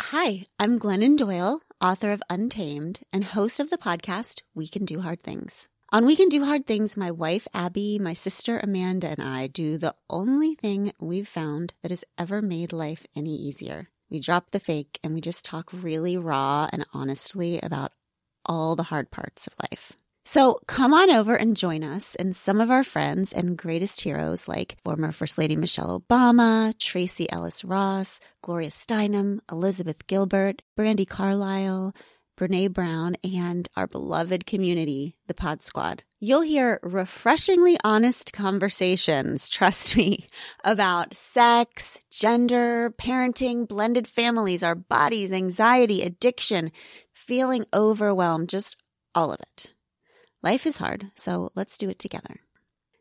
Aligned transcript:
Hi, 0.00 0.46
I'm 0.58 0.80
Glennon 0.80 1.16
Doyle, 1.16 1.60
author 1.80 2.10
of 2.10 2.22
Untamed 2.28 3.00
and 3.12 3.22
host 3.22 3.60
of 3.60 3.70
the 3.70 3.78
podcast 3.78 4.42
We 4.52 4.66
Can 4.66 4.84
Do 4.84 5.00
Hard 5.00 5.22
Things. 5.22 5.68
On 5.92 6.04
We 6.04 6.16
Can 6.16 6.28
Do 6.28 6.44
Hard 6.44 6.66
Things, 6.66 6.96
my 6.96 7.12
wife 7.12 7.46
Abby, 7.54 8.00
my 8.00 8.12
sister 8.12 8.58
Amanda, 8.60 9.06
and 9.08 9.22
I 9.22 9.46
do 9.46 9.78
the 9.78 9.94
only 10.10 10.56
thing 10.56 10.92
we've 10.98 11.28
found 11.28 11.74
that 11.82 11.92
has 11.92 12.04
ever 12.18 12.42
made 12.42 12.72
life 12.72 13.06
any 13.14 13.36
easier. 13.36 13.88
We 14.10 14.18
drop 14.18 14.50
the 14.50 14.58
fake 14.58 14.98
and 15.04 15.14
we 15.14 15.20
just 15.20 15.44
talk 15.44 15.70
really 15.72 16.16
raw 16.16 16.68
and 16.72 16.84
honestly 16.92 17.60
about 17.60 17.92
all 18.44 18.74
the 18.74 18.84
hard 18.84 19.12
parts 19.12 19.46
of 19.46 19.54
life. 19.70 19.92
So 20.26 20.58
come 20.66 20.94
on 20.94 21.10
over 21.10 21.36
and 21.36 21.54
join 21.54 21.84
us 21.84 22.14
and 22.14 22.34
some 22.34 22.58
of 22.58 22.70
our 22.70 22.82
friends 22.82 23.30
and 23.30 23.58
greatest 23.58 24.00
heroes 24.00 24.48
like 24.48 24.78
former 24.82 25.12
First 25.12 25.36
Lady 25.36 25.54
Michelle 25.54 26.00
Obama, 26.00 26.76
Tracee 26.78 27.28
Ellis 27.30 27.62
Ross, 27.62 28.20
Gloria 28.40 28.70
Steinem, 28.70 29.40
Elizabeth 29.52 30.06
Gilbert, 30.06 30.62
Brandi 30.78 31.06
Carlile, 31.06 31.94
Brene 32.38 32.72
Brown, 32.72 33.16
and 33.22 33.68
our 33.76 33.86
beloved 33.86 34.46
community, 34.46 35.14
the 35.26 35.34
Pod 35.34 35.62
Squad. 35.62 36.04
You'll 36.20 36.40
hear 36.40 36.80
refreshingly 36.82 37.76
honest 37.84 38.32
conversations, 38.32 39.48
trust 39.50 39.94
me, 39.94 40.26
about 40.64 41.14
sex, 41.14 42.00
gender, 42.10 42.90
parenting, 42.98 43.68
blended 43.68 44.08
families, 44.08 44.62
our 44.62 44.74
bodies, 44.74 45.32
anxiety, 45.32 46.02
addiction, 46.02 46.72
feeling 47.12 47.66
overwhelmed, 47.74 48.48
just 48.48 48.78
all 49.14 49.30
of 49.30 49.38
it. 49.40 49.73
Life 50.44 50.66
is 50.66 50.76
hard, 50.76 51.10
so 51.14 51.48
let's 51.54 51.78
do 51.78 51.88
it 51.88 51.98
together. 51.98 52.40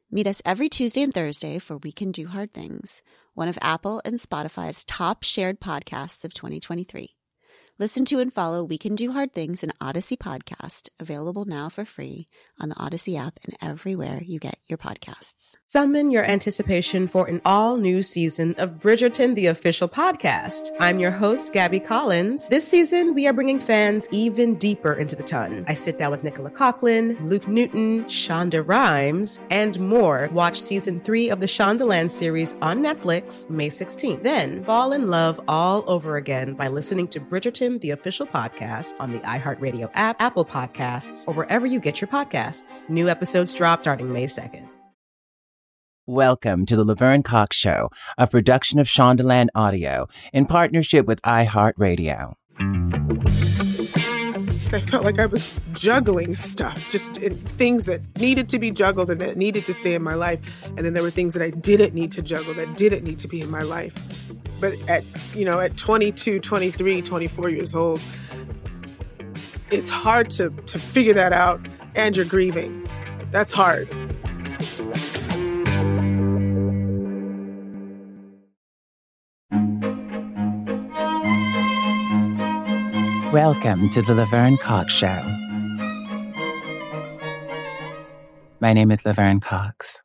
Meet 0.09 0.27
us 0.27 0.41
every 0.45 0.69
Tuesday 0.69 1.01
and 1.01 1.13
Thursday 1.13 1.59
for 1.59 1.75
We 1.75 1.91
Can 1.91 2.13
Do 2.13 2.27
Hard 2.27 2.53
Things, 2.53 3.01
one 3.33 3.49
of 3.49 3.59
Apple 3.61 4.01
and 4.05 4.15
Spotify's 4.15 4.85
top 4.85 5.23
shared 5.23 5.59
podcasts 5.59 6.23
of 6.23 6.33
2023. 6.33 7.17
Listen 7.79 8.05
to 8.05 8.19
and 8.19 8.31
follow 8.31 8.63
We 8.63 8.77
Can 8.77 8.93
Do 8.93 9.13
Hard 9.13 9.33
Things, 9.33 9.63
an 9.63 9.71
Odyssey 9.81 10.15
podcast, 10.15 10.89
available 10.99 11.45
now 11.45 11.69
for 11.69 11.85
free 11.85 12.27
on 12.59 12.69
the 12.69 12.79
Odyssey 12.79 13.17
app 13.17 13.39
and 13.45 13.55
everywhere 13.63 14.21
you 14.23 14.37
get 14.37 14.59
your 14.67 14.77
podcasts. 14.77 15.55
Summon 15.65 16.11
your 16.11 16.23
anticipation 16.23 17.07
for 17.07 17.27
an 17.27 17.41
all 17.43 17.77
new 17.77 18.03
season 18.03 18.53
of 18.59 18.73
Bridgerton, 18.73 19.33
the 19.33 19.47
official 19.47 19.89
podcast. 19.89 20.69
I'm 20.79 20.99
your 20.99 21.09
host, 21.09 21.51
Gabby 21.51 21.79
Collins. 21.79 22.47
This 22.47 22.67
season, 22.67 23.15
we 23.15 23.25
are 23.25 23.33
bringing 23.33 23.59
fans 23.59 24.07
even 24.11 24.53
deeper 24.53 24.93
into 24.93 25.15
the 25.15 25.23
ton. 25.23 25.65
I 25.67 25.73
sit 25.73 25.97
down 25.97 26.11
with 26.11 26.23
Nicola 26.23 26.51
Coughlan, 26.51 27.27
Luke 27.27 27.47
Newton, 27.47 28.03
Shonda 28.03 28.63
Rhimes, 28.63 29.39
and 29.49 29.79
more. 29.79 30.29
Watch 30.31 30.61
season 30.61 31.01
three 31.01 31.31
of 31.31 31.39
the 31.39 31.47
Shondaland 31.47 32.11
series 32.11 32.53
on 32.61 32.83
Netflix 32.83 33.49
May 33.49 33.71
16th. 33.71 34.21
Then 34.21 34.63
fall 34.63 34.93
in 34.93 35.07
love 35.07 35.41
all 35.47 35.83
over 35.87 36.17
again 36.17 36.53
by 36.53 36.67
listening 36.67 37.07
to 37.07 37.19
Bridgerton 37.19 37.62
the 37.63 37.91
official 37.91 38.27
podcast, 38.27 38.93
on 38.99 39.13
the 39.13 39.19
iHeartRadio 39.19 39.89
app, 39.93 40.21
Apple 40.21 40.43
Podcasts, 40.45 41.27
or 41.27 41.33
wherever 41.33 41.65
you 41.65 41.79
get 41.79 42.01
your 42.01 42.09
podcasts. 42.09 42.87
New 42.89 43.07
episodes 43.07 43.53
drop 43.53 43.81
starting 43.81 44.11
May 44.11 44.25
2nd. 44.25 44.67
Welcome 46.05 46.65
to 46.65 46.75
the 46.75 46.83
Laverne 46.83 47.23
Cox 47.23 47.55
Show, 47.55 47.89
a 48.17 48.27
production 48.27 48.77
of 48.79 48.87
Shondaland 48.87 49.47
Audio 49.55 50.07
in 50.33 50.45
partnership 50.45 51.05
with 51.05 51.21
iHeartRadio. 51.21 52.33
I 54.73 54.79
felt 54.81 55.05
like 55.05 55.19
I 55.19 55.27
was 55.27 55.71
juggling 55.73 56.35
stuff, 56.35 56.91
just 56.91 57.11
things 57.13 57.85
that 57.85 58.01
needed 58.19 58.49
to 58.49 58.59
be 58.59 58.71
juggled 58.71 59.11
and 59.11 59.21
that 59.21 59.37
needed 59.37 59.65
to 59.65 59.73
stay 59.73 59.93
in 59.93 60.01
my 60.03 60.15
life. 60.15 60.39
And 60.65 60.79
then 60.79 60.93
there 60.93 61.03
were 61.03 61.11
things 61.11 61.35
that 61.35 61.43
I 61.43 61.51
didn't 61.51 61.93
need 61.93 62.11
to 62.13 62.21
juggle, 62.21 62.53
that 62.55 62.75
didn't 62.75 63.03
need 63.03 63.19
to 63.19 63.27
be 63.27 63.39
in 63.39 63.49
my 63.49 63.61
life. 63.61 63.93
But 64.63 64.79
at, 64.89 65.03
you 65.35 65.43
know, 65.43 65.59
at 65.59 65.75
22, 65.75 66.39
23, 66.39 67.01
24 67.01 67.49
years 67.49 67.75
old, 67.75 67.99
it's 69.71 69.89
hard 69.89 70.29
to, 70.29 70.51
to 70.51 70.79
figure 70.79 71.13
that 71.15 71.33
out 71.33 71.59
and 71.95 72.15
you're 72.15 72.23
grieving. 72.23 72.87
That's 73.29 73.51
hard. 73.51 73.89
Welcome 83.33 83.89
to 83.89 84.01
the 84.01 84.15
Laverne 84.15 84.55
Cox 84.55 84.93
Show. 84.93 85.21
My 88.61 88.71
name 88.71 88.91
is 88.91 89.03
Laverne 89.03 89.41
Cox. 89.41 89.99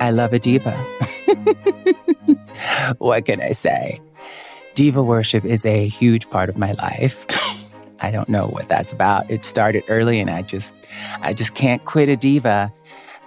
I 0.00 0.10
love 0.10 0.32
a 0.32 0.38
diva. 0.38 0.72
what 2.98 3.26
can 3.26 3.40
I 3.40 3.52
say? 3.52 4.00
Diva 4.74 5.02
worship 5.02 5.44
is 5.44 5.66
a 5.66 5.88
huge 5.88 6.28
part 6.30 6.48
of 6.48 6.56
my 6.56 6.72
life. 6.72 7.26
I 8.00 8.10
don't 8.10 8.28
know 8.28 8.46
what 8.46 8.68
that's 8.68 8.92
about. 8.92 9.30
It 9.30 9.44
started 9.44 9.84
early 9.88 10.18
and 10.18 10.30
I 10.30 10.42
just 10.42 10.74
I 11.20 11.34
just 11.34 11.54
can't 11.54 11.84
quit 11.84 12.08
a 12.08 12.16
diva. 12.16 12.72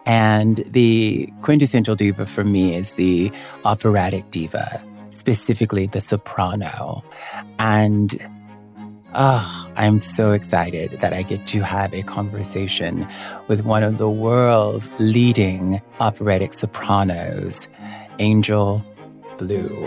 And 0.06 0.64
the 0.68 1.32
quintessential 1.44 1.96
diva 1.96 2.26
for 2.26 2.44
me 2.44 2.76
is 2.76 2.94
the 2.94 3.32
operatic 3.64 4.30
diva, 4.32 4.84
specifically 5.12 5.88
the 5.88 6.02
soprano. 6.02 7.04
And 7.60 8.20
Oh, 9.16 9.72
I'm 9.76 10.00
so 10.00 10.32
excited 10.32 11.00
that 11.02 11.14
I 11.14 11.22
get 11.22 11.46
to 11.48 11.62
have 11.62 11.94
a 11.94 12.02
conversation 12.02 13.08
with 13.48 13.64
one 13.64 13.84
of 13.84 14.00
the 14.00 14.10
world's 14.10 14.90
leading 14.98 15.80
operatic 16.00 16.52
sopranos, 16.54 17.68
Angel 18.18 18.84
Blue. 19.38 19.86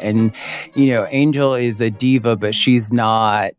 And, 0.00 0.32
you 0.74 0.86
know, 0.86 1.06
Angel 1.10 1.52
is 1.52 1.78
a 1.82 1.90
diva, 1.90 2.36
but 2.36 2.54
she's 2.54 2.90
not 2.90 3.52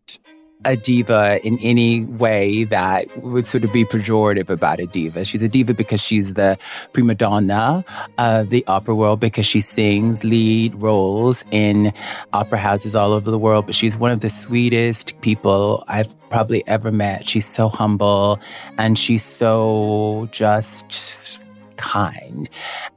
a 0.65 0.75
diva 0.75 1.39
in 1.45 1.59
any 1.59 2.03
way 2.03 2.63
that 2.65 3.05
would 3.23 3.45
sort 3.45 3.63
of 3.63 3.71
be 3.71 3.85
pejorative 3.85 4.49
about 4.49 4.79
a 4.79 4.87
diva. 4.87 5.23
She's 5.23 5.41
a 5.41 5.47
diva 5.47 5.73
because 5.73 6.01
she's 6.01 6.33
the 6.33 6.57
prima 6.93 7.15
donna 7.15 7.85
of 8.17 8.49
the 8.49 8.65
opera 8.67 8.95
world 8.95 9.19
because 9.19 9.45
she 9.45 9.61
sings 9.61 10.23
lead 10.23 10.73
roles 10.75 11.43
in 11.51 11.93
opera 12.33 12.57
houses 12.57 12.95
all 12.95 13.13
over 13.13 13.29
the 13.29 13.39
world. 13.39 13.65
But 13.67 13.75
she's 13.75 13.97
one 13.97 14.11
of 14.11 14.21
the 14.21 14.29
sweetest 14.29 15.19
people 15.21 15.83
I've 15.87 16.13
probably 16.29 16.67
ever 16.67 16.91
met. 16.91 17.27
She's 17.27 17.45
so 17.45 17.69
humble 17.69 18.39
and 18.77 18.97
she's 18.97 19.23
so 19.23 20.27
just 20.31 21.39
kind. 21.77 22.49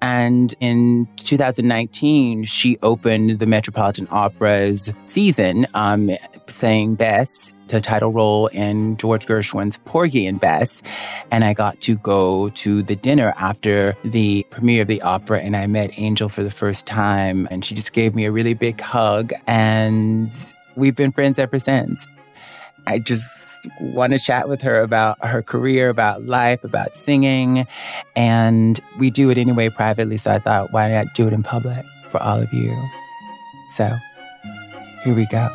And 0.02 0.54
in 0.60 1.08
2019, 1.16 2.44
she 2.44 2.78
opened 2.82 3.38
the 3.38 3.46
Metropolitan 3.46 4.08
Opera's 4.10 4.92
season, 5.04 5.66
um, 5.74 6.10
saying 6.48 6.96
Bess 6.96 7.52
the 7.70 7.80
title 7.80 8.10
role 8.10 8.48
in 8.48 8.96
George 8.96 9.26
Gershwin's 9.26 9.78
Porgy 9.84 10.26
and 10.26 10.40
Bess. 10.40 10.82
And 11.30 11.44
I 11.44 11.54
got 11.54 11.80
to 11.82 11.96
go 11.96 12.50
to 12.50 12.82
the 12.82 12.96
dinner 12.96 13.32
after 13.36 13.96
the 14.04 14.44
premiere 14.50 14.82
of 14.82 14.88
the 14.88 15.00
opera 15.02 15.40
and 15.40 15.56
I 15.56 15.66
met 15.66 15.90
Angel 15.96 16.28
for 16.28 16.42
the 16.42 16.50
first 16.50 16.86
time. 16.86 17.48
And 17.50 17.64
she 17.64 17.74
just 17.74 17.92
gave 17.92 18.14
me 18.14 18.24
a 18.24 18.32
really 18.32 18.54
big 18.54 18.80
hug. 18.80 19.32
And 19.46 20.32
we've 20.76 20.96
been 20.96 21.12
friends 21.12 21.38
ever 21.38 21.58
since. 21.58 22.06
I 22.90 22.98
just 22.98 23.68
want 23.80 24.12
to 24.14 24.18
chat 24.18 24.48
with 24.48 24.60
her 24.62 24.80
about 24.80 25.24
her 25.24 25.42
career, 25.42 25.90
about 25.90 26.24
life, 26.24 26.64
about 26.64 26.96
singing. 26.96 27.68
And 28.16 28.80
we 28.98 29.10
do 29.10 29.30
it 29.30 29.38
anyway 29.38 29.68
privately. 29.68 30.16
So 30.16 30.32
I 30.32 30.40
thought, 30.40 30.72
why 30.72 30.90
not 30.90 31.14
do 31.14 31.28
it 31.28 31.32
in 31.32 31.44
public 31.44 31.86
for 32.10 32.20
all 32.20 32.40
of 32.40 32.52
you? 32.52 32.76
So 33.74 33.94
here 35.04 35.14
we 35.14 35.26
go. 35.26 35.48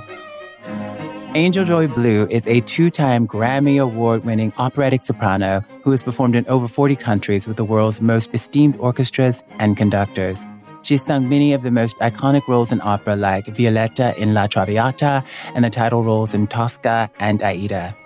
Angel 1.36 1.66
Joy 1.66 1.90
Blue 1.90 2.26
is 2.30 2.48
a 2.48 2.62
two 2.62 2.90
time 2.90 3.28
Grammy 3.28 3.82
Award 3.82 4.24
winning 4.24 4.54
operatic 4.58 5.04
soprano 5.04 5.62
who 5.84 5.92
has 5.92 6.04
performed 6.04 6.38
in 6.38 6.48
over 6.48 6.70
40 6.70 6.96
countries 6.96 7.48
with 7.48 7.58
the 7.58 7.66
world's 7.66 8.00
most 8.00 8.30
esteemed 8.34 8.78
orchestras 8.78 9.44
and 9.60 9.76
conductors. 9.76 10.46
She's 10.86 11.04
sung 11.04 11.28
many 11.28 11.52
of 11.54 11.64
the 11.64 11.72
most 11.72 11.98
iconic 11.98 12.48
roles 12.48 12.72
in 12.72 12.80
opera, 12.80 13.16
like 13.16 13.48
Violetta 13.48 14.16
in 14.22 14.36
La 14.36 14.46
Traviata 14.46 15.24
and 15.56 15.66
the 15.66 15.72
title 15.72 16.04
roles 16.04 16.36
in 16.36 16.46
Tosca 16.46 17.10
and 17.20 17.42
Aida. 17.42 17.98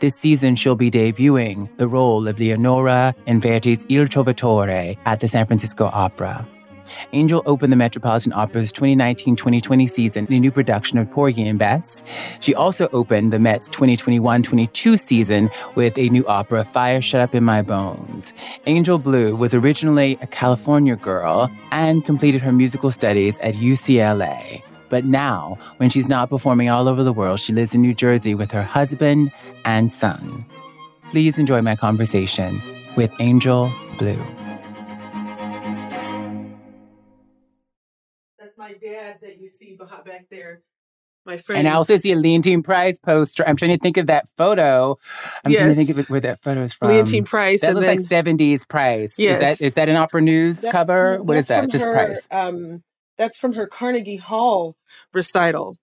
This 0.00 0.16
season, 0.16 0.54
she'll 0.54 0.76
be 0.76 0.90
debuting 0.90 1.74
the 1.78 1.88
role 1.88 2.28
of 2.28 2.38
Leonora 2.38 3.14
in 3.24 3.40
Verdi's 3.40 3.86
Il 3.88 4.04
Trovatore 4.04 4.98
at 5.06 5.20
the 5.20 5.28
San 5.28 5.46
Francisco 5.46 5.86
Opera. 5.86 6.46
Angel 7.12 7.42
opened 7.46 7.72
the 7.72 7.76
Metropolitan 7.76 8.32
Opera's 8.32 8.72
2019 8.72 9.36
2020 9.36 9.86
season 9.86 10.26
in 10.26 10.34
a 10.34 10.40
new 10.40 10.50
production 10.50 10.98
of 10.98 11.10
Porgy 11.10 11.46
and 11.46 11.58
Bess. 11.58 12.02
She 12.40 12.54
also 12.54 12.88
opened 12.92 13.32
the 13.32 13.38
Met's 13.38 13.68
2021 13.68 14.42
22 14.42 14.96
season 14.96 15.50
with 15.74 15.96
a 15.98 16.08
new 16.08 16.26
opera, 16.26 16.64
Fire 16.64 17.00
Shut 17.00 17.20
Up 17.20 17.34
in 17.34 17.44
My 17.44 17.62
Bones. 17.62 18.32
Angel 18.66 18.98
Blue 18.98 19.34
was 19.36 19.54
originally 19.54 20.18
a 20.20 20.26
California 20.26 20.96
girl 20.96 21.50
and 21.72 22.04
completed 22.04 22.40
her 22.42 22.52
musical 22.52 22.90
studies 22.90 23.38
at 23.38 23.54
UCLA. 23.54 24.62
But 24.88 25.04
now, 25.04 25.58
when 25.78 25.90
she's 25.90 26.08
not 26.08 26.30
performing 26.30 26.68
all 26.68 26.88
over 26.88 27.02
the 27.02 27.12
world, 27.12 27.40
she 27.40 27.52
lives 27.52 27.74
in 27.74 27.82
New 27.82 27.94
Jersey 27.94 28.34
with 28.34 28.50
her 28.52 28.62
husband 28.62 29.32
and 29.64 29.90
son. 29.90 30.44
Please 31.10 31.38
enjoy 31.38 31.62
my 31.62 31.76
conversation 31.76 32.60
with 32.96 33.12
Angel 33.20 33.70
Blue. 33.98 34.45
My 38.66 38.72
dad 38.72 39.18
that 39.22 39.40
you 39.40 39.46
see 39.46 39.78
back 40.04 40.26
there. 40.28 40.62
My 41.24 41.36
friend. 41.36 41.60
And 41.60 41.68
I 41.68 41.72
also 41.74 41.96
see 41.98 42.10
a 42.10 42.16
Leontyne 42.16 42.64
Price 42.64 42.98
poster. 42.98 43.46
I'm 43.46 43.54
trying 43.54 43.70
to 43.70 43.78
think 43.78 43.96
of 43.96 44.08
that 44.08 44.28
photo. 44.36 44.98
I'm 45.44 45.52
trying 45.52 45.68
to 45.68 45.74
think 45.74 45.90
of 45.90 46.00
it, 46.00 46.10
where 46.10 46.20
that 46.20 46.42
photo 46.42 46.62
is 46.62 46.72
from. 46.72 46.88
Leontyne 46.88 47.24
Price. 47.24 47.60
That 47.60 47.74
looks 47.74 47.86
then, 47.86 48.24
like 48.24 48.38
70s 48.38 48.66
Price. 48.68 49.16
Yes. 49.20 49.34
Is 49.34 49.40
that 49.40 49.66
is 49.66 49.74
that 49.74 49.88
an 49.88 49.94
Opera 49.94 50.20
News 50.20 50.62
That- 50.62 50.72
cover? 50.72 51.22
What 51.22 51.36
is 51.36 51.46
that? 51.46 51.70
Just 51.70 51.84
her, 51.84 51.92
Price. 51.92 52.26
Um, 52.32 52.82
that's 53.16 53.36
from 53.38 53.52
her 53.52 53.68
Carnegie 53.68 54.16
Hall 54.16 54.76
recital, 55.14 55.76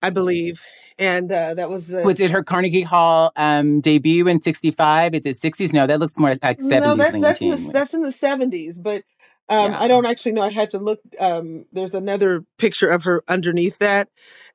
I 0.00 0.08
believe, 0.08 0.64
and 0.98 1.30
uh, 1.30 1.52
that 1.52 1.68
was 1.68 1.88
the. 1.88 2.00
Was 2.00 2.18
it 2.18 2.30
her 2.30 2.42
Carnegie 2.42 2.80
Hall 2.80 3.32
um, 3.36 3.82
debut 3.82 4.26
in 4.26 4.40
65? 4.40 5.14
Is 5.16 5.26
it 5.26 5.36
60s? 5.36 5.74
No, 5.74 5.86
that 5.86 6.00
looks 6.00 6.18
more 6.18 6.30
like 6.30 6.58
70s. 6.58 6.80
no, 6.80 6.96
that's 6.96 7.20
that's 7.20 7.40
in 7.42 7.50
the 7.50 7.72
that's 7.72 7.94
in 7.94 8.02
the 8.02 8.12
seventies, 8.12 8.78
but 8.78 9.04
um, 9.52 9.72
Yeah. 9.72 9.80
I 9.80 9.88
don't 9.88 10.06
actually 10.06 10.32
know. 10.32 10.42
I 10.42 10.50
had 10.50 10.70
to 10.70 10.78
look. 10.78 11.00
Um, 11.18 11.66
there's 11.72 11.94
another 11.94 12.44
picture 12.58 12.90
of 12.90 13.04
her 13.04 13.22
underneath 13.28 13.78
that, 13.78 14.08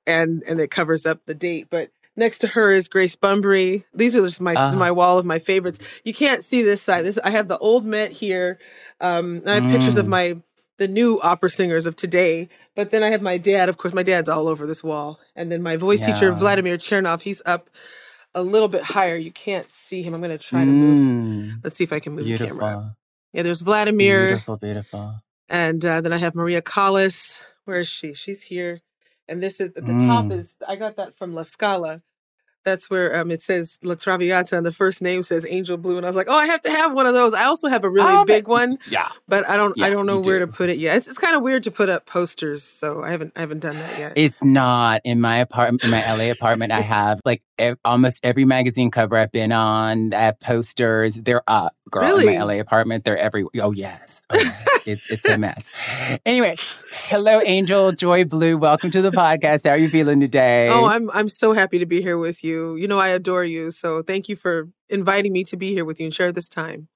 and 0.06 0.44
and 0.48 0.60
it 0.60 0.72
covers 0.72 1.06
up 1.06 1.20
the 1.26 1.34
date. 1.36 1.68
But 1.70 1.90
next 2.16 2.40
to 2.40 2.48
her 2.48 2.72
is 2.72 2.88
Grace 2.88 3.16
Bumbry. 3.16 3.84
These 3.94 4.16
are 4.16 4.22
just 4.22 4.42
my 4.42 4.56
Ah. 4.56 4.72
my 4.74 4.92
wall 4.92 5.18
of 5.20 5.26
my 5.26 5.40
favorites. 5.40 5.80
You 6.04 6.14
can't 6.14 6.44
see 6.44 6.62
this 6.64 6.82
side. 6.82 7.06
This 7.06 7.20
I 7.24 7.30
have 7.30 7.48
the 7.48 7.58
old 7.60 7.86
Met 7.86 8.12
here. 8.12 8.60
Um, 9.02 9.42
I 9.46 9.56
have 9.56 9.72
pictures 9.72 9.98
of 9.98 10.06
Mm. 10.06 10.10
my 10.10 10.38
the 10.78 10.88
new 10.88 11.20
opera 11.22 11.50
singers 11.50 11.86
of 11.88 11.96
today. 11.96 12.50
But 12.76 12.92
then 12.92 13.02
I 13.02 13.10
have 13.10 13.22
my 13.22 13.38
dad. 13.40 13.68
Of 13.70 13.78
course, 13.78 13.94
my 13.96 14.04
dad's 14.04 14.30
all 14.30 14.48
over 14.48 14.68
this 14.68 14.84
wall, 14.84 15.20
and 15.36 15.52
then 15.52 15.64
my 15.64 15.76
voice 15.78 16.06
teacher 16.06 16.32
Vladimir 16.32 16.78
Chernov. 16.78 17.22
He's 17.22 17.42
up 17.46 17.70
a 18.36 18.44
little 18.44 18.68
bit 18.68 18.84
higher. 18.84 19.16
You 19.16 19.32
can't 19.32 19.70
see 19.72 20.04
him. 20.04 20.14
I'm 20.14 20.22
going 20.22 20.30
to 20.30 20.38
try 20.38 20.60
to 20.60 20.70
move. 20.72 21.00
Mm, 21.00 21.64
Let's 21.64 21.76
see 21.78 21.84
if 21.84 21.92
I 21.94 22.00
can 22.00 22.14
move 22.14 22.26
the 22.28 22.38
camera. 22.38 22.96
Yeah, 23.33 23.44
there's 23.44 23.62
Vladimir, 23.62 24.27
Beautiful, 24.27 24.57
beautiful. 24.57 25.15
and 25.50 25.83
uh, 25.85 26.01
then 26.01 26.13
I 26.13 26.18
have 26.18 26.35
Maria 26.35 26.62
Callas. 26.62 27.39
Where 27.65 27.79
is 27.79 27.88
she? 27.88 28.13
She's 28.13 28.41
here. 28.41 28.81
And 29.27 29.44
this 29.44 29.59
is 29.59 29.71
at 29.75 29.85
the 29.85 29.94
top 30.06 30.25
Mm. 30.25 30.31
is 30.39 30.56
I 30.68 30.75
got 30.77 30.95
that 30.95 31.18
from 31.18 31.33
La 31.33 31.44
Scala. 31.44 32.01
That's 32.65 32.89
where 32.89 33.18
um 33.18 33.31
it 33.31 33.42
says 33.42 33.80
La 33.81 33.95
Traviata 33.95 34.57
and 34.57 34.65
the 34.65 34.74
first 34.74 35.01
name 35.01 35.24
says 35.24 35.45
Angel 35.50 35.77
Blue. 35.77 35.95
And 35.98 36.06
I 36.06 36.09
was 36.09 36.15
like, 36.18 36.27
oh, 36.30 36.38
I 36.38 36.48
have 36.48 36.59
to 36.62 36.69
have 36.69 36.92
one 36.94 37.06
of 37.06 37.13
those. 37.13 37.33
I 37.33 37.45
also 37.45 37.69
have 37.69 37.83
a 37.86 37.89
really 37.89 38.12
Oh, 38.12 38.25
big 38.25 38.48
one, 38.50 38.77
Yeah. 38.89 39.07
but 39.27 39.48
I 39.50 39.56
don't 39.56 39.81
I 39.81 39.89
don't 39.89 40.06
know 40.06 40.19
where 40.19 40.39
do. 40.39 40.45
to 40.45 40.51
put 40.51 40.69
it 40.69 40.77
yet. 40.77 40.98
It's, 40.98 41.07
it's 41.07 41.18
kind 41.18 41.36
of 41.36 41.42
weird 41.42 41.63
to 41.63 41.71
put 41.71 41.88
up 41.88 42.06
posters, 42.06 42.63
so 42.63 43.01
I 43.01 43.12
haven't 43.12 43.31
I 43.38 43.39
haven't 43.39 43.59
done 43.59 43.80
that 43.80 43.98
yet. 43.98 44.13
It's 44.18 44.44
not 44.44 45.01
in 45.06 45.21
my 45.21 45.38
apartment, 45.38 45.83
in 45.86 45.92
my 45.92 46.01
LA 46.13 46.30
apartment. 46.31 46.74
I 46.74 46.81
have 46.81 47.21
like 47.24 47.42
ev- 47.57 47.77
almost 47.86 48.25
every 48.25 48.44
magazine 48.44 48.92
cover 48.92 49.18
I've 49.18 49.31
been 49.31 49.53
on. 49.53 50.13
I 50.13 50.21
have 50.24 50.39
posters. 50.42 51.15
They're 51.15 51.44
up, 51.48 51.74
girl. 51.89 52.19
In 52.19 52.25
my 52.25 52.44
LA 52.44 52.60
apartment, 52.60 53.06
they're 53.06 53.18
everywhere. 53.18 53.51
Oh 53.62 53.71
yes, 53.71 54.21
oh, 54.30 54.36
yes. 54.38 54.88
it's 54.88 55.10
it's 55.12 55.25
a 55.25 55.38
mess. 55.38 55.69
Anyway, 56.25 56.56
hello, 57.06 57.39
Angel 57.45 57.94
Joy 57.94 58.25
Blue. 58.25 58.57
Welcome 58.57 58.92
to 58.92 59.01
the 59.01 59.12
podcast. 59.12 59.63
How 59.65 59.69
are 59.71 59.77
you 59.77 59.88
feeling 59.89 60.19
today? 60.19 60.68
Oh, 60.69 60.86
I'm 60.86 61.10
I'm 61.12 61.30
so 61.30 61.53
happy 61.53 61.80
to 61.80 61.86
be 61.86 62.01
here 62.01 62.18
with 62.18 62.44
you. 62.44 62.56
You 62.57 62.88
know 62.88 63.00
I 63.00 63.09
adore 63.09 63.44
you, 63.44 63.71
so 63.71 64.01
thank 64.01 64.30
you 64.30 64.36
for 64.36 64.69
inviting 64.89 65.33
me 65.33 65.44
to 65.45 65.57
be 65.57 65.74
here 65.74 65.86
with 65.86 66.00
you 66.00 66.06
and 66.07 66.13
share 66.13 66.31
this 66.31 66.50
time. 66.50 66.88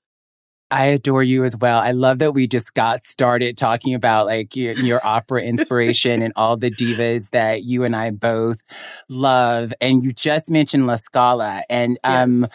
I 0.71 0.85
adore 0.85 1.21
you 1.21 1.43
as 1.43 1.57
well. 1.57 1.79
I 1.79 1.91
love 1.91 2.19
that 2.19 2.31
we 2.33 2.47
just 2.47 2.73
got 2.73 3.03
started 3.03 3.57
talking 3.57 3.93
about 3.93 4.27
like 4.27 4.55
your, 4.55 4.71
your 4.73 5.05
opera 5.05 5.43
inspiration 5.43 6.21
and 6.21 6.31
all 6.37 6.55
the 6.55 6.71
divas 6.71 7.29
that 7.31 7.63
you 7.63 7.83
and 7.83 7.93
I 7.93 8.11
both 8.11 8.61
love. 9.09 9.73
And 9.81 10.01
you 10.01 10.13
just 10.13 10.49
mentioned 10.49 10.87
La 10.87 10.95
Scala, 10.95 11.63
and 11.69 11.99
um, 12.05 12.47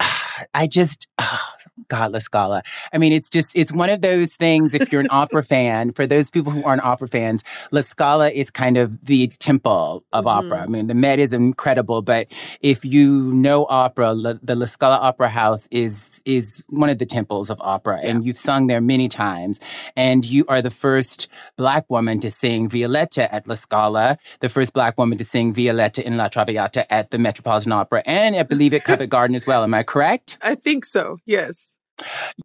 I 0.54 0.66
just, 0.66 1.08
oh, 1.18 1.48
God, 1.88 2.12
La 2.12 2.18
Scala. 2.18 2.62
I 2.92 2.98
mean, 2.98 3.12
it's 3.12 3.28
just, 3.30 3.56
it's 3.56 3.72
one 3.72 3.90
of 3.90 4.00
those 4.02 4.34
things. 4.34 4.74
If 4.74 4.90
you're 4.92 5.00
an 5.00 5.08
opera 5.22 5.42
fan, 5.44 5.92
for 5.92 6.06
those 6.06 6.30
people 6.30 6.52
who 6.52 6.62
aren't 6.64 6.82
opera 6.84 7.08
fans, 7.08 7.42
La 7.70 7.80
Scala 7.80 8.30
is 8.30 8.50
kind 8.50 8.76
of 8.76 9.04
the 9.04 9.28
temple 9.38 10.04
of 10.12 10.24
Mhm. 10.24 10.36
opera. 10.36 10.62
I 10.62 10.66
mean, 10.66 10.86
the 10.86 10.94
Met 10.94 11.18
is 11.18 11.32
incredible, 11.32 12.02
but 12.02 12.26
if 12.60 12.84
you 12.84 13.32
know 13.32 13.66
opera, 13.68 14.12
La, 14.12 14.34
the 14.42 14.54
La 14.56 14.66
Scala 14.66 14.96
Opera 14.96 15.28
House 15.28 15.68
is 15.70 16.20
is 16.24 16.62
one 16.68 16.90
of 16.90 16.98
the 16.98 17.06
temples 17.06 17.50
of 17.50 17.58
opera, 17.60 18.00
and 18.02 18.24
you've 18.24 18.38
sung 18.38 18.66
there 18.66 18.80
many 18.80 19.08
times. 19.08 19.60
And 19.96 20.24
you 20.24 20.44
are 20.48 20.60
the 20.62 20.70
first 20.70 21.28
Black 21.56 21.84
woman 21.88 22.20
to 22.20 22.30
sing 22.30 22.68
Violetta 22.68 23.32
at 23.34 23.46
La 23.46 23.54
Scala, 23.54 24.18
the 24.40 24.48
first 24.48 24.72
Black 24.72 24.98
woman 24.98 25.18
to 25.18 25.24
sing 25.24 25.52
Violetta 25.52 26.04
in 26.06 26.16
La 26.16 26.28
Traviata 26.28 26.90
at 26.92 27.10
the 27.10 27.18
Metropolitan 27.18 27.72
Opera, 27.72 28.02
and 28.06 28.36
I 28.36 28.42
believe 28.42 28.74
at 28.74 28.84
Covent 28.84 29.10
Garden 29.10 29.36
as 29.36 29.46
well. 29.46 29.62
Am 29.62 29.74
I 29.74 29.82
correct? 29.82 30.38
I 30.42 30.54
think 30.54 30.84
so. 30.84 31.18
Yes. 31.26 31.75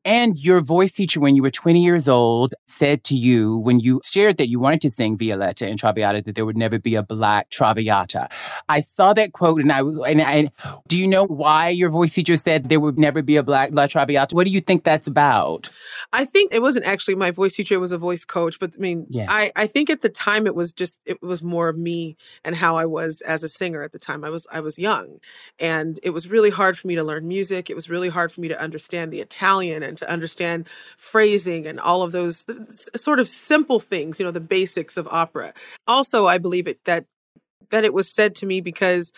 And 0.05 0.37
your 0.37 0.61
voice 0.61 0.93
teacher, 0.93 1.19
when 1.19 1.35
you 1.35 1.41
were 1.41 1.51
20 1.51 1.83
years 1.83 2.07
old, 2.07 2.53
said 2.67 3.03
to 3.05 3.15
you 3.15 3.57
when 3.59 3.79
you 3.79 4.01
shared 4.03 4.37
that 4.37 4.49
you 4.49 4.59
wanted 4.59 4.81
to 4.81 4.89
sing 4.89 5.17
Violetta 5.17 5.67
in 5.67 5.77
Traviata 5.77 6.21
that 6.23 6.35
there 6.35 6.45
would 6.45 6.57
never 6.57 6.79
be 6.79 6.95
a 6.95 7.03
black 7.03 7.49
Traviata. 7.49 8.29
I 8.69 8.81
saw 8.81 9.13
that 9.13 9.33
quote 9.33 9.61
and 9.61 9.71
I 9.71 9.81
was, 9.81 9.99
and 9.99 10.21
I, 10.21 10.49
do 10.87 10.97
you 10.97 11.07
know 11.07 11.25
why 11.25 11.69
your 11.69 11.89
voice 11.89 12.13
teacher 12.13 12.37
said 12.37 12.69
there 12.69 12.79
would 12.79 12.97
never 12.97 13.21
be 13.21 13.37
a 13.37 13.43
black 13.43 13.69
La 13.73 13.87
Traviata? 13.87 14.35
What 14.35 14.45
do 14.45 14.51
you 14.51 14.61
think 14.61 14.83
that's 14.83 15.07
about? 15.07 15.69
I 16.13 16.25
think 16.25 16.53
it 16.53 16.61
wasn't 16.61 16.85
actually 16.85 17.15
my 17.15 17.31
voice 17.31 17.55
teacher, 17.55 17.75
it 17.75 17.79
was 17.79 17.91
a 17.91 17.97
voice 17.97 18.25
coach. 18.25 18.59
But 18.59 18.71
I 18.77 18.81
mean, 18.81 19.05
Yeah. 19.09 19.25
I, 19.29 19.51
I 19.55 19.67
think 19.67 19.89
at 19.89 20.01
the 20.01 20.09
time 20.09 20.47
it 20.47 20.55
was 20.55 20.73
just 20.73 20.99
it 21.05 21.21
was 21.21 21.43
more 21.43 21.69
of 21.69 21.77
me 21.77 22.17
and 22.43 22.55
how 22.55 22.77
I 22.77 22.85
was 22.85 23.21
as 23.21 23.43
a 23.43 23.49
singer 23.49 23.83
at 23.83 23.91
the 23.91 23.99
time. 23.99 24.23
I 24.23 24.29
was 24.29 24.47
I 24.51 24.61
was 24.61 24.79
young 24.79 25.19
and 25.59 25.99
it 26.03 26.11
was 26.11 26.29
really 26.29 26.49
hard 26.49 26.77
for 26.77 26.87
me 26.87 26.95
to 26.95 27.03
learn 27.03 27.27
music. 27.27 27.69
It 27.69 27.75
was 27.75 27.89
really 27.89 28.09
hard 28.09 28.31
for 28.31 28.41
me 28.41 28.47
to 28.47 28.59
understand 28.59 29.11
the 29.11 29.21
Italian 29.41 29.81
and 29.81 29.97
to 29.97 30.09
understand 30.09 30.67
phrasing 30.97 31.65
and 31.65 31.79
all 31.79 32.03
of 32.03 32.11
those 32.11 32.45
sort 32.95 33.19
of 33.19 33.27
simple 33.27 33.79
things, 33.79 34.19
you 34.19 34.25
know, 34.25 34.31
the 34.31 34.39
basics 34.39 34.97
of 34.97 35.07
opera. 35.09 35.53
Also, 35.87 36.27
I 36.27 36.37
believe 36.37 36.67
it 36.67 36.79
that 36.85 37.05
that 37.71 37.83
it 37.83 37.93
was 37.93 38.13
said 38.13 38.35
to 38.35 38.45
me 38.45 38.61
because 38.61 39.11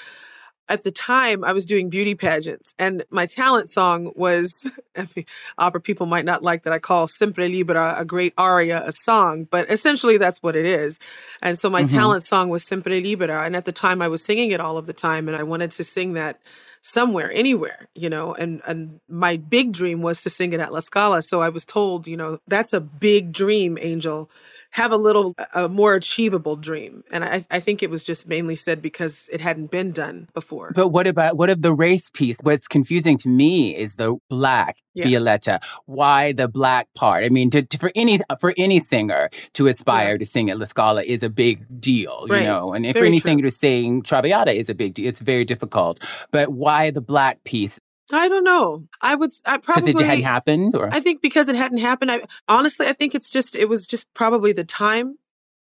at 0.70 0.84
the 0.84 0.92
time 0.92 1.44
I 1.44 1.52
was 1.52 1.66
doing 1.66 1.90
beauty 1.90 2.16
pageants 2.16 2.74
and 2.80 3.04
my 3.10 3.26
talent 3.26 3.70
song 3.70 4.14
was 4.16 4.72
I 4.96 5.08
mean, 5.16 5.26
opera 5.58 5.82
people 5.82 6.06
might 6.06 6.24
not 6.24 6.42
like 6.42 6.64
that 6.64 6.72
I 6.72 6.80
call 6.80 7.08
Sempre 7.10 7.50
Libera 7.50 7.96
a 7.98 8.06
great 8.06 8.34
aria 8.38 8.82
a 8.86 8.94
song, 8.94 9.46
but 9.52 9.70
essentially 9.70 10.18
that's 10.18 10.42
what 10.42 10.56
it 10.56 10.66
is. 10.66 11.00
And 11.42 11.60
so 11.60 11.70
my 11.70 11.84
Mhm. 11.84 11.90
talent 11.92 12.24
song 12.24 12.48
was 12.50 12.64
Sempre 12.66 13.02
Libera. 13.02 13.44
And 13.46 13.56
at 13.58 13.66
the 13.66 13.74
time 13.74 14.02
I 14.02 14.08
was 14.08 14.24
singing 14.24 14.52
it 14.52 14.62
all 14.62 14.78
of 14.78 14.86
the 14.86 14.94
time 14.94 15.28
and 15.28 15.36
I 15.36 15.44
wanted 15.44 15.72
to 15.72 15.84
sing 15.84 16.14
that 16.14 16.40
somewhere, 16.84 17.32
anywhere, 17.32 17.88
you 17.96 18.10
know, 18.10 18.34
and, 18.34 18.62
and 18.68 19.00
my 19.08 19.38
big 19.38 19.72
dream 19.72 20.02
was 20.02 20.22
to 20.22 20.30
sing 20.30 20.52
it 20.52 20.60
at 20.60 20.74
La 20.74 20.82
Scala. 20.82 21.22
So 21.22 21.42
I 21.42 21.48
was 21.48 21.64
told, 21.64 22.08
you 22.08 22.18
know, 22.18 22.40
that's 22.48 22.74
a 22.74 22.82
big 22.82 23.32
dream, 23.32 23.78
Angel. 23.82 24.30
Have 24.74 24.92
a 24.92 24.98
little, 24.98 25.36
a 25.54 25.70
more 25.70 25.94
achievable 25.96 26.56
dream. 26.56 27.04
And 27.12 27.24
I, 27.24 27.46
I 27.52 27.60
think 27.60 27.84
it 27.84 27.90
was 27.90 28.04
just 28.04 28.28
mainly 28.28 28.56
said 28.56 28.82
because 28.82 29.30
it 29.32 29.40
hadn't 29.40 29.70
been 29.72 29.92
done 29.92 30.28
before. 30.34 30.72
But 30.76 30.88
what 30.90 31.06
about, 31.08 31.38
what 31.38 31.50
of 31.50 31.62
the 31.62 31.74
race 31.74 32.10
piece? 32.10 32.38
What's 32.42 32.68
confusing 32.68 33.18
to 33.20 33.30
me 33.30 33.76
is 33.76 33.96
the 33.96 34.18
black 34.30 34.78
Yeah. 34.96 35.06
Violetta. 35.06 35.60
Why 35.86 36.32
the 36.34 36.48
black 36.48 36.88
part? 36.96 37.24
I 37.24 37.30
mean, 37.30 37.50
to, 37.52 37.62
to- 37.62 37.78
for 37.78 37.92
any, 37.96 38.20
for 38.40 38.54
any 38.58 38.80
singer 38.80 39.30
to 39.54 39.68
aspire 39.68 40.18
to 40.18 40.26
sing 40.26 40.50
at 40.50 40.58
La 40.58 40.66
Scala 40.66 41.04
is 41.04 41.22
a 41.24 41.30
big 41.30 41.64
deal, 41.80 42.26
you 42.28 42.40
know, 42.42 42.74
and 42.74 42.86
if 42.86 42.98
for 42.98 43.06
any 43.06 43.20
true. 43.20 43.30
singer 43.30 43.44
to 43.44 43.52
sing 43.52 44.02
Traviata 44.02 44.54
is 44.58 44.70
a 44.70 44.76
big 44.76 44.96
deal. 44.96 45.08
It's 45.08 45.20
very 45.20 45.46
difficult. 45.46 46.00
But 46.32 46.50
why 46.50 46.92
the 46.92 47.02
black 47.02 47.44
piece? 47.44 47.80
I 48.12 48.28
don't 48.28 48.44
know. 48.44 48.88
I 49.02 49.16
would, 49.16 49.32
I 49.46 49.58
probably 49.58 49.94
Because 49.94 50.02
it 50.02 50.08
hadn't 50.08 50.24
happened 50.24 50.76
or? 50.76 50.94
I 50.94 51.00
think 51.00 51.22
because 51.22 51.48
it 51.50 51.56
hadn't 51.56 51.78
happened. 51.78 52.12
I 52.12 52.22
honestly, 52.48 52.88
I 52.88 52.94
think 52.94 53.16
it's 53.16 53.30
just 53.30 53.56
it 53.56 53.70
was 53.70 53.88
just 53.88 54.12
probably 54.14 54.52
the 54.52 54.66
time, 54.66 55.18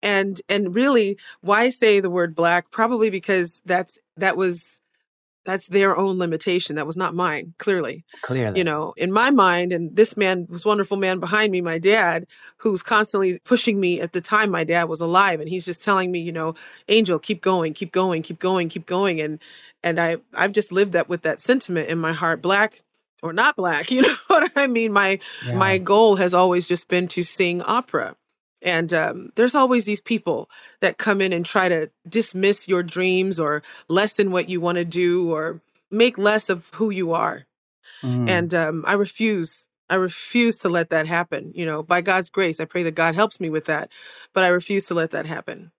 and 0.02 0.40
and 0.48 0.74
really, 0.74 1.18
why 1.40 1.70
say 1.70 2.00
the 2.00 2.10
word 2.10 2.34
black? 2.34 2.70
Probably 2.70 3.10
because 3.10 3.60
that's 3.64 3.98
that 4.16 4.36
was 4.36 4.80
that's 5.48 5.68
their 5.68 5.96
own 5.96 6.18
limitation. 6.18 6.76
That 6.76 6.86
was 6.86 6.96
not 6.96 7.14
mine. 7.14 7.54
Clearly, 7.58 8.04
Clearly. 8.20 8.58
you 8.58 8.64
know, 8.64 8.92
in 8.98 9.10
my 9.10 9.30
mind, 9.30 9.72
and 9.72 9.96
this 9.96 10.14
man, 10.14 10.46
this 10.50 10.64
wonderful 10.64 10.98
man 10.98 11.20
behind 11.20 11.52
me, 11.52 11.62
my 11.62 11.78
dad, 11.78 12.26
who's 12.58 12.82
constantly 12.82 13.38
pushing 13.44 13.80
me. 13.80 13.98
At 14.00 14.12
the 14.12 14.20
time, 14.20 14.50
my 14.50 14.64
dad 14.64 14.84
was 14.84 15.00
alive, 15.00 15.40
and 15.40 15.48
he's 15.48 15.64
just 15.64 15.82
telling 15.82 16.12
me, 16.12 16.20
you 16.20 16.32
know, 16.32 16.54
Angel, 16.88 17.18
keep 17.18 17.40
going, 17.40 17.72
keep 17.72 17.92
going, 17.92 18.22
keep 18.22 18.38
going, 18.38 18.68
keep 18.68 18.84
going, 18.84 19.22
and 19.22 19.38
and 19.82 19.98
I 19.98 20.18
I've 20.34 20.52
just 20.52 20.70
lived 20.70 20.92
that 20.92 21.08
with 21.08 21.22
that 21.22 21.40
sentiment 21.40 21.88
in 21.88 21.98
my 21.98 22.12
heart, 22.12 22.42
black 22.42 22.82
or 23.22 23.32
not 23.32 23.56
black. 23.56 23.90
You 23.90 24.02
know 24.02 24.14
what 24.26 24.52
I 24.54 24.66
mean? 24.66 24.92
My 24.92 25.18
Yeah. 25.46 25.54
my 25.54 25.78
goal 25.78 26.16
has 26.16 26.34
always 26.34 26.68
just 26.68 26.88
been 26.88 27.08
to 27.08 27.22
sing 27.22 27.62
opera 27.62 28.16
And 28.62 28.92
um, 28.92 29.30
there's 29.36 29.54
always 29.54 29.84
these 29.84 30.00
people 30.00 30.50
that 30.80 30.98
come 30.98 31.20
in 31.20 31.32
and 31.32 31.44
try 31.44 31.68
to 31.68 31.90
dismiss 32.08 32.68
your 32.68 32.82
dreams 32.82 33.38
or 33.38 33.62
lessen 33.88 34.30
what 34.30 34.48
you 34.48 34.60
want 34.60 34.76
to 34.76 34.84
do 34.84 35.32
or 35.32 35.60
make 35.90 36.18
less 36.18 36.48
of 36.48 36.68
who 36.74 36.90
you 36.90 37.12
are. 37.12 37.46
Mm. 38.02 38.28
And 38.28 38.54
um, 38.54 38.84
I 38.86 38.94
refuse. 38.94 39.66
I 39.90 39.94
refuse 39.94 40.58
to 40.58 40.68
let 40.68 40.90
that 40.90 41.06
happen. 41.06 41.52
You 41.54 41.64
know, 41.64 41.82
by 41.82 42.02
God's 42.02 42.28
grace, 42.28 42.60
I 42.60 42.66
pray 42.66 42.82
that 42.82 42.94
God 42.94 43.14
helps 43.14 43.40
me 43.40 43.48
with 43.48 43.64
that, 43.66 43.90
but 44.34 44.44
I 44.44 44.48
refuse 44.48 44.86
to 44.86 44.94
let 44.94 45.12
that 45.12 45.24
happen. 45.24 45.72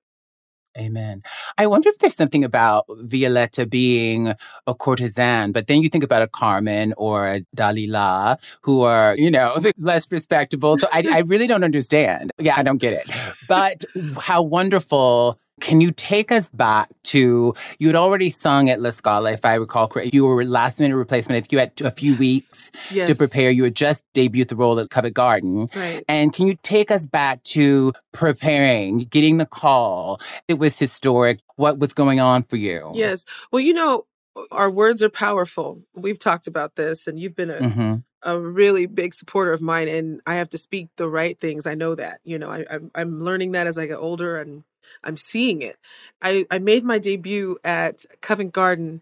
Amen. 0.79 1.23
I 1.57 1.67
wonder 1.67 1.89
if 1.89 1.99
there's 1.99 2.15
something 2.15 2.43
about 2.43 2.85
Violetta 2.89 3.65
being 3.65 4.33
a 4.65 4.73
courtesan, 4.73 5.51
but 5.51 5.67
then 5.67 5.81
you 5.81 5.89
think 5.89 6.03
about 6.03 6.21
a 6.21 6.27
Carmen 6.27 6.93
or 6.97 7.27
a 7.27 7.41
Dalila 7.55 8.37
who 8.61 8.81
are, 8.81 9.15
you 9.17 9.29
know, 9.29 9.57
less 9.77 10.09
respectable. 10.11 10.77
So 10.77 10.87
I, 10.93 11.03
I 11.11 11.19
really 11.19 11.47
don't 11.47 11.63
understand. 11.63 12.31
Yeah, 12.39 12.55
I 12.55 12.63
don't 12.63 12.77
get 12.77 12.93
it. 12.93 13.35
But 13.47 13.83
how 14.17 14.41
wonderful 14.41 15.39
can 15.59 15.81
you 15.81 15.91
take 15.91 16.31
us 16.31 16.49
back 16.49 16.89
to 17.03 17.53
you 17.77 17.87
had 17.87 17.95
already 17.95 18.29
sung 18.29 18.69
at 18.69 18.81
La 18.81 18.89
Scala, 18.89 19.31
if 19.31 19.45
I 19.45 19.55
recall 19.55 19.87
correctly. 19.87 20.11
You 20.13 20.25
were 20.25 20.43
last 20.45 20.79
minute 20.79 20.95
replacement. 20.95 21.37
I 21.37 21.41
think 21.41 21.51
you 21.51 21.59
had 21.59 21.81
a 21.81 21.91
few 21.91 22.15
weeks 22.15 22.71
yes. 22.91 23.07
to 23.07 23.15
prepare. 23.15 23.51
You 23.51 23.65
had 23.65 23.75
just 23.75 24.03
debuted 24.13 24.49
the 24.49 24.55
role 24.55 24.79
at 24.79 24.89
Covent 24.89 25.15
Garden. 25.15 25.69
Right. 25.75 26.03
And 26.07 26.33
can 26.33 26.47
you 26.47 26.57
take 26.63 26.91
us 26.91 27.05
back 27.05 27.43
to 27.43 27.93
preparing, 28.11 28.99
getting 28.99 29.37
the 29.37 29.45
call? 29.45 30.21
It 30.47 30.59
was 30.59 30.77
historic. 30.77 31.39
What 31.55 31.79
was 31.79 31.93
going 31.93 32.19
on 32.19 32.43
for 32.43 32.57
you? 32.57 32.91
Yes. 32.93 33.25
Well, 33.51 33.59
you 33.59 33.73
know, 33.73 34.03
our 34.51 34.69
words 34.69 35.03
are 35.03 35.09
powerful. 35.09 35.81
We've 35.95 36.19
talked 36.19 36.47
about 36.47 36.75
this, 36.75 37.07
and 37.07 37.19
you've 37.19 37.35
been 37.35 37.49
a 37.49 37.59
mm-hmm 37.59 37.95
a 38.23 38.39
really 38.39 38.85
big 38.85 39.13
supporter 39.13 39.53
of 39.53 39.61
mine 39.61 39.87
and 39.87 40.21
I 40.25 40.35
have 40.35 40.49
to 40.49 40.57
speak 40.57 40.89
the 40.97 41.09
right 41.09 41.39
things. 41.39 41.65
I 41.65 41.75
know 41.75 41.95
that, 41.95 42.19
you 42.23 42.37
know, 42.37 42.49
I, 42.49 42.65
I'm, 42.69 42.91
I'm 42.93 43.21
learning 43.21 43.53
that 43.53 43.67
as 43.67 43.77
I 43.77 43.85
get 43.85 43.97
older 43.97 44.37
and 44.37 44.63
I'm 45.03 45.17
seeing 45.17 45.61
it. 45.61 45.77
I, 46.21 46.45
I 46.51 46.59
made 46.59 46.83
my 46.83 46.99
debut 46.99 47.57
at 47.63 48.05
Covent 48.21 48.53
Garden 48.53 49.01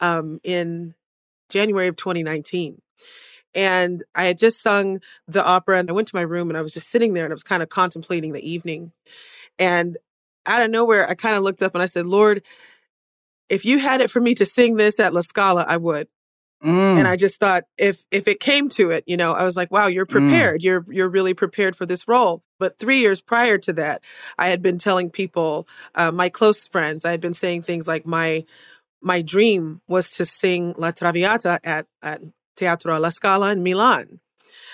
um, 0.00 0.40
in 0.42 0.94
January 1.48 1.88
of 1.88 1.96
2019. 1.96 2.80
And 3.54 4.04
I 4.14 4.24
had 4.24 4.38
just 4.38 4.62
sung 4.62 5.00
the 5.26 5.44
opera 5.44 5.78
and 5.78 5.88
I 5.88 5.92
went 5.92 6.08
to 6.08 6.16
my 6.16 6.22
room 6.22 6.50
and 6.50 6.58
I 6.58 6.62
was 6.62 6.72
just 6.72 6.90
sitting 6.90 7.14
there 7.14 7.24
and 7.24 7.32
I 7.32 7.34
was 7.34 7.42
kind 7.42 7.62
of 7.62 7.68
contemplating 7.68 8.32
the 8.32 8.48
evening. 8.48 8.92
And 9.58 9.96
out 10.44 10.62
of 10.62 10.70
nowhere, 10.70 11.08
I 11.08 11.14
kind 11.14 11.36
of 11.36 11.42
looked 11.42 11.62
up 11.62 11.74
and 11.74 11.82
I 11.82 11.86
said, 11.86 12.06
Lord, 12.06 12.42
if 13.48 13.64
you 13.64 13.78
had 13.78 14.00
it 14.00 14.10
for 14.10 14.20
me 14.20 14.34
to 14.34 14.46
sing 14.46 14.76
this 14.76 15.00
at 15.00 15.14
La 15.14 15.22
Scala, 15.22 15.64
I 15.66 15.76
would. 15.76 16.08
Mm. 16.66 16.98
And 16.98 17.06
I 17.06 17.14
just 17.14 17.38
thought 17.38 17.62
if 17.78 18.04
if 18.10 18.26
it 18.26 18.40
came 18.40 18.68
to 18.70 18.90
it, 18.90 19.04
you 19.06 19.16
know, 19.16 19.32
I 19.32 19.44
was 19.44 19.56
like, 19.56 19.70
wow, 19.70 19.86
you're 19.86 20.04
mm. 20.04 20.10
prepared. 20.10 20.60
Mm. 20.60 20.64
You're 20.64 20.84
you're 20.88 21.08
really 21.08 21.32
prepared 21.32 21.76
for 21.76 21.86
this 21.86 22.08
role. 22.08 22.42
But 22.58 22.78
three 22.78 23.00
years 23.00 23.22
prior 23.22 23.56
to 23.58 23.72
that, 23.74 24.02
I 24.36 24.48
had 24.48 24.62
been 24.62 24.78
telling 24.78 25.10
people, 25.10 25.68
uh, 25.94 26.10
my 26.10 26.28
close 26.28 26.66
friends, 26.66 27.04
I 27.04 27.12
had 27.12 27.20
been 27.20 27.34
saying 27.34 27.62
things 27.62 27.86
like 27.86 28.04
my 28.04 28.44
my 29.00 29.22
dream 29.22 29.80
was 29.86 30.10
to 30.10 30.26
sing 30.26 30.74
La 30.76 30.90
Traviata 30.90 31.60
at, 31.62 31.86
at 32.02 32.20
Teatro 32.56 32.94
alla 32.94 33.12
Scala 33.12 33.52
in 33.52 33.62
Milan. 33.62 34.18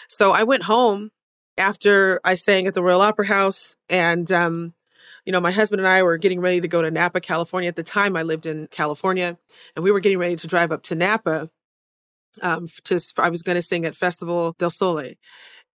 So 0.08 0.32
I 0.32 0.44
went 0.44 0.62
home 0.62 1.10
after 1.58 2.20
I 2.24 2.36
sang 2.36 2.66
at 2.66 2.72
the 2.72 2.82
Royal 2.82 3.02
Opera 3.02 3.26
House 3.26 3.76
and 3.90 4.32
um, 4.32 4.72
you 5.24 5.32
know, 5.32 5.40
my 5.40 5.50
husband 5.50 5.80
and 5.80 5.88
I 5.88 6.02
were 6.02 6.16
getting 6.16 6.40
ready 6.40 6.60
to 6.60 6.68
go 6.68 6.82
to 6.82 6.90
Napa, 6.90 7.20
California. 7.20 7.68
At 7.68 7.76
the 7.76 7.82
time, 7.82 8.16
I 8.16 8.22
lived 8.22 8.46
in 8.46 8.66
California, 8.68 9.38
and 9.76 9.84
we 9.84 9.92
were 9.92 10.00
getting 10.00 10.18
ready 10.18 10.36
to 10.36 10.46
drive 10.46 10.72
up 10.72 10.82
to 10.84 10.94
Napa. 10.94 11.48
Um, 12.40 12.66
to 12.84 12.98
I 13.18 13.28
was 13.28 13.42
going 13.42 13.56
to 13.56 13.62
sing 13.62 13.84
at 13.84 13.94
Festival 13.94 14.54
del 14.58 14.70
Sole, 14.70 15.14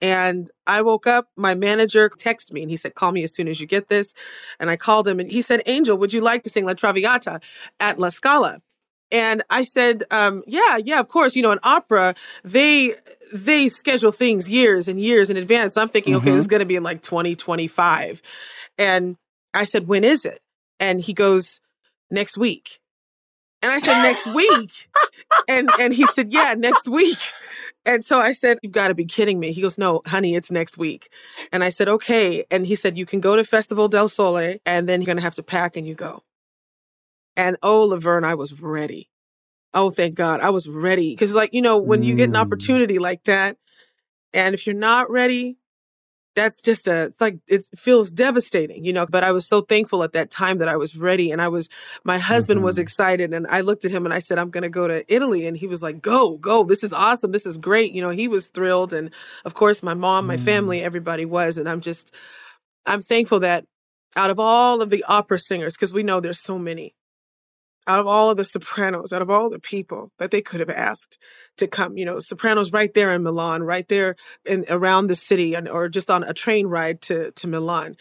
and 0.02 0.50
I 0.68 0.82
woke 0.82 1.08
up, 1.08 1.30
my 1.36 1.56
manager 1.56 2.10
texted 2.10 2.54
me 2.54 2.62
and 2.62 2.70
he 2.70 2.78
said, 2.78 2.96
Call 2.96 3.12
me 3.12 3.24
as 3.24 3.34
soon 3.34 3.48
as 3.48 3.60
you 3.60 3.68
get 3.68 3.90
this. 3.90 4.14
And 4.60 4.70
I 4.70 4.76
called 4.76 5.08
him 5.08 5.20
and 5.20 5.32
he 5.32 5.42
said, 5.42 5.64
Angel, 5.66 5.98
would 5.98 6.14
you 6.14 6.22
like 6.22 6.44
to 6.44 6.50
sing 6.50 6.66
La 6.66 6.74
Traviata 6.74 7.40
at 7.80 7.98
La 7.98 8.10
Scala? 8.10 8.62
And 9.10 9.42
I 9.50 9.64
said, 9.64 10.04
um, 10.12 10.44
yeah, 10.46 10.78
yeah, 10.84 11.00
of 11.00 11.08
course. 11.08 11.36
You 11.36 11.42
know, 11.42 11.52
an 11.52 11.60
opera, 11.64 12.14
they 12.44 12.94
they 13.34 13.70
schedule 13.70 14.12
things 14.12 14.50
years 14.50 14.88
and 14.88 15.00
years 15.00 15.30
in 15.30 15.38
advance. 15.38 15.78
I'm 15.78 15.90
thinking, 15.90 16.14
mm-hmm. 16.14 16.28
okay, 16.28 16.32
this 16.32 16.40
is 16.40 16.48
mm-hmm. 16.48 16.56
gonna 16.56 16.66
be 16.66 16.76
in 16.76 16.84
like 16.84 17.02
2025. 17.02 18.22
and 18.78 19.18
I 19.54 19.64
said, 19.64 19.88
when 19.88 20.04
is 20.04 20.26
it? 20.26 20.42
And 20.80 21.02
he 21.02 21.14
goes, 21.14 21.62
next 22.12 22.38
week. 22.38 22.80
And 23.62 23.72
I 23.72 23.80
said, 23.80 24.02
next 24.04 24.28
week. 24.28 24.90
and 25.48 25.70
and 25.80 25.94
he 25.94 26.06
said, 26.08 26.32
yeah, 26.32 26.54
next 26.58 26.88
week. 26.88 27.18
And 27.88 28.04
so 28.04 28.20
I 28.20 28.34
said, 28.34 28.60
You've 28.62 28.74
got 28.74 28.90
to 28.90 28.94
be 28.94 29.06
kidding 29.06 29.40
me. 29.40 29.54
He 29.54 29.62
goes, 29.62 29.78
No, 29.78 30.02
honey, 30.06 30.36
it's 30.36 30.52
next 30.52 30.78
week. 30.78 31.10
And 31.54 31.64
I 31.64 31.70
said, 31.70 31.88
Okay. 31.88 32.44
And 32.52 32.68
he 32.68 32.76
said, 32.76 32.98
You 32.98 33.06
can 33.06 33.22
go 33.22 33.38
to 33.38 33.46
Festival 33.46 33.88
del 33.88 34.10
Sole 34.10 34.58
and 34.66 34.90
then 34.90 35.02
you're 35.02 35.06
going 35.06 35.18
to 35.18 35.24
have 35.24 35.36
to 35.36 35.44
pack 35.44 35.78
and 35.78 35.88
you 35.88 35.96
go. 35.96 36.22
And 37.38 37.56
oh, 37.64 37.86
Laverne, 37.86 38.26
I 38.26 38.36
was 38.36 38.60
ready. 38.60 39.10
Oh, 39.74 39.90
thank 39.90 40.16
God. 40.16 40.42
I 40.42 40.50
was 40.50 40.68
ready. 40.68 41.14
Because, 41.14 41.34
like, 41.34 41.54
you 41.54 41.62
know, 41.62 41.78
when 41.78 42.04
you 42.04 42.16
get 42.16 42.30
an 42.30 42.36
mm. 42.36 42.42
opportunity 42.42 43.00
like 43.00 43.24
that, 43.26 43.58
and 44.34 44.54
if 44.54 44.66
you're 44.66 44.76
not 44.76 45.10
ready, 45.10 45.58
that's 46.38 46.62
just 46.62 46.88
a 46.88 47.06
it's 47.06 47.20
like 47.20 47.40
it 47.48 47.64
feels 47.76 48.12
devastating 48.12 48.86
you 48.86 48.94
know 48.94 49.08
but 49.10 49.24
i 49.24 49.32
was 49.32 49.48
so 49.48 49.62
thankful 49.62 50.04
at 50.04 50.14
that 50.14 50.30
time 50.30 50.60
that 50.60 50.68
i 50.68 50.78
was 50.78 50.96
ready 50.96 51.32
and 51.32 51.42
i 51.42 51.48
was 51.48 51.68
my 52.04 52.20
husband 52.20 52.60
mm-hmm. 52.60 52.66
was 52.66 52.78
excited 52.78 53.34
and 53.34 53.48
i 53.50 53.60
looked 53.62 53.84
at 53.86 53.92
him 53.92 54.06
and 54.06 54.14
i 54.14 54.20
said 54.20 54.38
i'm 54.38 54.52
going 54.52 54.62
to 54.62 54.70
go 54.70 54.88
to 54.88 55.04
italy 55.12 55.48
and 55.48 55.58
he 55.58 55.66
was 55.66 55.82
like 55.82 56.00
go 56.00 56.38
go 56.38 56.64
this 56.64 56.84
is 56.84 56.94
awesome 56.94 57.32
this 57.32 57.48
is 57.48 57.58
great 57.58 57.92
you 57.92 58.02
know 58.02 58.12
he 58.12 58.28
was 58.28 58.50
thrilled 58.50 58.94
and 58.94 59.12
of 59.46 59.56
course 59.56 59.82
my 59.82 59.96
mom 59.96 60.28
my 60.28 60.38
mm. 60.38 60.46
family 60.46 60.84
everybody 60.84 61.26
was 61.26 61.58
and 61.58 61.68
i'm 61.68 61.82
just 61.82 62.14
i'm 62.86 63.02
thankful 63.02 63.40
that 63.40 63.66
out 64.16 64.30
of 64.30 64.40
all 64.40 64.84
of 64.84 64.92
the 64.92 65.04
opera 65.08 65.40
singers 65.40 65.76
because 65.76 65.92
we 65.92 66.04
know 66.04 66.20
there's 66.20 66.44
so 66.44 66.60
many 66.60 66.94
out 67.88 68.00
of 68.00 68.08
all 68.08 68.30
of 68.30 68.38
the 68.38 68.46
sopranos, 68.46 69.14
out 69.14 69.22
of 69.22 69.30
all 69.30 69.50
the 69.50 69.60
people 69.60 70.12
that 70.20 70.32
they 70.32 70.42
could 70.42 70.60
have 70.60 70.70
asked 70.70 71.18
to 71.58 71.68
come, 71.68 71.98
you 71.98 72.06
know, 72.06 72.20
sopranos 72.20 72.72
right 72.74 72.94
there 72.94 73.14
in 73.14 73.24
Milan, 73.24 73.64
right 73.64 73.88
there 73.88 74.16
in 74.46 74.66
around 74.70 75.08
the 75.08 75.16
city, 75.16 75.56
and, 75.56 75.68
or 75.70 75.90
just 75.90 76.12
on 76.12 76.24
a 76.24 76.34
train 76.34 76.68
ride 76.68 77.02
to 77.04 77.32
to 77.32 77.48
Milan. 77.48 77.96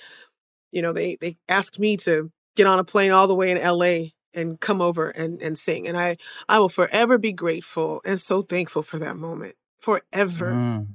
You 0.73 0.83
know, 0.83 0.93
they 0.93 1.16
they 1.21 1.37
asked 1.49 1.78
me 1.78 1.97
to 1.99 2.31
get 2.57 2.66
on 2.66 2.78
a 2.78 2.85
plane 2.85 3.12
all 3.12 3.28
the 3.28 3.35
way 3.35 3.50
in 3.50 3.59
L.A. 3.59 4.12
and 4.35 4.61
come 4.61 4.83
over 4.83 5.09
and 5.09 5.40
and 5.40 5.57
sing, 5.57 5.87
and 5.87 5.97
I 5.97 6.16
I 6.49 6.59
will 6.59 6.69
forever 6.69 7.16
be 7.16 7.33
grateful 7.33 8.00
and 8.05 8.21
so 8.21 8.43
thankful 8.43 8.83
for 8.83 8.99
that 8.99 9.16
moment, 9.16 9.55
forever. 9.78 10.52
Mm. 10.52 10.88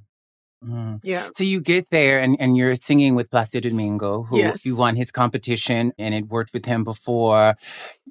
Mm. 0.63 0.99
Yeah. 1.03 1.29
So 1.35 1.43
you 1.43 1.59
get 1.59 1.89
there 1.89 2.19
and, 2.19 2.39
and 2.39 2.55
you're 2.55 2.75
singing 2.75 3.15
with 3.15 3.29
Placido 3.29 3.69
Domingo, 3.69 4.23
who 4.23 4.37
yes. 4.37 4.65
you 4.65 4.75
won 4.75 4.95
his 4.95 5.11
competition 5.11 5.91
and 5.97 6.13
had 6.13 6.29
worked 6.29 6.53
with 6.53 6.65
him 6.65 6.83
before. 6.83 7.57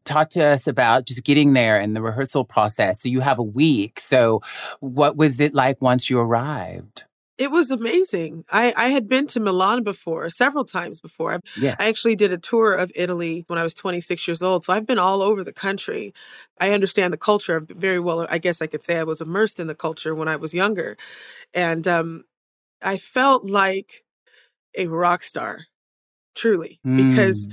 Talk 0.05 0.31
to 0.31 0.45
us 0.45 0.67
about 0.67 1.07
just 1.07 1.25
getting 1.25 1.53
there 1.53 1.79
and 1.79 1.95
the 1.95 2.03
rehearsal 2.03 2.45
process. 2.45 3.03
So 3.03 3.09
you 3.09 3.21
have 3.21 3.39
a 3.39 3.45
week. 3.45 4.01
So 4.01 4.41
what 4.81 5.17
was 5.17 5.41
it 5.41 5.55
like 5.55 5.81
once 5.81 6.11
you 6.11 6.19
arrived? 6.19 7.05
It 7.39 7.51
was 7.51 7.71
amazing. 7.71 8.45
I, 8.53 8.75
I 8.77 8.89
had 8.89 9.09
been 9.09 9.27
to 9.29 9.41
Milan 9.41 9.83
before, 9.83 10.29
several 10.29 10.67
times 10.67 11.01
before. 11.01 11.41
Yeah. 11.59 11.75
I 11.79 11.89
actually 11.89 12.15
did 12.15 12.35
a 12.35 12.37
tour 12.37 12.75
of 12.75 12.93
Italy 12.95 13.45
when 13.47 13.59
I 13.59 13.63
was 13.63 13.73
26 13.73 14.29
years 14.29 14.43
old. 14.43 14.63
So 14.63 14.75
I've 14.75 14.87
been 14.87 14.99
all 14.99 15.23
over 15.23 15.43
the 15.43 15.53
country. 15.53 16.13
I 16.61 16.73
understand 16.73 17.15
the 17.15 17.17
culture 17.17 17.65
very 17.67 17.99
well. 17.99 18.27
I 18.29 18.37
guess 18.37 18.61
I 18.61 18.67
could 18.67 18.85
say 18.85 18.99
I 18.99 19.05
was 19.05 19.23
immersed 19.23 19.59
in 19.59 19.69
the 19.69 19.75
culture 19.75 20.15
when 20.15 20.29
I 20.29 20.37
was 20.37 20.53
younger. 20.53 20.99
And 21.55 21.89
um, 21.89 22.25
I 22.83 22.97
felt 22.97 23.45
like 23.45 24.05
a 24.77 24.87
rock 24.87 25.23
star, 25.23 25.67
truly, 26.35 26.81
mm. 26.87 26.97
because 26.97 27.49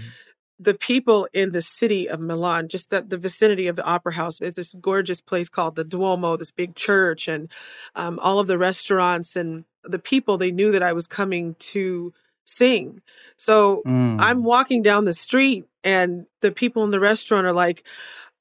the 0.60 0.74
people 0.74 1.28
in 1.34 1.52
the 1.52 1.62
city 1.62 2.10
of 2.10 2.20
Milan, 2.20 2.68
just 2.68 2.90
that 2.90 3.10
the 3.10 3.18
vicinity 3.18 3.68
of 3.68 3.76
the 3.76 3.86
opera 3.86 4.14
house, 4.14 4.40
there's 4.40 4.56
this 4.56 4.74
gorgeous 4.74 5.22
place 5.22 5.50
called 5.50 5.76
the 5.76 5.84
Duomo, 5.84 6.38
this 6.38 6.52
big 6.52 6.76
church, 6.76 7.28
and 7.28 7.52
um, 7.96 8.20
all 8.20 8.40
of 8.40 8.48
the 8.48 8.58
restaurants 8.58 9.36
and 9.36 9.66
the 9.84 10.00
people, 10.00 10.38
they 10.38 10.52
knew 10.52 10.72
that 10.72 10.84
I 10.84 10.94
was 10.94 11.08
coming 11.08 11.56
to 11.60 12.14
sing. 12.46 13.02
So 13.38 13.84
mm. 13.86 14.20
I'm 14.20 14.44
walking 14.44 14.82
down 14.82 15.06
the 15.06 15.14
street 15.14 15.66
and 15.84 16.26
the 16.42 16.52
people 16.52 16.84
in 16.84 16.92
the 16.92 17.00
restaurant 17.00 17.46
are 17.46 17.54
like, 17.54 17.86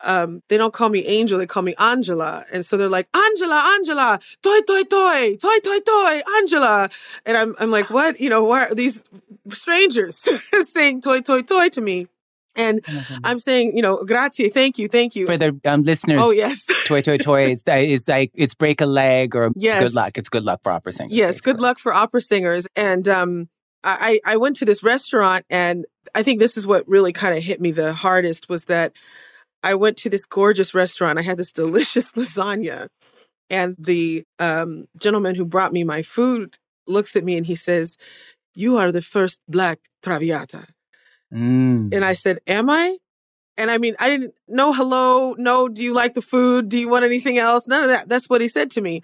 um, 0.02 0.42
they 0.48 0.56
don't 0.56 0.72
call 0.72 0.88
me 0.88 1.06
Angel, 1.06 1.38
they 1.38 1.46
call 1.46 1.62
me 1.62 1.74
Angela. 1.78 2.44
And 2.52 2.64
so 2.64 2.76
they're 2.76 2.88
like, 2.88 3.08
Angela, 3.14 3.74
Angela, 3.74 4.18
toy, 4.42 4.60
toy, 4.66 4.82
toy, 4.84 5.36
toy, 5.36 5.58
toy, 5.64 5.78
toy, 5.80 6.22
Angela. 6.38 6.88
And 7.24 7.36
I'm, 7.36 7.54
I'm 7.58 7.70
like, 7.70 7.90
what? 7.90 8.20
You 8.20 8.30
know, 8.30 8.44
why 8.44 8.66
are 8.66 8.74
these 8.74 9.04
strangers 9.50 10.16
saying 10.68 11.00
toy, 11.00 11.20
toy, 11.20 11.42
toy 11.42 11.68
to 11.70 11.80
me? 11.80 12.08
And 12.58 12.80
oh 12.88 13.18
I'm 13.24 13.38
saying, 13.38 13.76
you 13.76 13.82
know, 13.82 14.02
grazie, 14.02 14.48
thank 14.48 14.78
you, 14.78 14.88
thank 14.88 15.14
you. 15.14 15.26
For 15.26 15.36
the 15.36 15.58
um, 15.66 15.82
listeners, 15.82 16.20
oh, 16.22 16.30
yes. 16.30 16.66
toy, 16.86 17.02
toy, 17.02 17.18
toy 17.18 17.50
is, 17.50 17.62
is 17.66 18.08
like, 18.08 18.30
it's 18.34 18.54
break 18.54 18.80
a 18.80 18.86
leg 18.86 19.36
or 19.36 19.50
yes. 19.54 19.82
good 19.82 19.94
luck. 19.94 20.16
It's 20.16 20.30
good 20.30 20.44
luck 20.44 20.60
for 20.62 20.72
opera 20.72 20.92
singers. 20.92 21.14
Yes, 21.14 21.34
basically. 21.34 21.52
good 21.52 21.60
luck 21.60 21.78
for 21.78 21.92
opera 21.92 22.22
singers. 22.22 22.66
And 22.74 23.06
um, 23.08 23.48
I, 23.84 24.20
I 24.24 24.36
went 24.38 24.56
to 24.56 24.64
this 24.64 24.82
restaurant 24.82 25.44
and 25.50 25.84
I 26.14 26.22
think 26.22 26.40
this 26.40 26.56
is 26.56 26.66
what 26.66 26.88
really 26.88 27.12
kind 27.12 27.36
of 27.36 27.42
hit 27.42 27.60
me 27.60 27.70
the 27.70 27.92
hardest 27.92 28.48
was 28.48 28.64
that 28.64 28.92
I 29.66 29.74
went 29.74 29.96
to 29.98 30.10
this 30.10 30.24
gorgeous 30.24 30.74
restaurant. 30.74 31.18
I 31.18 31.22
had 31.22 31.38
this 31.38 31.52
delicious 31.64 32.12
lasagna. 32.12 32.88
And 33.50 33.76
the 33.78 34.24
um, 34.38 34.86
gentleman 35.00 35.34
who 35.34 35.44
brought 35.44 35.72
me 35.72 35.84
my 35.84 36.02
food 36.02 36.56
looks 36.86 37.16
at 37.16 37.24
me 37.24 37.36
and 37.36 37.46
he 37.46 37.56
says, 37.56 37.96
You 38.54 38.76
are 38.76 38.92
the 38.92 39.02
first 39.02 39.40
black 39.48 39.78
Traviata. 40.02 40.66
Mm. 41.32 41.92
And 41.92 42.04
I 42.04 42.12
said, 42.12 42.38
Am 42.46 42.70
I? 42.70 42.98
And 43.58 43.70
I 43.70 43.78
mean, 43.78 43.94
I 43.98 44.10
didn't, 44.10 44.34
no 44.48 44.72
hello, 44.72 45.34
no, 45.38 45.66
do 45.68 45.82
you 45.82 45.94
like 45.94 46.12
the 46.12 46.20
food? 46.20 46.68
Do 46.68 46.78
you 46.78 46.90
want 46.90 47.06
anything 47.06 47.38
else? 47.38 47.66
None 47.66 47.84
of 47.84 47.88
that. 47.88 48.06
That's 48.06 48.28
what 48.28 48.42
he 48.42 48.48
said 48.48 48.70
to 48.72 48.82
me. 48.82 49.00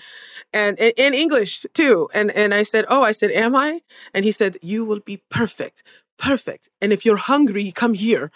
And 0.53 0.79
in, 0.79 0.93
in 0.99 1.15
English 1.15 1.65
too. 1.73 2.09
And, 2.13 2.31
and 2.33 2.53
I 2.53 2.63
said, 2.63 2.85
Oh, 2.89 3.03
I 3.03 3.13
said, 3.13 3.31
Am 3.31 3.57
I? 3.57 3.81
And 4.13 4.25
he 4.25 4.33
said, 4.33 4.59
You 4.61 4.85
will 4.85 5.01
be 5.01 5.23
perfect 5.31 5.83
perfect. 6.23 6.69
And 6.81 6.93
if 6.93 7.05
you're 7.05 7.17
hungry, 7.33 7.73
come 7.73 7.95
here. 7.95 8.31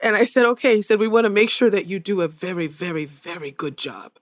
And 0.00 0.14
I 0.14 0.24
said, 0.24 0.44
okay. 0.52 0.76
He 0.76 0.82
said, 0.82 1.00
we 1.00 1.08
want 1.08 1.24
to 1.24 1.30
make 1.30 1.50
sure 1.50 1.70
that 1.70 1.86
you 1.86 1.98
do 1.98 2.20
a 2.20 2.28
very, 2.28 2.66
very, 2.68 3.06
very 3.06 3.50
good 3.50 3.76
job. 3.78 4.12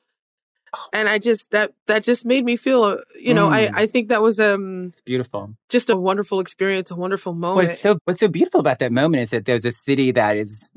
And 0.92 1.08
I 1.08 1.16
just 1.18 1.50
that 1.52 1.72
that 1.86 2.02
just 2.04 2.26
made 2.26 2.44
me 2.44 2.54
feel, 2.56 2.82
uh, 2.84 2.98
you 3.18 3.32
know, 3.32 3.48
Mm. 3.48 3.52
I 3.58 3.82
I 3.82 3.86
think 3.86 4.10
that 4.10 4.20
was 4.20 4.38
um 4.38 4.88
It's 4.88 5.00
beautiful. 5.00 5.54
just 5.70 5.88
a 5.88 5.96
wonderful 5.96 6.40
experience, 6.40 6.90
a 6.90 6.94
wonderful 6.94 7.32
moment. 7.32 7.68
What's 7.68 7.80
so 7.80 7.98
what's 8.04 8.20
so 8.20 8.28
beautiful 8.28 8.60
about 8.60 8.78
that 8.80 8.92
moment 8.92 9.22
is 9.22 9.30
that 9.30 9.46
there's 9.46 9.64
a 9.64 9.72
city 9.72 10.12
that 10.12 10.36
is 10.36 10.70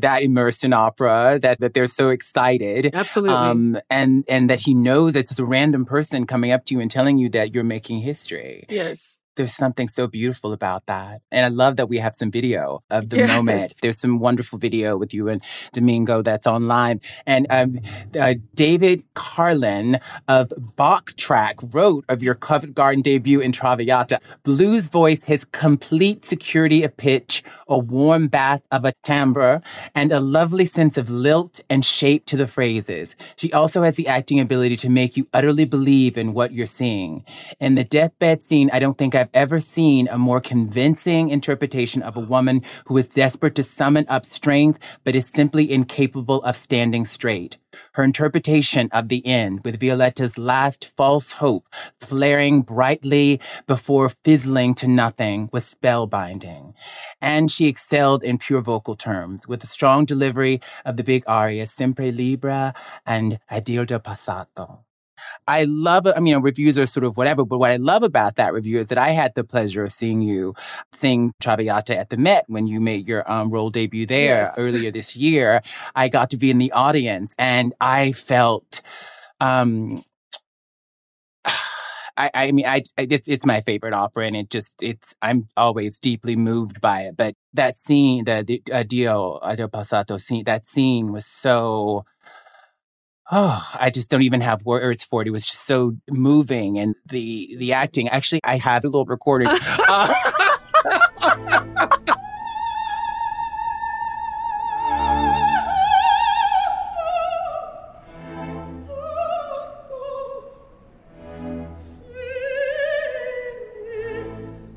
that 0.00 0.22
immersed 0.22 0.64
in 0.64 0.74
opera 0.74 1.38
that 1.40 1.60
that 1.60 1.72
they're 1.72 1.86
so 1.86 2.10
excited. 2.10 2.90
Absolutely. 2.92 3.34
Um, 3.36 3.78
and 3.88 4.24
and 4.28 4.50
that 4.50 4.60
he 4.60 4.74
knows 4.74 5.16
it's 5.16 5.30
just 5.30 5.40
a 5.40 5.46
random 5.46 5.86
person 5.86 6.26
coming 6.26 6.52
up 6.52 6.66
to 6.66 6.74
you 6.74 6.80
and 6.80 6.90
telling 6.90 7.16
you 7.16 7.30
that 7.30 7.54
you're 7.54 7.64
making 7.64 8.02
history. 8.02 8.66
yes. 8.68 9.17
There's 9.38 9.54
something 9.54 9.86
so 9.86 10.08
beautiful 10.08 10.52
about 10.52 10.84
that. 10.86 11.22
And 11.30 11.46
I 11.46 11.48
love 11.48 11.76
that 11.76 11.88
we 11.88 11.98
have 11.98 12.16
some 12.16 12.30
video 12.32 12.82
of 12.90 13.08
the 13.08 13.18
Yes. 13.18 13.28
moment. 13.28 13.72
There's 13.80 13.96
some 13.98 14.18
wonderful 14.18 14.58
video 14.58 14.96
with 14.96 15.14
you 15.14 15.28
and 15.28 15.40
Domingo 15.72 16.22
that's 16.22 16.46
online. 16.46 17.00
And 17.24 17.46
um, 17.50 17.78
uh, 18.18 18.34
David 18.54 19.04
Karlin 19.14 20.00
of 20.26 20.52
Bachtrack 20.76 21.72
wrote 21.72 22.04
of 22.08 22.20
your 22.22 22.34
Covent 22.34 22.74
Garden 22.74 23.00
debut 23.00 23.38
in 23.40 23.52
Traviata. 23.52 24.18
Blues 24.42 24.88
voice 24.88 25.24
has 25.26 25.44
complete 25.44 26.24
security 26.24 26.82
of 26.82 26.96
pitch, 26.96 27.44
a 27.68 27.78
warm 27.78 28.26
bath 28.26 28.62
of 28.72 28.84
a 28.84 28.92
timbre, 29.04 29.62
and 29.94 30.10
a 30.10 30.18
lovely 30.18 30.64
sense 30.64 30.98
of 30.98 31.10
lilt 31.10 31.60
and 31.70 31.84
shape 31.84 32.26
to 32.26 32.36
the 32.36 32.48
phrases. 32.48 33.14
She 33.36 33.52
also 33.52 33.84
has 33.84 33.94
the 33.94 34.08
acting 34.08 34.40
ability 34.40 34.76
to 34.78 34.88
make 34.88 35.16
you 35.16 35.28
utterly 35.32 35.64
believe 35.64 36.18
in 36.18 36.34
what 36.34 36.52
you're 36.52 36.66
seeing. 36.66 37.24
In 37.60 37.76
the 37.76 37.84
deathbed 37.84 38.42
scene, 38.42 38.68
I 38.72 38.80
don't 38.80 38.98
think 38.98 39.14
I've 39.14 39.27
ever 39.34 39.60
seen 39.60 40.08
a 40.08 40.18
more 40.18 40.40
convincing 40.40 41.30
interpretation 41.30 42.02
of 42.02 42.16
a 42.16 42.20
woman 42.20 42.62
who 42.86 42.96
is 42.96 43.08
desperate 43.08 43.54
to 43.56 43.62
summon 43.62 44.06
up 44.08 44.24
strength, 44.24 44.78
but 45.04 45.16
is 45.16 45.26
simply 45.26 45.70
incapable 45.70 46.42
of 46.42 46.56
standing 46.56 47.04
straight. 47.04 47.58
Her 47.92 48.04
interpretation 48.04 48.88
of 48.92 49.08
the 49.08 49.24
end, 49.26 49.60
with 49.64 49.80
Violetta's 49.80 50.38
last 50.38 50.92
false 50.96 51.32
hope 51.32 51.66
flaring 52.00 52.62
brightly 52.62 53.40
before 53.66 54.08
fizzling 54.24 54.74
to 54.76 54.88
nothing, 54.88 55.48
was 55.52 55.74
spellbinding. 55.74 56.74
And 57.20 57.50
she 57.50 57.66
excelled 57.66 58.22
in 58.22 58.38
pure 58.38 58.60
vocal 58.60 58.96
terms, 58.96 59.46
with 59.46 59.62
a 59.64 59.66
strong 59.66 60.04
delivery 60.04 60.60
of 60.84 60.96
the 60.96 61.04
big 61.04 61.24
arias, 61.26 61.72
Sempre 61.72 62.10
Libera 62.10 62.74
and 63.06 63.38
Addio 63.50 63.86
del 63.86 64.00
Passato. 64.00 64.84
I 65.46 65.64
love. 65.64 66.06
I 66.06 66.20
mean, 66.20 66.40
reviews 66.42 66.78
are 66.78 66.86
sort 66.86 67.04
of 67.04 67.16
whatever, 67.16 67.44
but 67.44 67.58
what 67.58 67.70
I 67.70 67.76
love 67.76 68.02
about 68.02 68.36
that 68.36 68.52
review 68.52 68.78
is 68.78 68.88
that 68.88 68.98
I 68.98 69.10
had 69.10 69.34
the 69.34 69.44
pleasure 69.44 69.84
of 69.84 69.92
seeing 69.92 70.22
you 70.22 70.54
sing 70.92 71.32
Traviata 71.40 71.96
at 71.96 72.10
the 72.10 72.16
Met 72.16 72.44
when 72.48 72.66
you 72.66 72.80
made 72.80 73.06
your 73.06 73.30
um, 73.30 73.50
role 73.50 73.70
debut 73.70 74.06
there 74.06 74.42
Yes. 74.42 74.54
earlier 74.58 74.90
this 74.90 75.16
year. 75.16 75.62
I 75.94 76.08
got 76.08 76.30
to 76.30 76.36
be 76.36 76.50
in 76.50 76.58
the 76.58 76.72
audience 76.72 77.34
and 77.38 77.72
I 77.80 78.12
felt, 78.12 78.80
um, 79.40 80.02
I, 82.16 82.30
I 82.34 82.52
mean, 82.52 82.66
I, 82.66 82.82
I 82.98 83.06
it's, 83.08 83.28
it's 83.28 83.46
my 83.46 83.60
favorite 83.60 83.94
opera, 83.94 84.26
and 84.26 84.34
it 84.36 84.50
just 84.50 84.82
it's 84.82 85.14
I'm 85.22 85.48
always 85.56 86.00
deeply 86.00 86.34
moved 86.34 86.80
by 86.80 87.02
it. 87.02 87.16
But 87.16 87.34
that 87.54 87.76
scene, 87.76 88.24
the, 88.24 88.42
the 88.44 88.60
Addio 88.66 89.40
Addio 89.42 89.68
Passato 89.70 90.20
scene, 90.20 90.44
that 90.44 90.66
scene 90.66 91.12
was 91.12 91.26
so. 91.26 92.04
Oh, 93.30 93.62
I 93.78 93.90
just 93.90 94.08
don't 94.08 94.22
even 94.22 94.40
have 94.40 94.64
words 94.64 95.04
for 95.04 95.20
it. 95.20 95.28
It 95.28 95.32
was 95.32 95.46
just 95.46 95.66
so 95.66 95.96
moving, 96.10 96.78
and 96.78 96.94
the 97.06 97.54
the 97.58 97.74
acting. 97.74 98.08
Actually, 98.08 98.40
I 98.42 98.56
have 98.56 98.84
a 98.84 98.88
little 98.88 99.04
recording. 99.04 99.48
Uh, 101.20 101.88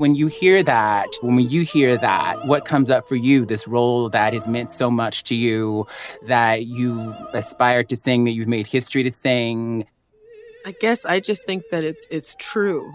when 0.02 0.16
you 0.16 0.26
hear 0.26 0.64
that, 0.64 1.10
when 1.22 1.48
you 1.48 1.62
hear 1.62 1.96
that, 1.96 2.48
what 2.48 2.66
comes 2.66 2.90
up 2.90 3.08
for 3.08 3.16
you? 3.16 3.46
This 3.46 3.68
role 3.68 4.10
that 4.10 4.34
has 4.34 4.48
meant 4.48 4.72
so 4.72 4.90
much 4.90 5.24
to 5.26 5.36
you, 5.36 5.86
that 6.24 6.66
you 6.66 7.14
aspire 7.34 7.84
to 7.84 7.96
sing, 7.96 8.24
that 8.24 8.32
you've 8.32 8.48
made 8.48 8.66
history 8.66 9.04
to 9.04 9.12
sing. 9.12 9.86
I 10.66 10.72
guess 10.72 11.06
I 11.06 11.20
just 11.20 11.46
think 11.46 11.66
that 11.70 11.84
it's 11.84 12.08
it's 12.10 12.36
true. 12.40 12.92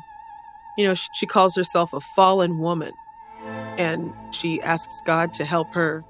You 0.77 0.89
know, 0.89 0.95
she 0.95 1.27
calls 1.27 1.55
herself 1.55 1.93
a 1.93 2.01
fallen 2.17 2.59
woman, 2.59 2.93
and 3.79 4.13
she 4.33 4.61
asks 4.63 5.01
God 5.07 5.33
to 5.35 5.45
help 5.45 5.75
her, 5.75 6.05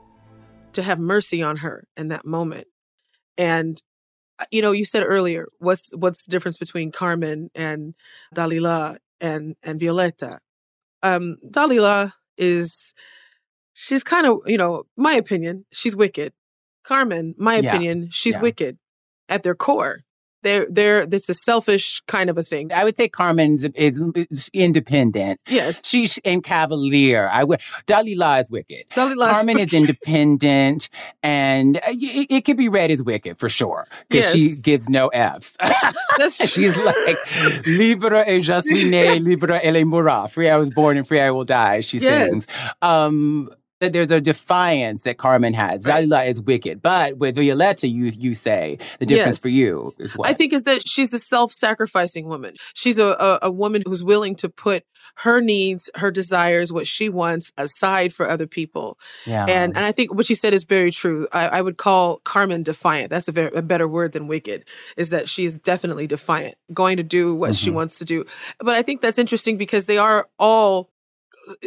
to 0.72 0.82
have 0.82 0.98
mercy 0.98 1.42
on 1.42 1.58
her 1.58 1.86
in 1.98 2.08
that 2.08 2.24
moment. 2.24 2.68
And 3.36 3.78
you 4.50 4.62
know, 4.62 4.72
you 4.72 4.86
said 4.86 5.02
earlier, 5.02 5.48
what's 5.58 5.94
what's 5.94 6.24
the 6.24 6.30
difference 6.30 6.56
between 6.56 6.90
Carmen 6.90 7.50
and 7.54 7.94
Dalila 8.34 8.96
and 9.20 9.56
and 9.62 9.78
Violetta? 9.78 10.40
Um, 11.06 11.36
Dalila 11.44 12.12
is 12.38 12.94
she's 13.74 14.02
kind 14.04 14.26
of 14.26 14.40
you 14.46 14.58
know, 14.58 14.84
my 14.96 15.12
opinion, 15.14 15.64
she's 15.72 15.96
wicked. 15.96 16.32
Carmen, 16.84 17.34
my 17.36 17.56
Yeah, 17.56 17.74
opinion, 17.74 18.08
she's 18.10 18.36
yeah. 18.36 18.42
wicked 18.42 18.78
at 19.28 19.42
their 19.42 19.54
core. 19.54 20.02
They're 20.46 20.66
they're 20.70 21.08
it's 21.10 21.28
a 21.28 21.34
selfish 21.34 22.00
kind 22.06 22.30
of 22.30 22.38
a 22.38 22.44
thing. 22.44 22.72
I 22.72 22.84
would 22.84 22.96
say 22.96 23.08
Carmen's 23.08 23.64
is, 23.64 24.48
independent. 24.52 25.40
Yes, 25.48 25.84
She's 25.84 26.20
and 26.24 26.44
cavalier. 26.44 27.28
I 27.32 27.42
would. 27.42 27.60
Dalila 27.88 28.40
is 28.40 28.48
wicked. 28.48 28.84
Dalila 28.94 29.28
Carmen 29.28 29.58
is 29.58 29.72
independent, 29.80 30.88
and 31.24 31.78
uh, 31.78 31.80
it, 31.88 32.28
it 32.30 32.44
could 32.44 32.56
be 32.56 32.68
read 32.68 32.92
as 32.92 33.02
wicked 33.02 33.40
for 33.40 33.48
sure 33.48 33.88
because 34.08 34.30
she 34.30 34.54
gives 34.62 34.88
no 34.88 35.08
F's. 35.08 35.56
She's 36.46 36.76
like, 36.76 37.16
libre 37.66 38.22
et 38.24 38.40
je 38.40 38.60
suis 38.60 38.84
né, 38.88 39.18
libre 39.20 39.58
elle 39.62 39.84
mourra. 39.84 40.28
Free 40.28 40.48
I 40.48 40.58
was 40.58 40.70
born 40.70 40.96
and 40.96 41.06
free 41.08 41.20
I 41.20 41.32
will 41.32 41.44
die, 41.44 41.80
she 41.80 41.98
Yes. 41.98 42.30
sings. 42.30 42.46
Um, 42.82 43.50
that 43.80 43.92
there's 43.92 44.10
a 44.10 44.20
defiance 44.20 45.02
that 45.04 45.18
Carmen 45.18 45.52
has. 45.54 45.84
Right. 45.86 46.08
Dalila 46.08 46.26
is 46.28 46.40
wicked. 46.40 46.80
But 46.82 47.18
with 47.18 47.34
Violetta, 47.36 47.88
you 47.88 48.06
you 48.18 48.34
say 48.34 48.78
the 48.98 49.06
difference 49.06 49.36
Yes. 49.36 49.42
for 49.42 49.48
you 49.48 49.94
is 49.98 50.16
what? 50.16 50.28
I 50.28 50.32
think 50.32 50.52
is 50.52 50.64
that 50.64 50.82
she's 50.86 51.12
a 51.12 51.18
self-sacrificing 51.18 52.26
woman. 52.26 52.54
She's 52.74 52.98
a, 52.98 53.06
a 53.08 53.38
a 53.42 53.50
woman 53.50 53.82
who's 53.86 54.02
willing 54.04 54.34
to 54.36 54.48
put 54.48 54.84
her 55.16 55.40
needs, 55.40 55.88
her 55.96 56.10
desires, 56.10 56.72
what 56.72 56.86
she 56.86 57.08
wants 57.08 57.52
aside 57.56 58.12
for 58.12 58.28
other 58.28 58.46
people. 58.46 58.98
yeah. 59.26 59.44
And 59.48 59.76
and 59.76 59.84
I 59.84 59.92
think 59.92 60.12
what 60.14 60.28
you 60.28 60.36
said 60.36 60.54
is 60.54 60.64
very 60.64 60.90
true. 60.90 61.26
I, 61.32 61.48
I 61.48 61.62
would 61.62 61.76
call 61.76 62.18
Carmen 62.24 62.62
defiant. 62.62 63.10
That's 63.10 63.28
a 63.28 63.32
very 63.32 63.50
a 63.54 63.62
better 63.62 63.88
word 63.88 64.12
than 64.12 64.26
wicked. 64.26 64.64
Is 64.96 65.10
that 65.10 65.28
she 65.28 65.44
is 65.44 65.58
definitely 65.58 66.06
defiant, 66.06 66.54
going 66.72 66.96
to 66.96 67.02
do 67.02 67.34
what 67.34 67.54
she 67.54 67.70
Mhm. 67.70 67.74
wants 67.74 67.98
to 67.98 68.04
do. 68.04 68.24
But 68.58 68.74
I 68.74 68.82
think 68.82 69.00
that's 69.00 69.18
interesting 69.18 69.56
because 69.58 69.84
they 69.86 69.98
are 69.98 70.28
all 70.38 70.90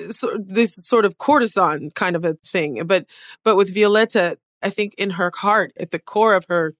so, 0.09 0.37
this 0.37 0.75
sort 0.75 1.05
of 1.05 1.17
courtesan 1.17 1.91
kind 1.95 2.15
of 2.15 2.25
a 2.25 2.35
thing. 2.45 2.83
But 2.85 3.05
but 3.43 3.55
with 3.55 3.73
Violetta, 3.73 4.37
I 4.61 4.69
think 4.69 4.93
in 4.97 5.11
her 5.11 5.31
heart, 5.35 5.71
at 5.79 5.91
the 5.91 5.99
core 5.99 6.33
of 6.35 6.45
her 6.49 6.75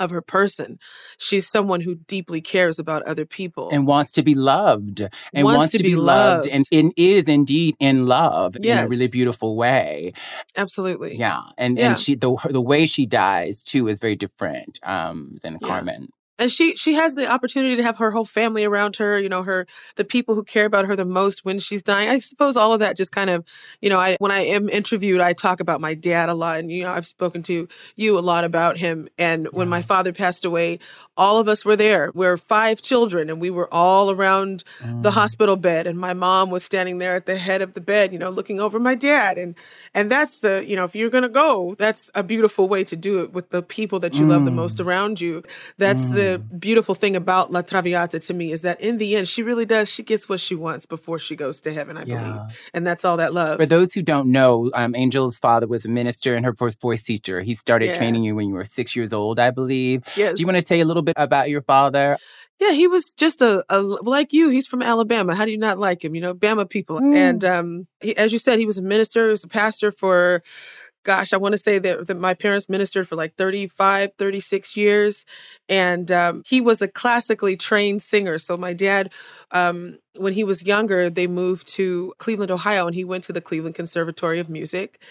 of 0.00 0.10
her 0.10 0.22
person, 0.22 0.78
she's 1.18 1.48
someone 1.50 1.80
who 1.80 1.96
deeply 1.96 2.40
cares 2.40 2.78
about 2.78 3.02
other 3.02 3.26
people. 3.26 3.68
and 3.72 3.84
wants 3.84 4.12
to 4.12 4.22
be 4.22 4.36
loved 4.36 5.00
and 5.34 5.44
Wants 5.44 5.56
wants, 5.56 5.72
to 5.72 5.78
to, 5.78 5.82
be 5.82 5.96
loved, 5.96 6.46
loved. 6.46 6.48
and, 6.48 6.64
and 6.70 6.92
is 6.96 7.28
indeed 7.28 7.74
in 7.80 8.06
love 8.06 8.54
in 8.54 8.78
a 8.78 8.86
really 8.86 9.08
beautiful 9.08 9.56
way. 9.56 10.12
Absolutely. 10.56 11.16
Yeah. 11.16 11.40
And 11.56 11.76
Yeah. 11.78 11.88
and 11.90 11.98
she 11.98 12.14
the 12.14 12.36
the 12.48 12.60
way 12.60 12.86
she 12.86 13.06
dies 13.06 13.64
too 13.64 13.88
is 13.88 13.98
very 13.98 14.14
different 14.14 14.78
um 14.84 15.38
than 15.42 15.58
Yeah. 15.60 15.66
Carmen. 15.68 16.08
And 16.38 16.50
she 16.50 16.76
she 16.76 16.94
has 16.94 17.14
the 17.14 17.26
opportunity 17.26 17.76
to 17.76 17.82
have 17.82 17.98
her 17.98 18.10
whole 18.10 18.24
family 18.24 18.64
around 18.64 18.96
her 18.96 19.18
you 19.18 19.28
know 19.28 19.42
her 19.42 19.66
the 19.96 20.04
people 20.04 20.34
who 20.34 20.44
care 20.44 20.64
about 20.64 20.86
her 20.86 20.96
the 20.96 21.04
most 21.04 21.44
when 21.44 21.58
she's 21.58 21.82
dying. 21.82 22.08
I 22.08 22.18
suppose 22.18 22.56
all 22.56 22.72
of 22.72 22.80
that 22.80 22.96
just 22.96 23.12
kind 23.12 23.30
of 23.30 23.44
you 23.80 23.90
know 23.90 23.98
i 23.98 24.16
when 24.20 24.30
i 24.30 24.40
am 24.40 24.68
interviewed 24.68 25.20
i 25.20 25.32
talk 25.32 25.60
about 25.60 25.80
my 25.80 25.94
dad 25.94 26.28
a 26.28 26.34
lot 26.34 26.58
and 26.58 26.70
you 26.70 26.82
know 26.82 26.92
i've 26.92 27.06
spoken 27.06 27.42
to 27.44 27.68
you 27.96 28.18
a 28.18 28.20
lot 28.20 28.44
about 28.44 28.78
him. 28.78 29.08
And 29.18 29.48
when 29.52 29.68
my 29.68 29.80
mm-hmm. 29.80 29.88
father 29.88 30.12
passed 30.12 30.44
away 30.44 30.78
all 31.16 31.38
of 31.38 31.48
us 31.48 31.64
were 31.64 31.74
there. 31.74 32.12
We're 32.14 32.36
five 32.36 32.80
children 32.80 33.28
and 33.28 33.40
we 33.40 33.50
were 33.50 33.72
all 33.74 34.10
around 34.10 34.62
the 34.78 34.86
mm-hmm. 34.86 35.08
hospital 35.08 35.56
bed. 35.56 35.88
And 35.88 35.98
my 35.98 36.14
mom 36.14 36.50
was 36.50 36.62
standing 36.62 36.98
there 36.98 37.16
at 37.16 37.26
the 37.26 37.36
head 37.36 37.60
of 37.60 37.74
the 37.74 37.80
bed 37.80 38.12
you 38.12 38.18
know 38.18 38.30
looking 38.30 38.60
over 38.60 38.78
my 38.78 38.94
dad. 38.94 39.38
And 39.38 39.54
and 39.94 40.10
that's 40.10 40.40
the 40.40 40.64
you 40.66 40.76
know 40.76 40.84
if 40.84 40.94
you're 40.94 41.10
gonna 41.10 41.28
go 41.28 41.74
that's 41.74 42.10
a 42.14 42.22
beautiful 42.22 42.68
way 42.68 42.84
to 42.84 42.96
do 42.96 43.22
it 43.22 43.32
with 43.32 43.50
the 43.50 43.62
people 43.62 43.98
that 44.00 44.14
you 44.14 44.26
love 44.26 44.44
the 44.44 44.50
most 44.50 44.78
mm. 44.78 44.86
around 44.86 45.20
you. 45.20 45.42
That's 45.76 46.10
the 46.10 46.27
the 46.32 46.38
beautiful 46.38 46.94
thing 46.94 47.16
about 47.16 47.50
La 47.52 47.62
Traviata 47.62 48.20
to 48.20 48.34
me 48.34 48.52
is 48.52 48.62
that 48.62 48.80
in 48.80 48.98
the 48.98 49.16
end, 49.16 49.28
she 49.28 49.42
really 49.42 49.66
does. 49.66 49.90
She 49.90 50.02
gets 50.02 50.28
what 50.28 50.40
she 50.40 50.54
wants 50.54 50.86
before 50.86 51.18
she 51.18 51.36
goes 51.36 51.60
to 51.62 51.72
heaven, 51.72 51.96
I 51.96 52.04
yeah. 52.04 52.20
believe. 52.20 52.40
And 52.74 52.86
that's 52.86 53.04
all 53.04 53.16
that 53.18 53.32
love. 53.34 53.58
For 53.58 53.66
those 53.66 53.92
who 53.92 54.02
don't 54.02 54.30
know, 54.30 54.70
um, 54.74 54.94
Angel's 54.94 55.38
father 55.38 55.66
was 55.66 55.84
a 55.84 55.88
minister 55.88 56.34
and 56.34 56.44
her 56.44 56.54
first 56.54 56.80
voice 56.80 57.02
teacher. 57.02 57.40
He 57.40 57.54
started 57.54 57.86
yeah. 57.86 57.94
training 57.94 58.24
you 58.24 58.34
when 58.34 58.48
you 58.48 58.54
were 58.54 58.64
six 58.64 58.94
years 58.94 59.12
old, 59.12 59.38
I 59.38 59.50
believe. 59.50 60.02
Yes. 60.16 60.36
Do 60.36 60.40
you 60.40 60.46
want 60.46 60.58
to 60.58 60.64
tell 60.64 60.80
a 60.80 60.84
little 60.84 61.02
bit 61.02 61.14
about 61.16 61.48
your 61.48 61.62
father? 61.62 62.18
Yeah, 62.60 62.72
he 62.72 62.88
was 62.88 63.12
just 63.12 63.40
a, 63.40 63.64
a, 63.68 63.80
like 63.80 64.32
you. 64.32 64.48
He's 64.48 64.66
from 64.66 64.82
Alabama. 64.82 65.34
How 65.34 65.44
do 65.44 65.52
you 65.52 65.58
not 65.58 65.78
like 65.78 66.04
him? 66.04 66.16
You 66.16 66.20
know, 66.20 66.34
Bama 66.34 66.68
people. 66.68 66.98
Mm. 67.00 67.14
And 67.14 67.44
um, 67.44 67.86
he, 68.00 68.16
as 68.16 68.32
you 68.32 68.38
said, 68.38 68.58
he 68.58 68.66
was 68.66 68.78
a 68.78 68.82
minister. 68.82 69.26
He 69.26 69.30
was 69.30 69.44
a 69.44 69.48
pastor 69.48 69.92
for 69.92 70.42
gosh, 71.08 71.32
I 71.32 71.38
want 71.38 71.54
to 71.54 71.58
say 71.58 71.78
that, 71.78 72.06
that, 72.06 72.18
my 72.18 72.34
parents 72.34 72.68
ministered 72.68 73.08
for 73.08 73.16
like 73.16 73.34
35, 73.36 74.10
36 74.18 74.76
years. 74.76 75.24
And 75.66 76.12
um, 76.12 76.42
he 76.46 76.60
was 76.60 76.82
a 76.82 76.86
classically 76.86 77.56
trained 77.56 78.02
singer. 78.02 78.38
So 78.38 78.58
my 78.58 78.74
dad, 78.74 79.10
um, 79.50 79.96
when 80.18 80.34
he 80.34 80.44
was 80.44 80.64
younger, 80.64 81.08
they 81.08 81.26
moved 81.26 81.66
to 81.68 82.12
Cleveland, 82.18 82.50
Ohio, 82.50 82.86
and 82.86 82.94
he 82.94 83.04
went 83.04 83.24
to 83.24 83.32
the 83.32 83.40
Cleveland 83.40 83.74
Conservatory 83.74 84.38
of 84.38 84.50
Music. 84.50 85.02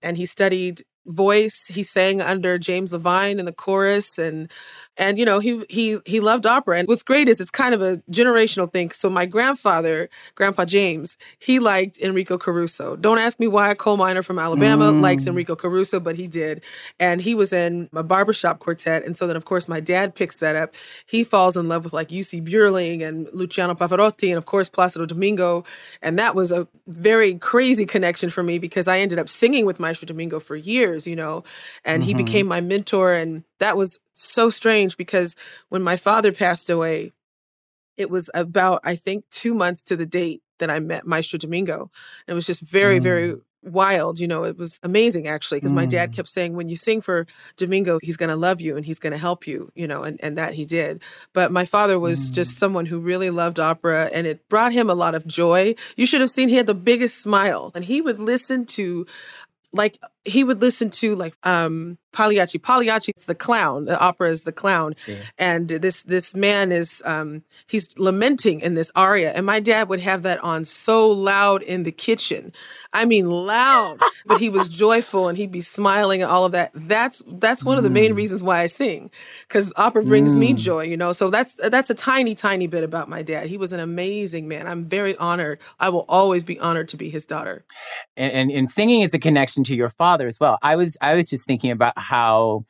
And 0.00 0.16
he 0.16 0.24
studied 0.24 0.84
voice. 1.06 1.66
He 1.66 1.82
sang 1.82 2.20
under 2.20 2.58
James 2.58 2.92
Levine 2.92 3.38
in 3.38 3.44
the 3.44 3.52
chorus 3.52 4.18
and 4.18 4.50
and 4.96 5.18
you 5.18 5.24
know 5.24 5.38
he 5.38 5.64
he 5.68 5.98
he 6.04 6.20
loved 6.20 6.46
opera. 6.46 6.78
And 6.78 6.86
what's 6.86 7.02
great 7.02 7.28
is 7.28 7.40
it's 7.40 7.50
kind 7.50 7.74
of 7.74 7.82
a 7.82 7.96
generational 8.10 8.70
thing. 8.70 8.90
So 8.92 9.08
my 9.10 9.26
grandfather 9.26 10.08
grandpa 10.34 10.64
james 10.64 11.16
he 11.38 11.58
liked 11.58 11.98
enrico 11.98 12.38
caruso. 12.38 12.96
Don't 12.96 13.18
ask 13.18 13.40
me 13.40 13.48
why. 13.48 13.70
A 13.72 13.74
coal 13.74 13.96
miner 13.96 14.22
from 14.22 14.38
alabama 14.38 14.92
mm. 14.92 15.00
likes 15.00 15.26
enrico 15.26 15.56
caruso 15.56 15.98
but 15.98 16.16
he 16.16 16.28
did. 16.28 16.62
And 17.00 17.20
he 17.20 17.34
was 17.34 17.52
in 17.52 17.88
a 17.94 18.02
barbershop 18.02 18.58
quartet. 18.58 19.04
And 19.04 19.16
so 19.16 19.26
then 19.26 19.36
of 19.36 19.44
course 19.44 19.66
my 19.68 19.80
dad 19.80 20.14
picks 20.14 20.38
that 20.38 20.56
up. 20.56 20.74
He 21.06 21.24
falls 21.24 21.56
in 21.56 21.68
love 21.68 21.84
with 21.84 21.92
like 21.92 22.08
Jussi 22.08 22.46
Björling 22.46 23.02
and 23.02 23.28
luciano 23.32 23.74
pavarotti 23.74 24.28
and 24.28 24.38
of 24.38 24.46
course 24.46 24.68
placido 24.68 25.06
domingo. 25.06 25.64
And 26.02 26.18
that 26.18 26.34
was 26.34 26.52
a 26.52 26.68
very 26.86 27.36
crazy 27.36 27.86
connection 27.86 28.30
for 28.30 28.42
me 28.42 28.58
because 28.58 28.88
i 28.88 28.98
ended 28.98 29.18
up 29.18 29.28
singing 29.28 29.64
with 29.64 29.80
maestro 29.80 30.06
domingo 30.06 30.40
for 30.40 30.56
years 30.56 30.91
you 31.06 31.16
know 31.16 31.44
and 31.84 32.02
mm-hmm. 32.02 32.08
he 32.08 32.14
became 32.14 32.46
my 32.46 32.60
mentor 32.60 33.12
and 33.12 33.44
that 33.58 33.76
was 33.76 33.98
so 34.12 34.50
strange 34.50 34.96
because 34.96 35.36
when 35.68 35.82
my 35.82 35.96
father 35.96 36.32
passed 36.32 36.70
away, 36.70 37.12
it 37.96 38.10
was 38.10 38.30
about, 38.34 38.80
I 38.84 38.96
think, 38.96 39.24
two 39.30 39.54
months 39.54 39.84
to 39.84 39.96
the 39.96 40.06
date 40.06 40.42
that 40.58 40.70
I 40.70 40.78
met 40.78 41.06
Maestro 41.06 41.38
Domingo. 41.38 41.90
And 42.26 42.32
it 42.32 42.34
was 42.34 42.46
just 42.46 42.62
very, 42.62 42.98
mm. 42.98 43.02
very 43.02 43.34
wild. 43.62 44.18
You 44.18 44.26
know, 44.26 44.44
it 44.44 44.56
was 44.56 44.80
amazing 44.82 45.28
actually, 45.28 45.58
because 45.58 45.72
mm. 45.72 45.76
my 45.76 45.86
dad 45.86 46.10
mm. 46.10 46.16
kept 46.16 46.28
saying, 46.28 46.54
when 46.54 46.68
you 46.68 46.76
sing 46.76 47.00
for 47.00 47.26
Domingo, 47.56 47.98
he's 48.02 48.16
going 48.16 48.30
to 48.30 48.36
love 48.36 48.60
you 48.60 48.76
and 48.76 48.84
he's 48.84 48.98
going 48.98 49.12
to 49.12 49.18
help 49.18 49.46
you, 49.46 49.70
you 49.74 49.86
know, 49.86 50.02
and, 50.02 50.18
and 50.22 50.38
that 50.38 50.54
he 50.54 50.64
did. 50.64 51.02
But 51.32 51.52
my 51.52 51.64
father 51.64 51.98
was 51.98 52.30
mm. 52.30 52.34
just 52.34 52.58
someone 52.58 52.86
who 52.86 52.98
really 52.98 53.30
loved 53.30 53.60
opera 53.60 54.10
and 54.12 54.26
it 54.26 54.48
brought 54.48 54.72
him 54.72 54.88
a 54.88 54.94
lot 54.94 55.14
of 55.14 55.26
joy. 55.26 55.74
You 55.96 56.06
should 56.06 56.20
have 56.20 56.30
seen 56.30 56.48
he 56.48 56.56
had 56.56 56.66
the 56.66 56.74
biggest 56.74 57.22
smile 57.22 57.72
and 57.74 57.84
he 57.84 58.00
would 58.00 58.18
listen 58.18 58.66
to 58.66 59.06
like 59.72 59.98
he 60.24 60.44
would 60.44 60.60
listen 60.60 60.90
to 60.90 61.16
like 61.16 61.34
um 61.42 61.98
Pagliacci. 62.12 62.58
Pagliacci 62.58 63.12
is 63.16 63.24
the 63.24 63.34
clown. 63.34 63.86
The 63.86 63.98
opera 63.98 64.28
is 64.28 64.42
the 64.42 64.52
clown, 64.52 64.94
and 65.38 65.68
this 65.68 66.02
this 66.02 66.34
man 66.34 66.70
is 66.70 67.02
um 67.04 67.42
he's 67.66 67.88
lamenting 67.98 68.60
in 68.60 68.74
this 68.74 68.92
aria, 68.94 69.32
and 69.32 69.46
my 69.46 69.60
dad 69.60 69.88
would 69.88 70.00
have 70.00 70.22
that 70.22 70.38
on 70.44 70.64
so 70.64 71.08
loud 71.08 71.62
in 71.62 71.84
the 71.84 71.92
kitchen. 71.92 72.52
I 72.92 73.06
mean 73.06 73.30
loud, 73.30 73.98
but 74.26 74.38
he 74.38 74.50
was 74.50 74.68
joyful 74.68 75.28
and 75.28 75.38
he'd 75.38 75.50
be 75.50 75.62
smiling 75.62 76.22
and 76.22 76.30
all 76.30 76.44
of 76.44 76.52
that. 76.52 76.70
That's 76.74 77.22
that's 77.26 77.64
one 77.64 77.76
mm. 77.76 77.78
of 77.78 77.84
the 77.84 77.90
main 77.90 78.12
mm. 78.12 78.16
reasons 78.16 78.42
why 78.42 78.60
I 78.60 78.66
sing, 78.66 79.10
because 79.48 79.72
opera 79.76 80.04
brings 80.04 80.34
mm. 80.34 80.38
me 80.38 80.52
joy. 80.52 80.84
You 80.84 80.98
know, 80.98 81.14
so 81.14 81.30
that's 81.30 81.54
that's 81.54 81.88
a 81.88 81.94
tiny 81.94 82.34
tiny 82.34 82.66
bit 82.66 82.84
about 82.84 83.08
my 83.08 83.22
dad. 83.22 83.46
He 83.46 83.56
was 83.56 83.72
an 83.72 83.80
amazing 83.80 84.48
man. 84.48 84.68
I'm 84.68 84.84
very 84.84 85.16
honored. 85.16 85.60
I 85.80 85.88
will 85.88 86.04
always 86.10 86.42
be 86.42 86.60
honored 86.60 86.88
to 86.88 86.98
be 86.98 87.08
his 87.08 87.24
daughter. 87.24 87.64
And 88.18 88.32
and, 88.32 88.50
and 88.50 88.70
singing 88.70 89.00
is 89.00 89.14
a 89.14 89.18
connection 89.18 89.64
to 89.64 89.74
your 89.74 89.88
father 89.88 90.11
as 90.20 90.38
well. 90.38 90.58
I 90.62 90.76
was 90.76 90.96
I 91.00 91.14
was 91.14 91.30
just 91.30 91.46
thinking 91.46 91.70
about 91.70 91.94
how, 91.96 92.64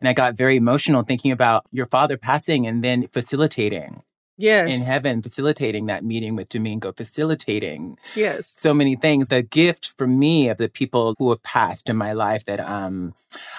and 0.00 0.08
I 0.08 0.12
got 0.12 0.36
very 0.36 0.56
emotional 0.56 1.02
thinking 1.02 1.32
about 1.32 1.66
your 1.72 1.86
father 1.86 2.16
passing 2.16 2.66
and 2.66 2.82
then 2.82 3.06
facilitating. 3.08 4.02
Yes. 4.40 4.72
In 4.72 4.82
heaven, 4.82 5.20
facilitating 5.20 5.86
that 5.86 6.04
meeting 6.04 6.36
with 6.36 6.48
Domingo, 6.48 6.92
facilitating 6.92 7.98
yes 8.14 8.46
so 8.46 8.72
many 8.72 8.94
things. 8.94 9.28
The 9.28 9.42
gift 9.42 9.94
for 9.98 10.06
me 10.06 10.48
of 10.48 10.58
the 10.58 10.68
people 10.68 11.16
who 11.18 11.30
have 11.30 11.42
passed 11.42 11.90
in 11.90 11.96
my 11.96 12.12
life 12.12 12.44
that 12.44 12.60
um 12.60 13.14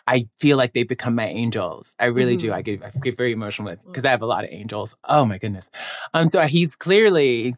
I 0.08 0.28
feel 0.38 0.56
like 0.56 0.73
they 0.73 0.84
become 0.84 1.15
my 1.15 1.28
angels. 1.28 1.93
I 1.99 2.06
really 2.06 2.38
mm-hmm. 2.38 2.47
do. 2.47 2.54
I 2.54 2.62
get 2.62 2.82
I 2.82 2.91
get 3.02 3.17
very 3.17 3.34
emotional 3.34 3.69
with 3.69 3.84
because 3.86 4.06
I 4.06 4.12
have 4.12 4.21
a 4.21 4.25
lot 4.25 4.45
of 4.45 4.52
angels. 4.52 4.95
Oh 5.04 5.25
my 5.25 5.38
goodness. 5.38 5.69
Um 6.13 6.30
so 6.30 6.41
he's 6.47 6.78
clearly 6.78 7.58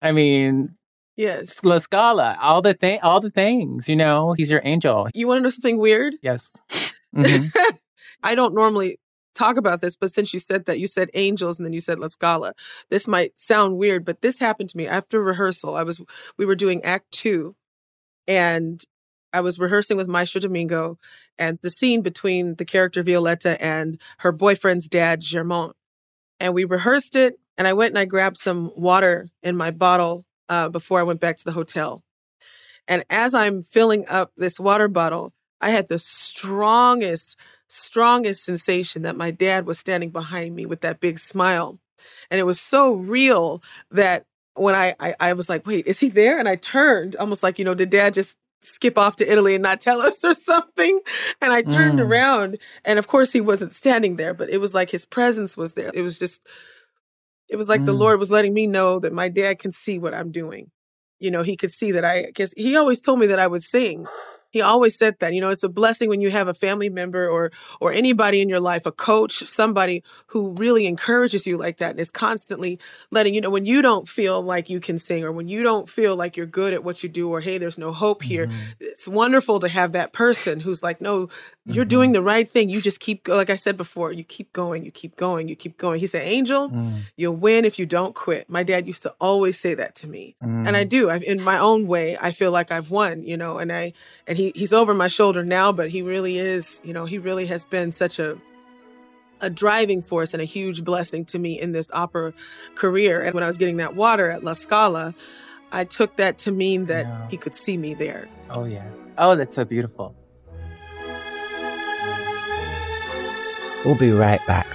I 0.00 0.12
mean, 0.12 0.76
Yes. 1.16 1.62
La 1.64 1.78
Scala, 1.78 2.38
all 2.40 2.62
the 2.62 2.74
thing, 2.74 2.98
all 3.02 3.20
the 3.20 3.30
things, 3.30 3.88
you 3.88 3.96
know, 3.96 4.32
he's 4.32 4.50
your 4.50 4.62
angel. 4.64 5.08
You 5.14 5.26
want 5.26 5.38
to 5.38 5.42
know 5.42 5.50
something 5.50 5.78
weird? 5.78 6.14
Yes. 6.22 6.50
Mm-hmm. 7.14 7.46
I 8.22 8.34
don't 8.34 8.54
normally 8.54 8.98
talk 9.34 9.56
about 9.56 9.80
this, 9.80 9.96
but 9.96 10.12
since 10.12 10.32
you 10.32 10.40
said 10.40 10.66
that, 10.66 10.78
you 10.78 10.86
said 10.86 11.10
angels 11.14 11.58
and 11.58 11.66
then 11.66 11.72
you 11.72 11.80
said 11.80 11.98
La 11.98 12.08
Scala. 12.08 12.54
This 12.90 13.06
might 13.06 13.38
sound 13.38 13.76
weird, 13.76 14.04
but 14.04 14.22
this 14.22 14.38
happened 14.38 14.70
to 14.70 14.76
me 14.76 14.86
after 14.86 15.22
rehearsal. 15.22 15.76
I 15.76 15.82
was, 15.82 16.00
we 16.38 16.46
were 16.46 16.54
doing 16.54 16.82
act 16.84 17.10
two 17.12 17.56
and 18.26 18.82
I 19.32 19.40
was 19.40 19.58
rehearsing 19.58 19.96
with 19.96 20.08
Maestro 20.08 20.40
Domingo 20.40 20.98
and 21.38 21.58
the 21.62 21.70
scene 21.70 22.02
between 22.02 22.56
the 22.56 22.64
character 22.64 23.02
Violetta 23.02 23.62
and 23.62 24.00
her 24.18 24.32
boyfriend's 24.32 24.88
dad, 24.88 25.20
Germont. 25.20 25.74
And 26.38 26.54
we 26.54 26.64
rehearsed 26.64 27.16
it 27.16 27.38
and 27.56 27.66
I 27.66 27.72
went 27.72 27.92
and 27.92 27.98
I 27.98 28.04
grabbed 28.04 28.36
some 28.36 28.72
water 28.76 29.28
in 29.42 29.56
my 29.56 29.70
bottle 29.70 30.24
uh, 30.48 30.68
before 30.68 31.00
I 31.00 31.04
went 31.04 31.20
back 31.20 31.38
to 31.38 31.44
the 31.44 31.52
hotel. 31.52 32.02
And 32.88 33.04
as 33.10 33.34
I'm 33.34 33.62
filling 33.62 34.06
up 34.08 34.32
this 34.36 34.58
water 34.58 34.88
bottle, 34.88 35.32
I 35.60 35.70
had 35.70 35.88
the 35.88 35.98
strongest, 35.98 37.36
strongest 37.68 38.44
sensation 38.44 39.02
that 39.02 39.16
my 39.16 39.30
dad 39.30 39.66
was 39.66 39.78
standing 39.78 40.10
behind 40.10 40.54
me 40.54 40.66
with 40.66 40.80
that 40.80 41.00
big 41.00 41.18
smile. 41.18 41.78
And 42.30 42.40
it 42.40 42.44
was 42.44 42.60
so 42.60 42.92
real 42.92 43.62
that 43.92 44.26
when 44.54 44.74
I, 44.74 44.94
I, 44.98 45.14
I 45.20 45.32
was 45.34 45.48
like, 45.48 45.66
wait, 45.66 45.86
is 45.86 46.00
he 46.00 46.08
there? 46.08 46.38
And 46.38 46.48
I 46.48 46.56
turned 46.56 47.16
almost 47.16 47.42
like, 47.42 47.58
you 47.58 47.64
know, 47.64 47.74
did 47.74 47.90
dad 47.90 48.14
just 48.14 48.38
skip 48.60 48.96
off 48.98 49.16
to 49.16 49.30
Italy 49.30 49.54
and 49.54 49.62
not 49.62 49.80
tell 49.80 50.00
us 50.00 50.24
or 50.24 50.34
something? 50.34 51.00
And 51.40 51.52
I 51.52 51.62
turned 51.62 52.00
mm. 52.00 52.08
around 52.08 52.58
and 52.84 52.98
of 52.98 53.06
course 53.06 53.32
he 53.32 53.40
wasn't 53.40 53.72
standing 53.72 54.16
there, 54.16 54.34
but 54.34 54.50
it 54.50 54.58
was 54.58 54.74
like 54.74 54.90
his 54.90 55.04
presence 55.04 55.56
was 55.56 55.74
there. 55.74 55.90
It 55.94 56.02
was 56.02 56.18
just 56.18 56.46
it 57.48 57.56
was 57.56 57.68
like 57.68 57.80
mm. 57.82 57.86
the 57.86 57.92
Lord 57.92 58.18
was 58.18 58.30
letting 58.30 58.54
me 58.54 58.66
know 58.66 58.98
that 59.00 59.12
my 59.12 59.28
dad 59.28 59.58
can 59.58 59.72
see 59.72 59.98
what 59.98 60.14
I'm 60.14 60.30
doing. 60.30 60.70
You 61.18 61.30
know, 61.30 61.42
he 61.42 61.56
could 61.56 61.70
see 61.70 61.92
that 61.92 62.04
I, 62.04 62.26
because 62.26 62.52
he 62.56 62.76
always 62.76 63.00
told 63.00 63.18
me 63.18 63.26
that 63.28 63.38
I 63.38 63.46
would 63.46 63.62
sing. 63.62 64.06
He 64.52 64.60
always 64.60 64.96
said 64.96 65.16
that, 65.20 65.34
you 65.34 65.40
know, 65.40 65.50
it's 65.50 65.62
a 65.62 65.68
blessing 65.68 66.08
when 66.08 66.20
you 66.20 66.30
have 66.30 66.46
a 66.46 66.54
family 66.54 66.88
member 66.88 67.28
or 67.28 67.50
or 67.80 67.92
anybody 67.92 68.40
in 68.40 68.48
your 68.48 68.60
life, 68.60 68.86
a 68.86 68.92
coach, 68.92 69.46
somebody 69.48 70.04
who 70.26 70.52
really 70.52 70.86
encourages 70.86 71.46
you 71.46 71.56
like 71.56 71.78
that 71.78 71.92
and 71.92 72.00
is 72.00 72.10
constantly 72.10 72.78
letting 73.10 73.34
you 73.34 73.40
know 73.40 73.50
when 73.50 73.66
you 73.66 73.82
don't 73.82 74.08
feel 74.08 74.42
like 74.42 74.68
you 74.68 74.78
can 74.78 74.98
sing 74.98 75.24
or 75.24 75.32
when 75.32 75.48
you 75.48 75.62
don't 75.62 75.88
feel 75.88 76.14
like 76.14 76.36
you're 76.36 76.46
good 76.46 76.74
at 76.74 76.84
what 76.84 77.02
you 77.02 77.08
do 77.08 77.30
or 77.30 77.40
hey, 77.40 77.58
there's 77.58 77.78
no 77.78 77.92
hope 77.92 78.22
here. 78.22 78.46
Mm-hmm. 78.46 78.60
It's 78.80 79.08
wonderful 79.08 79.58
to 79.60 79.68
have 79.68 79.92
that 79.92 80.12
person 80.12 80.60
who's 80.60 80.82
like, 80.82 81.00
no, 81.00 81.28
you're 81.64 81.84
mm-hmm. 81.84 81.88
doing 81.88 82.12
the 82.12 82.22
right 82.22 82.46
thing. 82.46 82.68
You 82.68 82.82
just 82.82 83.00
keep 83.00 83.26
like 83.26 83.50
I 83.50 83.56
said 83.56 83.76
before, 83.76 84.12
you 84.12 84.24
keep 84.24 84.52
going, 84.52 84.84
you 84.84 84.90
keep 84.90 85.16
going, 85.16 85.48
you 85.48 85.56
keep 85.56 85.78
going. 85.78 85.98
He 86.00 86.06
said, 86.06 86.22
Angel, 86.22 86.68
mm. 86.68 87.00
you'll 87.16 87.36
win 87.36 87.64
if 87.64 87.78
you 87.78 87.86
don't 87.86 88.14
quit. 88.14 88.50
My 88.50 88.62
dad 88.62 88.86
used 88.86 89.02
to 89.04 89.14
always 89.20 89.58
say 89.58 89.74
that 89.74 89.94
to 89.96 90.06
me. 90.06 90.36
And 90.40 90.76
I 90.76 90.84
mm. 90.84 90.88
do. 90.88 91.10
I 91.10 91.16
in 91.16 91.42
my 91.42 91.58
own 91.58 91.86
way, 91.86 92.18
I 92.20 92.32
feel 92.32 92.50
like 92.50 92.70
I've 92.70 92.90
won, 92.90 93.22
you 93.22 93.36
know, 93.36 93.58
and 93.58 93.72
I 93.72 93.92
and 94.26 94.36
he 94.36 94.41
he 94.42 94.52
he's 94.54 94.72
over 94.72 94.92
my 94.94 95.08
shoulder 95.08 95.44
now, 95.44 95.72
but 95.72 95.88
he 95.88 96.02
really 96.02 96.38
is, 96.38 96.80
you 96.84 96.92
know, 96.92 97.04
he 97.04 97.18
really 97.18 97.46
has 97.46 97.64
been 97.64 97.92
such 97.92 98.18
a 98.18 98.36
a 99.40 99.50
driving 99.50 100.02
force 100.02 100.32
and 100.32 100.40
a 100.40 100.44
huge 100.44 100.84
blessing 100.84 101.24
to 101.24 101.38
me 101.38 101.60
in 101.60 101.72
this 101.72 101.90
opera 101.92 102.32
career. 102.76 103.20
And 103.20 103.34
when 103.34 103.42
I 103.42 103.48
was 103.48 103.58
getting 103.58 103.78
that 103.78 103.96
water 103.96 104.30
at 104.30 104.44
La 104.44 104.52
Scala, 104.52 105.14
I 105.72 105.84
took 105.84 106.16
that 106.16 106.38
to 106.38 106.52
mean 106.52 106.86
that 106.86 107.06
yeah. 107.06 107.28
he 107.28 107.36
could 107.36 107.56
see 107.56 107.76
me 107.76 107.94
there. 107.94 108.28
Oh 108.50 108.64
yeah. 108.64 108.88
Oh, 109.18 109.36
that's 109.36 109.54
so 109.54 109.64
beautiful. 109.64 110.14
We'll 113.84 113.98
be 113.98 114.12
right 114.12 114.44
back. 114.46 114.66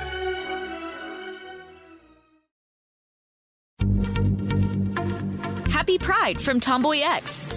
Happy 5.69 5.97
Pride 5.97 6.41
from 6.41 6.59
Tomboy 6.59 6.99
X 6.99 7.56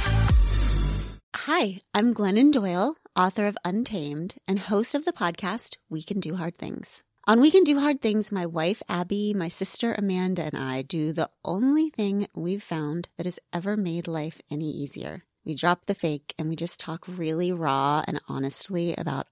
Hi, 1.35 1.79
I'm 1.93 2.13
Glennon 2.13 2.51
Doyle, 2.51 2.97
author 3.15 3.47
of 3.47 3.57
Untamed 3.63 4.35
and 4.47 4.59
host 4.59 4.93
of 4.93 5.05
the 5.05 5.13
podcast 5.13 5.77
We 5.89 6.03
Can 6.03 6.19
Do 6.19 6.35
Hard 6.35 6.55
Things. 6.57 7.03
On 7.25 7.39
We 7.39 7.49
Can 7.49 7.63
Do 7.63 7.79
Hard 7.79 8.01
Things, 8.01 8.31
my 8.31 8.45
wife 8.45 8.83
Abby, 8.89 9.33
my 9.33 9.47
sister 9.47 9.95
Amanda, 9.97 10.43
and 10.43 10.57
I 10.57 10.81
do 10.81 11.13
the 11.13 11.29
only 11.45 11.89
thing 11.89 12.27
we've 12.35 12.61
found 12.61 13.07
that 13.17 13.25
has 13.25 13.39
ever 13.53 13.77
made 13.77 14.07
life 14.07 14.41
any 14.51 14.69
easier. 14.69 15.23
We 15.45 15.55
drop 15.55 15.85
the 15.85 15.95
fake 15.95 16.35
and 16.37 16.49
we 16.49 16.55
just 16.55 16.79
talk 16.79 17.05
really 17.07 17.51
raw 17.51 18.03
and 18.07 18.19
honestly 18.27 18.93
about 18.95 19.27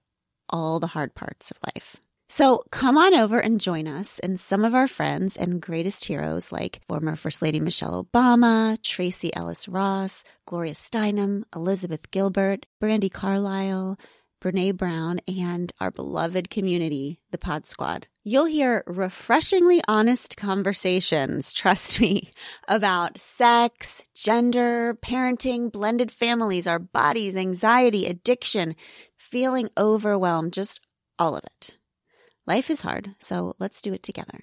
all 0.48 0.80
the 0.80 0.88
hard 0.88 1.14
parts 1.14 1.50
of 1.50 1.58
life. 1.74 1.98
So 2.32 2.62
come 2.70 2.96
on 2.96 3.12
over 3.12 3.40
and 3.40 3.60
join 3.60 3.88
us 3.88 4.20
and 4.20 4.38
some 4.38 4.64
of 4.64 4.72
our 4.72 4.86
friends 4.86 5.36
and 5.36 5.60
greatest 5.60 6.04
heroes 6.04 6.52
like 6.52 6.80
former 6.86 7.16
First 7.16 7.42
Lady 7.42 7.58
Michelle 7.58 8.04
Obama, 8.04 8.80
Tracee 8.84 9.32
Ellis 9.34 9.66
Ross, 9.66 10.22
Gloria 10.46 10.74
Steinem, 10.74 11.42
Elizabeth 11.56 12.08
Gilbert, 12.12 12.66
Brandi 12.80 13.12
Carlile, 13.12 13.98
Brene 14.40 14.76
Brown, 14.76 15.18
and 15.26 15.72
our 15.80 15.90
beloved 15.90 16.50
community, 16.50 17.18
the 17.32 17.36
Pod 17.36 17.66
Squad. 17.66 18.06
You'll 18.22 18.44
hear 18.44 18.84
refreshingly 18.86 19.82
honest 19.88 20.36
conversations, 20.36 21.52
trust 21.52 22.00
me, 22.00 22.30
about 22.68 23.18
sex, 23.18 24.04
gender, 24.14 24.94
parenting, 24.94 25.72
blended 25.72 26.12
families, 26.12 26.68
our 26.68 26.78
bodies, 26.78 27.34
anxiety, 27.34 28.06
addiction, 28.06 28.76
feeling 29.18 29.68
overwhelmed, 29.76 30.52
just 30.52 30.80
all 31.18 31.36
of 31.36 31.42
it. 31.42 31.76
Life 32.50 32.68
is 32.68 32.80
hard, 32.80 33.14
so 33.20 33.54
let's 33.60 33.80
do 33.80 33.92
it 33.92 34.02
together. 34.02 34.40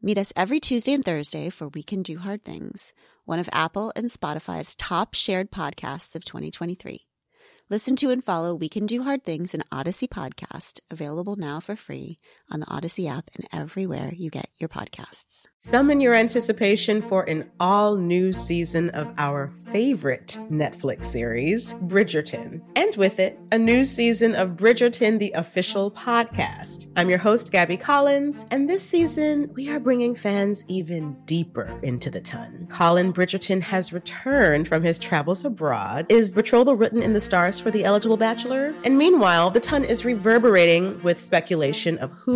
Meet 0.00 0.16
us 0.16 0.32
every 0.34 0.58
Tuesday 0.58 0.94
and 0.94 1.04
Thursday 1.04 1.50
for 1.50 1.68
We 1.68 1.82
Can 1.82 2.02
Do 2.02 2.16
Hard 2.16 2.46
Things, 2.46 2.94
one 3.26 3.38
of 3.38 3.50
Apple 3.52 3.92
and 3.94 4.06
Spotify's 4.06 4.74
top 4.74 5.12
shared 5.12 5.50
podcasts 5.50 6.16
of 6.16 6.24
2023. 6.24 7.06
Listen 7.68 7.94
to 7.96 8.08
and 8.08 8.24
follow 8.24 8.54
We 8.54 8.70
Can 8.70 8.86
Do 8.86 9.02
Hard 9.02 9.22
Things, 9.22 9.52
an 9.52 9.64
Odyssey 9.70 10.08
podcast, 10.08 10.80
available 10.90 11.36
now 11.36 11.60
for 11.60 11.76
free 11.76 12.18
on 12.50 12.60
the 12.60 12.70
Odyssey 12.70 13.08
app 13.08 13.30
and 13.34 13.46
everywhere 13.52 14.12
you 14.14 14.30
get 14.30 14.48
your 14.58 14.68
podcasts. 14.68 15.46
Summon 15.58 16.00
your 16.00 16.14
anticipation 16.14 17.02
for 17.02 17.24
an 17.24 17.50
all 17.58 17.96
new 17.96 18.32
season 18.32 18.90
of 18.90 19.12
our 19.18 19.52
favorite 19.72 20.38
Netflix 20.50 21.06
series, 21.06 21.74
Bridgerton. 21.74 22.60
And 22.76 22.94
with 22.96 23.18
it, 23.18 23.38
a 23.52 23.58
new 23.58 23.84
season 23.84 24.34
of 24.34 24.50
Bridgerton, 24.50 25.18
the 25.18 25.32
official 25.32 25.90
podcast. 25.90 26.88
I'm 26.96 27.08
your 27.08 27.18
host, 27.18 27.50
Gabby 27.50 27.76
Collins, 27.76 28.46
and 28.50 28.70
this 28.70 28.82
season 28.82 29.50
we 29.54 29.68
are 29.70 29.80
bringing 29.80 30.14
fans 30.14 30.64
even 30.68 31.16
deeper 31.24 31.78
into 31.82 32.10
the 32.10 32.20
ton. 32.20 32.68
Colin 32.70 33.12
Bridgerton 33.12 33.60
has 33.62 33.92
returned 33.92 34.68
from 34.68 34.82
his 34.82 34.98
travels 34.98 35.44
abroad. 35.44 36.06
Is 36.08 36.30
betrothal 36.30 36.76
written 36.76 37.02
in 37.02 37.12
the 37.12 37.20
stars 37.20 37.58
for 37.58 37.70
the 37.70 37.84
eligible 37.84 38.16
bachelor? 38.16 38.74
And 38.84 38.96
meanwhile, 38.96 39.50
the 39.50 39.60
ton 39.60 39.84
is 39.84 40.04
reverberating 40.04 41.02
with 41.02 41.18
speculation 41.18 41.98
of 41.98 42.12
who 42.12 42.35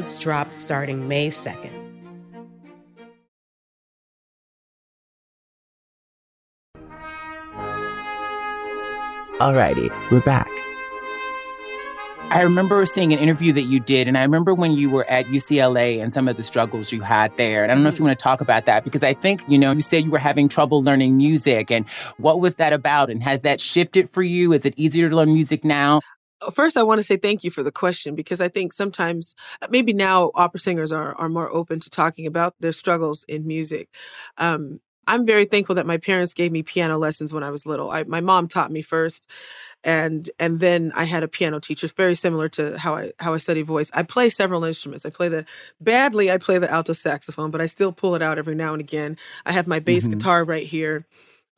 drop 0.00 0.52
starting 0.52 1.08
May 1.08 1.28
2nd. 1.28 1.84
Alrighty, 9.40 9.90
we're 10.10 10.20
back. 10.20 10.48
I 12.30 12.40
remember 12.42 12.84
seeing 12.86 13.12
an 13.12 13.18
interview 13.18 13.52
that 13.52 13.62
you 13.62 13.78
did, 13.78 14.08
and 14.08 14.18
I 14.18 14.22
remember 14.22 14.54
when 14.54 14.72
you 14.72 14.90
were 14.90 15.04
at 15.04 15.26
UCLA 15.26 16.02
and 16.02 16.12
some 16.12 16.26
of 16.26 16.36
the 16.36 16.42
struggles 16.42 16.90
you 16.90 17.00
had 17.00 17.36
there. 17.36 17.62
And 17.62 17.70
I 17.70 17.74
don't 17.74 17.84
know 17.84 17.88
if 17.88 17.98
you 17.98 18.04
want 18.04 18.18
to 18.18 18.22
talk 18.22 18.40
about 18.40 18.66
that 18.66 18.82
because 18.82 19.04
I 19.04 19.14
think, 19.14 19.44
you 19.46 19.58
know, 19.58 19.70
you 19.72 19.82
said 19.82 20.04
you 20.04 20.10
were 20.10 20.18
having 20.18 20.48
trouble 20.48 20.82
learning 20.82 21.16
music. 21.16 21.70
And 21.70 21.88
what 22.16 22.40
was 22.40 22.56
that 22.56 22.72
about? 22.72 23.10
And 23.10 23.22
has 23.22 23.42
that 23.42 23.60
shifted 23.60 24.10
for 24.10 24.22
you? 24.22 24.52
Is 24.52 24.64
it 24.64 24.74
easier 24.76 25.08
to 25.08 25.14
learn 25.14 25.32
music 25.32 25.64
now? 25.64 26.00
First, 26.52 26.76
I 26.76 26.82
want 26.82 26.98
to 26.98 27.02
say 27.02 27.16
thank 27.16 27.44
you 27.44 27.50
for 27.50 27.62
the 27.62 27.72
question 27.72 28.14
because 28.14 28.40
I 28.40 28.48
think 28.48 28.72
sometimes, 28.72 29.34
maybe 29.70 29.92
now, 29.92 30.30
opera 30.34 30.60
singers 30.60 30.92
are 30.92 31.14
are 31.16 31.28
more 31.28 31.50
open 31.52 31.80
to 31.80 31.90
talking 31.90 32.26
about 32.26 32.54
their 32.60 32.72
struggles 32.72 33.24
in 33.28 33.46
music. 33.46 33.88
Um, 34.38 34.80
I'm 35.06 35.26
very 35.26 35.44
thankful 35.44 35.74
that 35.74 35.86
my 35.86 35.98
parents 35.98 36.32
gave 36.32 36.50
me 36.50 36.62
piano 36.62 36.96
lessons 36.96 37.32
when 37.32 37.42
I 37.42 37.50
was 37.50 37.66
little. 37.66 37.90
I, 37.90 38.04
my 38.04 38.20
mom 38.22 38.48
taught 38.48 38.70
me 38.72 38.80
first, 38.82 39.22
and 39.84 40.28
and 40.38 40.60
then 40.60 40.92
I 40.94 41.04
had 41.04 41.22
a 41.22 41.28
piano 41.28 41.60
teacher, 41.60 41.88
very 41.88 42.14
similar 42.14 42.48
to 42.50 42.78
how 42.78 42.94
I 42.96 43.12
how 43.18 43.34
I 43.34 43.38
study 43.38 43.62
voice. 43.62 43.90
I 43.94 44.02
play 44.02 44.30
several 44.30 44.64
instruments. 44.64 45.04
I 45.06 45.10
play 45.10 45.28
the 45.28 45.44
badly. 45.80 46.30
I 46.30 46.38
play 46.38 46.58
the 46.58 46.70
alto 46.70 46.92
saxophone, 46.94 47.50
but 47.50 47.60
I 47.60 47.66
still 47.66 47.92
pull 47.92 48.14
it 48.14 48.22
out 48.22 48.38
every 48.38 48.54
now 48.54 48.72
and 48.72 48.80
again. 48.80 49.16
I 49.46 49.52
have 49.52 49.66
my 49.66 49.78
bass 49.80 50.06
Mhm. 50.06 50.12
guitar 50.12 50.44
right 50.44 50.66
here, 50.66 51.06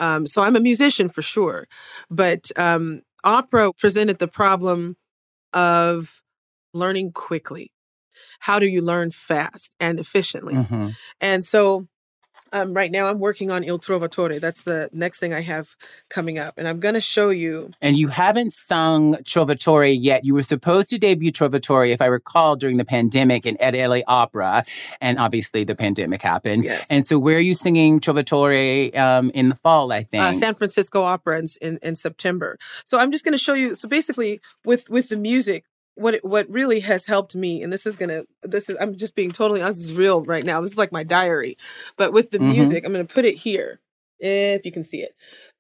um, 0.01 0.27
so 0.27 0.43
I'm 0.43 0.57
a 0.57 0.61
musician 0.61 1.09
for 1.09 1.23
sure. 1.23 1.69
But 2.11 2.51
um, 2.57 3.03
opera 3.27 3.73
presented 3.75 4.19
the 4.21 4.29
problem 4.29 4.97
of 5.53 6.23
learning 6.73 7.13
quickly. 7.13 7.73
How 8.41 8.59
do 8.59 8.67
you 8.67 8.81
learn 8.83 9.11
fast 9.11 9.73
and 9.81 10.01
efficiently? 10.01 10.55
Mhm. 10.55 10.97
And 11.21 11.45
so 11.45 11.89
um, 12.53 12.75
right 12.75 12.91
now 12.91 13.07
I'm 13.07 13.19
working 13.19 13.51
on 13.51 13.65
Il 13.65 13.79
Trovatore. 13.79 14.41
That's 14.41 14.63
the 14.63 14.89
next 14.93 15.19
thing 15.19 15.35
I 15.35 15.41
have 15.41 15.77
coming 16.09 16.39
up. 16.39 16.55
And 16.59 16.69
I'm 16.69 16.81
going 16.81 16.95
to 16.95 17.01
show 17.01 17.31
you. 17.31 17.71
And 17.81 17.97
you 17.97 18.09
haven't 18.09 18.53
sung 18.53 19.17
Trovatore 19.17 19.97
yet. 19.99 20.25
You 20.25 20.35
were 20.35 20.43
supposed 20.43 20.91
to 20.91 20.99
debut 20.99 21.33
Trovatore, 21.33 21.91
if 21.91 22.01
I 22.01 22.07
recall, 22.07 22.57
during 22.57 22.77
the 22.77 22.85
pandemic 22.85 23.47
in 23.47 23.61
Ed 23.61 23.75
LA 23.75 24.01
Opera. 24.07 24.65
And 25.01 25.19
obviously 25.19 25.65
the 25.65 25.75
pandemic 25.75 26.23
happened. 26.23 26.65
Yes. 26.65 26.87
And 26.91 27.07
so 27.07 27.19
where 27.19 27.37
are 27.37 27.41
you 27.41 27.55
singing 27.55 28.01
Trovatore 28.01 28.97
um, 28.97 29.31
in 29.35 29.49
the 29.49 29.57
fall, 29.57 29.93
I 29.93 30.03
think? 30.03 30.23
Uh, 30.23 30.33
San 30.33 30.55
Francisco 30.55 31.03
Opera 31.03 31.39
in, 31.39 31.49
in, 31.61 31.79
in 31.83 31.97
September. 31.97 32.59
So 32.85 32.99
I'm 32.99 33.13
just 33.13 33.25
going 33.25 33.33
to 33.33 33.43
show 33.43 33.55
you. 33.55 33.75
So 33.75 33.89
basically, 33.89 34.41
with 34.65 34.89
with 34.89 35.09
the 35.09 35.17
music, 35.17 35.65
what 35.97 36.21
what 36.23 36.49
really 36.49 36.81
has 36.81 37.07
helped 37.07 37.35
me, 37.35 37.63
and 37.63 37.73
this 37.73 37.87
is 37.87 37.97
gonna 37.97 38.25
this 38.43 38.71
is 38.71 38.77
I'm 38.81 38.95
just 38.97 39.17
being 39.17 39.33
totally 39.33 39.63
honest. 39.63 39.81
This 39.81 39.91
is 39.91 39.97
real 39.97 40.25
right 40.25 40.45
now. 40.45 40.61
This 40.61 40.73
is 40.73 40.79
like 40.79 40.93
my 40.93 41.03
diary. 41.03 41.57
But 41.97 42.13
with 42.13 42.31
the 42.31 42.39
Mhm. 42.39 42.53
music, 42.53 42.85
I'm 42.85 42.93
to 42.93 43.05
put 43.05 43.25
it 43.25 43.37
here, 43.37 43.81
if 44.21 44.65
you 44.65 44.73
can 44.73 44.85
see 44.85 44.99
it. 44.99 45.15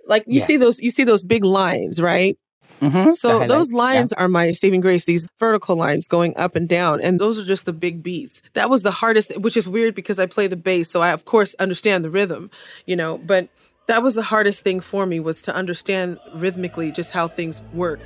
Like 0.06 0.24
you 0.26 0.40
see 0.40 0.56
those 0.56 0.80
you 0.80 0.90
see 0.90 1.04
those 1.04 1.24
big 1.24 1.44
lines, 1.44 2.00
right? 2.00 2.38
Mhm. 2.80 3.12
So 3.12 3.46
those 3.46 3.72
yeah. 3.72 3.78
lines 3.78 4.12
are 4.12 4.28
my 4.28 4.52
saving 4.52 4.82
grace, 4.82 5.06
these 5.06 5.26
vertical 5.40 5.76
lines 5.76 6.06
going 6.06 6.36
up 6.36 6.54
and 6.54 6.68
down. 6.68 7.00
And 7.00 7.18
those 7.18 7.38
are 7.38 7.44
just 7.44 7.64
the 7.64 7.72
big 7.72 8.02
beats. 8.02 8.42
That 8.52 8.68
was 8.68 8.82
the 8.82 8.90
hardest, 8.90 9.36
which 9.38 9.56
is 9.56 9.68
weird 9.68 9.94
because 9.94 10.18
I 10.18 10.26
play 10.26 10.46
the 10.46 10.56
bass. 10.56 10.90
So 10.90 11.00
I, 11.00 11.10
of 11.10 11.24
course, 11.24 11.54
understand 11.58 12.04
the 12.04 12.10
rhythm, 12.10 12.50
you 12.84 12.94
know, 12.94 13.18
but 13.18 13.48
that 13.86 14.02
was 14.02 14.14
the 14.14 14.22
hardest 14.22 14.62
thing 14.62 14.80
for 14.80 15.06
me 15.06 15.20
was 15.20 15.40
to 15.42 15.54
understand 15.54 16.18
rhythmically 16.34 16.90
just 16.90 17.12
how 17.12 17.28
things 17.28 17.62
work. 17.72 18.00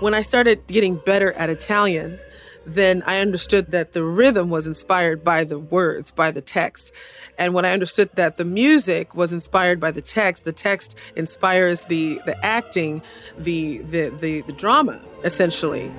When 0.00 0.14
I 0.14 0.22
started 0.22 0.66
getting 0.66 0.96
better 0.96 1.32
at 1.34 1.50
Italian, 1.50 2.18
then 2.64 3.02
I 3.06 3.20
understood 3.20 3.70
that 3.72 3.92
the 3.92 4.02
rhythm 4.02 4.48
was 4.48 4.66
inspired 4.66 5.22
by 5.22 5.44
the 5.44 5.58
words, 5.58 6.10
by 6.10 6.30
the 6.30 6.40
text. 6.40 6.92
And 7.38 7.52
when 7.52 7.66
I 7.66 7.72
understood 7.72 8.08
that 8.14 8.38
the 8.38 8.44
music 8.46 9.14
was 9.14 9.30
inspired 9.32 9.78
by 9.78 9.90
the 9.90 10.00
text, 10.00 10.44
the 10.44 10.52
text 10.52 10.94
inspires 11.16 11.84
the 11.86 12.18
the 12.24 12.36
acting, 12.44 13.02
the 13.38 13.78
the 13.78 14.08
the, 14.08 14.40
the 14.42 14.52
drama, 14.54 15.02
essentially. 15.22 15.92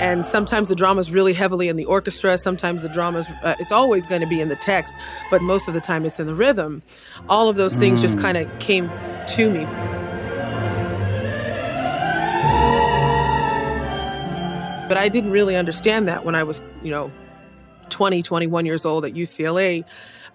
And 0.00 0.24
sometimes 0.24 0.68
the 0.68 0.76
drama 0.76 1.00
is 1.00 1.10
really 1.10 1.32
heavily 1.32 1.68
in 1.68 1.76
the 1.76 1.84
orchestra. 1.84 2.38
Sometimes 2.38 2.82
the 2.82 2.88
drama 2.88 3.18
is, 3.18 3.28
uh, 3.42 3.56
it's 3.58 3.72
always 3.72 4.06
going 4.06 4.20
to 4.20 4.28
be 4.28 4.40
in 4.40 4.48
the 4.48 4.56
text, 4.56 4.94
but 5.28 5.42
most 5.42 5.66
of 5.66 5.74
the 5.74 5.80
time 5.80 6.04
it's 6.04 6.20
in 6.20 6.26
the 6.28 6.36
rhythm. 6.36 6.82
All 7.28 7.48
of 7.48 7.56
those 7.56 7.74
things 7.76 8.00
just 8.00 8.16
Mm. 8.16 8.22
kind 8.22 8.36
of 8.36 8.58
came 8.60 8.88
to 9.28 9.50
me. 9.50 9.64
But 14.88 14.96
I 14.96 15.08
didn't 15.10 15.32
really 15.32 15.54
understand 15.54 16.08
that 16.08 16.24
when 16.24 16.34
I 16.34 16.44
was, 16.44 16.62
you 16.82 16.90
know, 16.90 17.12
20, 17.90 18.22
21 18.22 18.64
years 18.64 18.86
old 18.86 19.04
at 19.04 19.12
UCLA. 19.12 19.84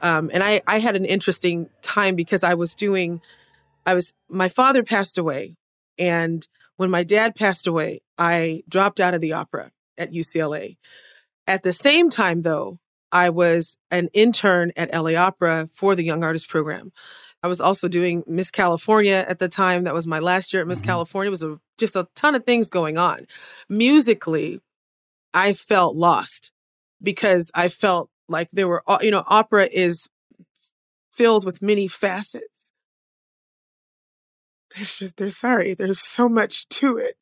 Um, 0.02 0.30
and 0.34 0.44
I, 0.44 0.62
I 0.68 0.80
had 0.80 0.96
an 0.96 1.06
interesting 1.06 1.70
time 1.82 2.16
because 2.16 2.44
I 2.44 2.54
was 2.54 2.76
doing, 2.76 3.22
I 3.86 3.94
was, 3.96 4.14
my 4.30 4.50
father 4.50 4.84
passed 4.84 5.18
away. 5.18 5.56
And 5.98 6.48
when 6.78 6.90
my 6.90 7.04
dad 7.04 7.36
passed 7.36 7.68
away, 7.68 8.02
I 8.18 8.62
dropped 8.70 9.00
out 9.00 9.14
of 9.14 9.22
the 9.22 9.34
opera 9.34 9.72
at 9.98 10.12
UCLA. 10.12 10.78
At 11.48 11.64
the 11.64 11.74
same 11.74 12.10
time, 12.10 12.42
though, 12.42 12.80
I 13.12 13.30
was 13.30 13.78
an 13.92 14.10
intern 14.14 14.72
at 14.76 14.94
LA 14.94 15.16
Opera 15.16 15.70
for 15.72 15.96
the 15.96 16.04
Young 16.04 16.24
Artist 16.24 16.50
Program. 16.50 16.92
I 17.44 17.48
was 17.48 17.60
also 17.60 17.90
doing 17.90 18.24
Miss 18.26 18.50
California 18.50 19.26
at 19.28 19.38
the 19.38 19.50
time. 19.50 19.84
That 19.84 19.94
was 19.94 20.08
my 20.08 20.20
last 20.20 20.54
year 20.54 20.62
at 20.62 20.68
Miss 20.68 20.78
mm-hmm. 20.80 20.88
California. 20.88 21.28
It 21.28 21.32
was 21.32 21.44
a, 21.44 21.60
just 21.78 21.96
a 21.96 22.08
ton 22.16 22.36
of 22.36 22.46
things 22.46 22.70
going 22.70 22.98
on. 22.98 23.28
Musically, 23.68 24.62
I 25.34 25.52
felt 25.54 25.96
lost 25.96 26.54
because 27.02 27.52
I 27.54 27.68
felt 27.68 28.10
like 28.30 28.50
there 28.52 28.68
were, 28.68 28.82
you 29.02 29.12
know, 29.12 29.24
opera 29.28 29.68
is 29.70 30.08
filled 31.12 31.46
with 31.46 31.62
many 31.62 31.88
facets. 31.90 32.72
There's 34.74 34.98
just, 34.98 35.18
there's 35.18 35.38
sorry, 35.38 35.74
there's 35.74 36.00
so 36.00 36.30
much 36.30 36.68
to 36.70 36.98
it. 36.98 37.16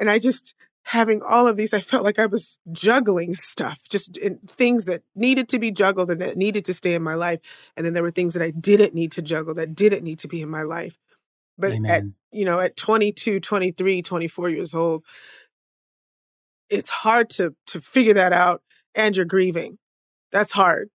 And 0.00 0.08
I 0.08 0.18
just, 0.18 0.54
having 0.84 1.22
all 1.22 1.46
of 1.46 1.56
these, 1.56 1.72
I 1.72 1.80
felt 1.80 2.04
like 2.04 2.18
I 2.18 2.26
was 2.26 2.58
juggling 2.72 3.34
stuff, 3.34 3.82
just 3.88 4.18
things 4.46 4.86
that 4.86 5.02
needed 5.14 5.48
to 5.50 5.58
be 5.58 5.70
juggled 5.70 6.10
and 6.10 6.20
that 6.20 6.36
needed 6.36 6.64
to 6.66 6.74
stay 6.74 6.94
in 6.94 7.02
my 7.02 7.14
life. 7.14 7.40
And 7.76 7.86
then 7.86 7.94
there 7.94 8.02
were 8.02 8.10
things 8.10 8.34
that 8.34 8.42
I 8.42 8.50
didn't 8.50 8.94
need 8.94 9.12
to 9.12 9.22
juggle 9.22 9.54
that 9.54 9.74
didn't 9.74 10.04
need 10.04 10.18
to 10.20 10.28
be 10.28 10.42
in 10.42 10.50
my 10.50 10.62
life. 10.62 10.98
But 11.58 11.72
Amen. 11.72 11.90
at, 11.90 12.36
you 12.36 12.44
know, 12.44 12.60
at 12.60 12.76
22, 12.76 13.40
23, 13.40 14.02
24 14.02 14.48
years 14.50 14.74
old, 14.74 15.04
it's 16.68 16.90
hard 16.90 17.28
to 17.30 17.54
to 17.66 17.80
figure 17.80 18.14
that 18.14 18.32
out 18.32 18.62
and 18.94 19.16
you're 19.16 19.26
grieving. 19.26 19.78
That's 20.30 20.52
hard 20.52 20.90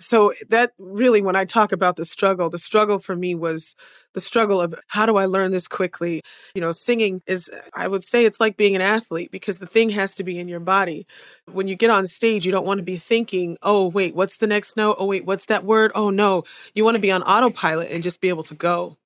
so 0.00 0.32
that 0.48 0.72
really 0.78 1.20
when 1.20 1.36
i 1.36 1.44
talk 1.44 1.72
about 1.72 1.96
the 1.96 2.04
struggle 2.04 2.48
the 2.48 2.58
struggle 2.58 2.98
for 2.98 3.14
me 3.14 3.34
was 3.34 3.76
the 4.14 4.20
struggle 4.20 4.60
of 4.60 4.74
how 4.88 5.06
do 5.06 5.16
i 5.16 5.26
learn 5.26 5.50
this 5.50 5.68
quickly? 5.68 6.22
You 6.54 6.60
know 6.60 6.72
singing 6.72 7.22
is 7.26 7.50
i 7.74 7.86
would 7.86 8.02
say 8.02 8.24
it's 8.24 8.40
like 8.40 8.56
being 8.56 8.74
an 8.74 8.82
athlete 8.82 9.30
because 9.30 9.58
the 9.58 9.66
thing 9.66 9.90
has 9.90 10.14
to 10.16 10.24
be 10.24 10.38
in 10.38 10.48
your 10.48 10.60
body. 10.60 11.06
When 11.46 11.68
you 11.68 11.76
get 11.76 11.90
on 11.90 12.06
stage 12.06 12.44
you 12.44 12.52
don't 12.52 12.66
want 12.66 12.78
to 12.78 12.84
be 12.84 12.96
thinking 12.96 13.56
oh 13.62 13.88
wait 13.88 14.14
what's 14.14 14.38
the 14.38 14.46
next 14.46 14.76
note? 14.76 14.96
Oh 14.98 15.06
wait 15.06 15.24
what's 15.24 15.46
that 15.46 15.64
word? 15.64 15.92
Oh 15.94 16.10
no. 16.10 16.44
You 16.74 16.84
want 16.84 16.96
to 16.96 17.02
be 17.02 17.12
on 17.12 17.22
autopilot 17.22 17.90
and 17.90 18.02
just 18.02 18.20
be 18.20 18.28
able 18.28 18.44
to 18.44 18.54
go. 18.54 18.96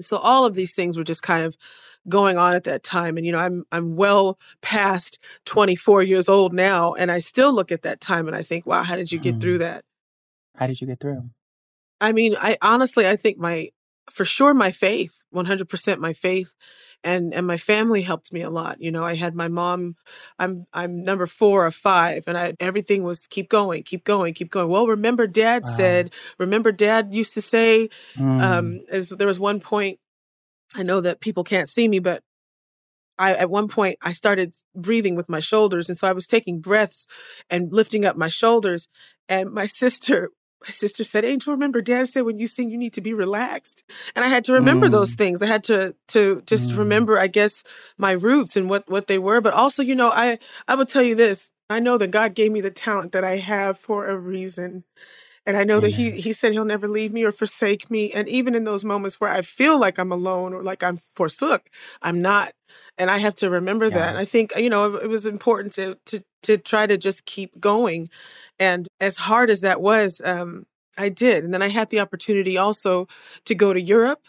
So 0.00 0.16
all 0.16 0.44
of 0.44 0.54
these 0.54 0.74
things 0.74 0.96
were 0.96 1.04
just 1.04 1.22
kind 1.22 1.44
of 1.44 1.56
going 2.08 2.36
on 2.36 2.54
at 2.54 2.64
that 2.64 2.82
time 2.82 3.16
and 3.16 3.24
you 3.24 3.32
know 3.32 3.38
i'm 3.38 3.64
i'm 3.72 3.96
well 3.96 4.38
past 4.60 5.18
24 5.46 6.02
years 6.02 6.28
old 6.28 6.52
now 6.52 6.92
and 6.92 7.10
i 7.10 7.18
still 7.18 7.50
look 7.50 7.72
at 7.72 7.80
that 7.80 7.98
time 7.98 8.26
and 8.26 8.36
i 8.36 8.42
think 8.42 8.66
wow 8.66 8.82
how 8.82 8.94
did 8.94 9.10
you 9.10 9.18
get 9.18 9.40
through 9.40 9.54
hmm. 9.54 9.60
that 9.60 9.82
how 10.56 10.66
did 10.66 10.80
you 10.80 10.86
get 10.86 11.00
through? 11.00 11.30
I 12.00 12.12
mean, 12.12 12.36
I 12.38 12.56
honestly, 12.62 13.08
I 13.08 13.16
think 13.16 13.38
my, 13.38 13.70
for 14.10 14.24
sure, 14.24 14.54
my 14.54 14.70
faith, 14.70 15.22
100% 15.34 15.98
my 15.98 16.12
faith 16.12 16.54
and 17.04 17.34
and 17.34 17.46
my 17.46 17.56
family 17.56 18.02
helped 18.02 18.32
me 18.32 18.40
a 18.40 18.50
lot 18.50 18.80
you 18.80 18.90
know 18.90 19.04
i 19.04 19.14
had 19.14 19.34
my 19.34 19.46
mom 19.46 19.94
i'm 20.38 20.66
i'm 20.72 21.04
number 21.04 21.26
four 21.26 21.66
of 21.66 21.74
five 21.74 22.24
and 22.26 22.36
i 22.36 22.54
everything 22.58 23.04
was 23.04 23.26
keep 23.28 23.48
going 23.48 23.82
keep 23.82 24.04
going 24.04 24.34
keep 24.34 24.50
going 24.50 24.68
well 24.68 24.86
remember 24.86 25.26
dad 25.26 25.62
wow. 25.64 25.70
said 25.76 26.10
remember 26.38 26.72
dad 26.72 27.14
used 27.14 27.34
to 27.34 27.42
say 27.42 27.88
mm. 28.16 28.42
um 28.42 28.80
as, 28.90 29.10
there 29.10 29.26
was 29.26 29.38
one 29.38 29.60
point 29.60 29.98
i 30.74 30.82
know 30.82 31.00
that 31.00 31.20
people 31.20 31.44
can't 31.44 31.68
see 31.68 31.86
me 31.86 32.00
but 32.00 32.22
I 33.16 33.34
at 33.34 33.48
one 33.48 33.68
point 33.68 33.96
I 34.02 34.10
started 34.10 34.54
breathing 34.74 35.14
with 35.14 35.28
my 35.28 35.38
shoulders 35.38 35.88
and 35.88 35.96
so 35.96 36.08
I 36.08 36.12
was 36.12 36.26
taking 36.26 36.60
breaths 36.60 37.06
and 37.48 37.72
lifting 37.72 38.04
up 38.04 38.16
my 38.16 38.28
shoulders 38.28 38.88
and 39.28 39.52
my 39.52 39.66
sister 39.82 40.30
my 40.64 40.70
sister 40.70 41.04
said, 41.04 41.24
Angel, 41.24 41.52
remember 41.52 41.82
dad 41.82 42.08
said 42.08 42.22
when 42.22 42.38
you 42.38 42.46
sing, 42.46 42.70
you 42.70 42.78
need 42.78 42.94
to 42.94 43.02
be 43.02 43.12
relaxed. 43.12 43.84
And 44.16 44.24
I 44.24 44.28
had 44.28 44.44
to 44.46 44.54
remember 44.54 44.88
mm. 44.88 44.92
those 44.92 45.14
things. 45.14 45.42
I 45.42 45.46
had 45.46 45.64
to, 45.64 45.94
to 46.08 46.42
just 46.46 46.70
mm. 46.70 46.78
remember, 46.78 47.18
I 47.18 47.26
guess, 47.26 47.64
my 47.98 48.12
roots 48.12 48.56
and 48.56 48.70
what, 48.70 48.88
what 48.88 49.06
they 49.06 49.18
were. 49.18 49.42
But 49.42 49.52
also, 49.52 49.82
you 49.82 49.94
know, 49.94 50.10
I, 50.10 50.38
I 50.66 50.74
will 50.74 50.86
tell 50.86 51.02
you 51.02 51.14
this. 51.14 51.52
I 51.68 51.80
know 51.80 51.98
that 51.98 52.10
God 52.10 52.34
gave 52.34 52.50
me 52.50 52.62
the 52.62 52.70
talent 52.70 53.12
that 53.12 53.24
I 53.24 53.36
have 53.36 53.78
for 53.78 54.06
a 54.06 54.16
reason. 54.16 54.84
And 55.46 55.56
I 55.56 55.64
know 55.64 55.78
Amen. 55.78 55.90
that 55.90 55.96
he, 55.96 56.10
he 56.12 56.32
said 56.32 56.52
he'll 56.52 56.64
never 56.64 56.88
leave 56.88 57.12
me 57.12 57.24
or 57.24 57.32
forsake 57.32 57.90
me. 57.90 58.12
And 58.12 58.26
even 58.28 58.54
in 58.54 58.64
those 58.64 58.84
moments 58.84 59.20
where 59.20 59.30
I 59.30 59.42
feel 59.42 59.78
like 59.78 59.98
I'm 59.98 60.12
alone 60.12 60.54
or 60.54 60.62
like 60.62 60.82
I'm 60.82 60.98
forsook, 61.14 61.68
I'm 62.00 62.22
not. 62.22 62.54
And 62.96 63.10
I 63.10 63.18
have 63.18 63.34
to 63.36 63.50
remember 63.50 63.86
yeah. 63.86 63.98
that. 63.98 64.16
I 64.16 64.24
think, 64.24 64.52
you 64.56 64.70
know, 64.70 64.94
it, 64.96 65.08
was 65.08 65.26
important 65.26 65.74
to, 65.74 65.98
to, 66.06 66.22
to 66.42 66.58
try 66.58 66.86
to 66.86 66.96
just 66.96 67.24
keep 67.24 67.58
going 67.58 68.08
and 68.58 68.86
as 69.00 69.16
hard 69.16 69.50
as 69.50 69.60
that 69.60 69.80
was, 69.80 70.22
um, 70.24 70.66
I 70.96 71.08
did. 71.08 71.44
And 71.44 71.52
then 71.52 71.62
I 71.62 71.68
had 71.68 71.90
the 71.90 72.00
opportunity 72.00 72.56
also 72.56 73.08
to 73.46 73.54
go 73.54 73.72
to 73.72 73.80
Europe. 73.80 74.20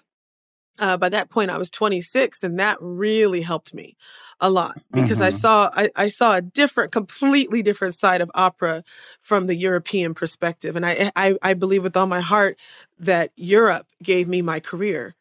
Uh, 0.77 0.97
by 0.97 1.07
that 1.07 1.29
point, 1.29 1.51
I 1.51 1.57
was 1.57 1.69
26, 1.69 2.43
and 2.43 2.59
that 2.59 2.77
really 2.81 3.41
helped 3.41 3.73
me 3.73 3.95
a 4.41 4.49
lot 4.49 4.77
because 4.91 5.19
mm-hmm. 5.19 5.27
I 5.27 5.29
saw 5.29 5.69
I, 5.73 5.89
I, 5.95 6.07
saw 6.09 6.35
a 6.35 6.41
different, 6.41 6.91
completely 6.91 7.61
different 7.61 7.95
side 7.95 8.19
of 8.19 8.29
opera 8.35 8.83
from 9.21 9.47
the 9.47 9.55
European 9.55 10.13
perspective, 10.13 10.75
and 10.75 10.85
I, 10.85 11.13
I 11.15 11.37
I 11.41 11.53
believe 11.53 11.81
with 11.81 11.95
all 11.95 12.07
my 12.07 12.19
heart 12.19 12.59
that 12.99 13.31
Europe 13.37 13.87
gave 14.03 14.27
me 14.27 14.41
my 14.41 14.59
career 14.59 15.15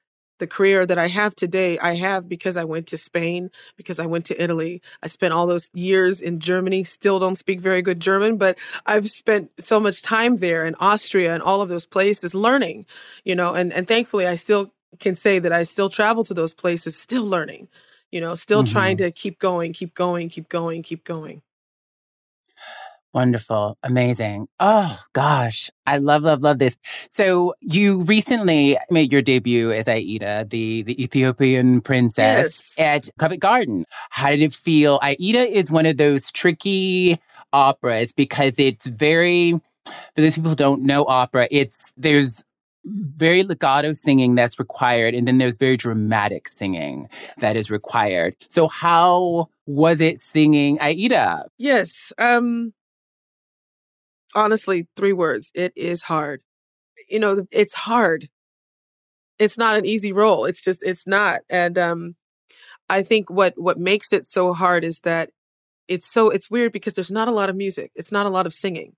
the 0.45 0.57
career 0.57 0.85
that 0.85 0.99
I 0.99 1.09
have 1.09 1.35
today, 1.35 1.79
I 1.79 1.95
have 1.95 2.29
because 2.29 2.59
I 2.59 2.65
went 2.65 2.87
to 2.89 2.99
Spain, 2.99 3.51
because 3.79 3.99
I 3.99 4.05
went 4.05 4.27
to 4.27 4.43
Italy. 4.43 4.83
I 5.03 5.07
spent 5.07 5.33
all 5.33 5.47
those 5.47 5.71
years 5.73 6.21
in 6.21 6.39
Germany, 6.39 6.85
still 6.85 7.19
don't 7.19 7.37
speak 7.37 7.61
very 7.61 7.81
good 7.81 7.99
German, 7.99 8.37
but 8.37 8.59
I've 8.85 9.09
spent 9.09 9.51
so 9.59 9.81
much 9.81 10.03
time 10.03 10.37
there 10.37 10.67
in 10.67 10.75
Austria 10.81 11.33
and 11.33 11.43
all 11.43 11.63
of 11.63 11.71
those 11.71 11.87
places 11.87 12.35
learning, 12.35 12.85
you 13.25 13.35
know, 13.35 13.55
and, 13.55 13.73
and 13.73 13.89
thankfully 13.89 14.27
I 14.27 14.37
still 14.37 14.71
can 15.01 15.17
say 15.17 15.39
that 15.39 15.53
I 15.53 15.65
still 15.65 15.89
travel 15.89 16.25
to 16.25 16.35
those 16.35 16.53
places, 16.53 16.95
still 17.01 17.25
learning, 17.25 17.69
you 18.13 18.21
know, 18.21 18.35
still 18.35 18.63
mm-hmm. 18.63 18.73
trying 18.73 18.97
to 18.99 19.11
keep 19.11 19.39
going, 19.39 19.73
keep 19.73 19.95
going, 19.95 20.29
keep 20.29 20.51
going, 20.51 20.83
keep 20.83 21.05
going. 21.05 21.41
Wonderful. 23.15 23.79
Amazing. 23.85 24.49
Oh 24.59 25.01
gosh. 25.13 25.71
I 25.87 25.99
love, 25.99 26.25
love, 26.25 26.43
love 26.43 26.59
this. 26.59 26.77
So 27.11 27.55
you 27.61 28.03
recently 28.03 28.77
made 28.91 29.13
your 29.13 29.23
debut 29.23 29.71
as 29.71 29.87
Aida, 29.89 30.45
the, 30.51 30.83
the 30.83 31.01
Ethiopian 31.01 31.81
princess 31.81 32.75
yes. 32.77 33.07
at 33.09 33.09
Covent 33.19 33.41
Garden. 33.41 33.87
How 34.11 34.31
did 34.31 34.43
it 34.43 34.53
feel? 34.53 34.99
Aida 35.01 35.49
is 35.49 35.71
one 35.71 35.87
of 35.87 35.97
those 35.97 36.33
tricky 36.33 37.21
operas 37.53 38.13
because 38.13 38.59
it's 38.59 38.87
very, 38.87 39.61
for 39.85 40.21
those 40.21 40.35
people 40.35 40.51
who 40.51 40.57
don't 40.57 40.83
know 40.83 41.05
opera, 41.07 41.47
it's, 41.53 41.93
there's 41.97 42.45
very 42.85 43.45
legato 43.45 43.93
singing 43.93 44.35
that's 44.35 44.59
required 44.59 45.15
and 45.15 45.27
then 45.29 45.39
there's 45.39 45.57
very 45.57 45.77
dramatic 45.77 46.49
singing 46.49 47.09
that 47.39 47.57
is 47.57 47.71
required 47.71 48.37
so 48.47 48.69
how 48.69 49.49
was 49.65 50.03
it 50.03 50.19
singing 50.19 50.79
aida 50.83 51.47
yes 51.57 52.13
um 52.19 52.75
honestly, 54.35 54.89
three 54.97 55.13
words. 55.13 55.51
It 55.55 55.73
is 55.77 56.03
hard. 56.03 56.43
You 57.09 57.19
know, 57.19 57.47
it's 57.51 57.75
hard. 57.75 58.29
It's 59.39 59.59
not 59.59 59.77
an 59.77 59.85
easy 59.85 60.13
role. 60.13 60.45
It's 60.45 60.63
just, 60.63 60.83
it's 60.85 61.07
not. 61.07 61.41
And, 61.51 61.77
um, 61.79 62.17
I 62.89 63.03
think 63.03 63.31
what, 63.31 63.55
what 63.57 63.79
makes 63.79 64.13
it 64.13 64.27
so 64.27 64.53
hard 64.53 64.85
is 64.85 65.01
that 65.01 65.31
it's 65.89 66.11
so 66.11 66.31
it's 66.31 66.51
weird 66.51 66.73
because 66.73 66.95
there's 66.95 67.11
not 67.11 67.29
a 67.29 67.33
lot 67.33 67.51
of 67.51 67.57
music 67.57 67.91
it's 67.95 68.13
not 68.13 68.27
a 68.27 68.31
lot 68.31 68.47
of 68.47 68.55
singing 68.55 68.95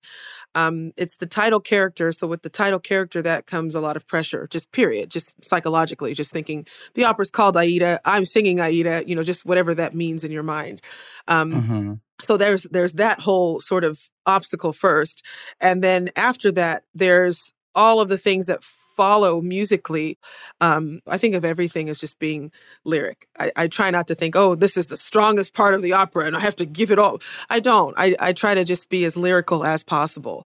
um 0.55 0.93
it's 0.97 1.17
the 1.17 1.27
title 1.27 1.61
character 1.61 2.13
so 2.13 2.27
with 2.27 2.43
the 2.43 2.49
title 2.49 2.79
character 2.79 3.21
that 3.23 3.47
comes 3.47 3.75
a 3.75 3.81
lot 3.81 3.97
of 3.97 4.07
pressure 4.07 4.47
just 4.51 4.71
period 4.73 5.11
just 5.11 5.35
psychologically 5.45 6.15
just 6.15 6.33
thinking 6.33 6.67
the 6.95 7.05
opera's 7.05 7.31
called 7.31 7.57
aida 7.57 8.01
i'm 8.05 8.25
singing 8.25 8.61
aida 8.61 9.03
you 9.07 9.15
know 9.15 9.23
just 9.23 9.45
whatever 9.45 9.75
that 9.75 9.95
means 9.95 10.25
in 10.25 10.31
your 10.31 10.43
mind 10.43 10.81
um 11.29 11.53
mm-hmm 11.53 11.93
so 12.21 12.37
there's 12.37 12.65
there's 12.65 12.95
that 12.95 13.21
whole 13.21 13.61
sort 13.61 13.85
of 13.85 13.99
obstacle 14.27 14.73
first 14.73 15.25
and 15.61 15.83
then 15.83 16.11
after 16.17 16.51
that 16.53 16.83
there's 16.95 17.53
all 17.75 18.01
of 18.01 18.09
the 18.09 18.19
things 18.19 18.47
that 18.47 18.63
follow 18.65 19.43
musically 19.43 20.19
um, 20.61 21.01
i 21.07 21.19
think 21.19 21.35
of 21.35 21.45
everything 21.45 21.89
as 21.91 21.99
just 21.99 22.19
being 22.19 22.51
lyric. 22.85 23.29
I, 23.39 23.53
I, 23.55 23.67
try 23.69 23.91
not 23.91 24.09
to 24.09 24.15
think 24.15 24.35
oh 24.37 24.55
this 24.55 24.79
is 24.79 24.89
the 24.89 24.97
strongest 24.97 25.53
part 25.55 25.75
of 25.75 25.83
the 25.83 25.93
opera 25.93 26.25
and 26.25 26.35
i 26.35 26.41
have 26.41 26.57
to 26.57 26.65
give 26.65 26.91
it 26.91 26.99
all. 26.99 27.21
I 27.51 27.61
don't. 27.61 27.95
I, 27.99 28.17
I 28.19 28.33
try 28.33 28.55
to 28.55 28.65
just 28.65 28.89
be 28.89 29.05
as 29.05 29.17
lyrical 29.17 29.65
as 29.65 29.83
possible 29.83 30.47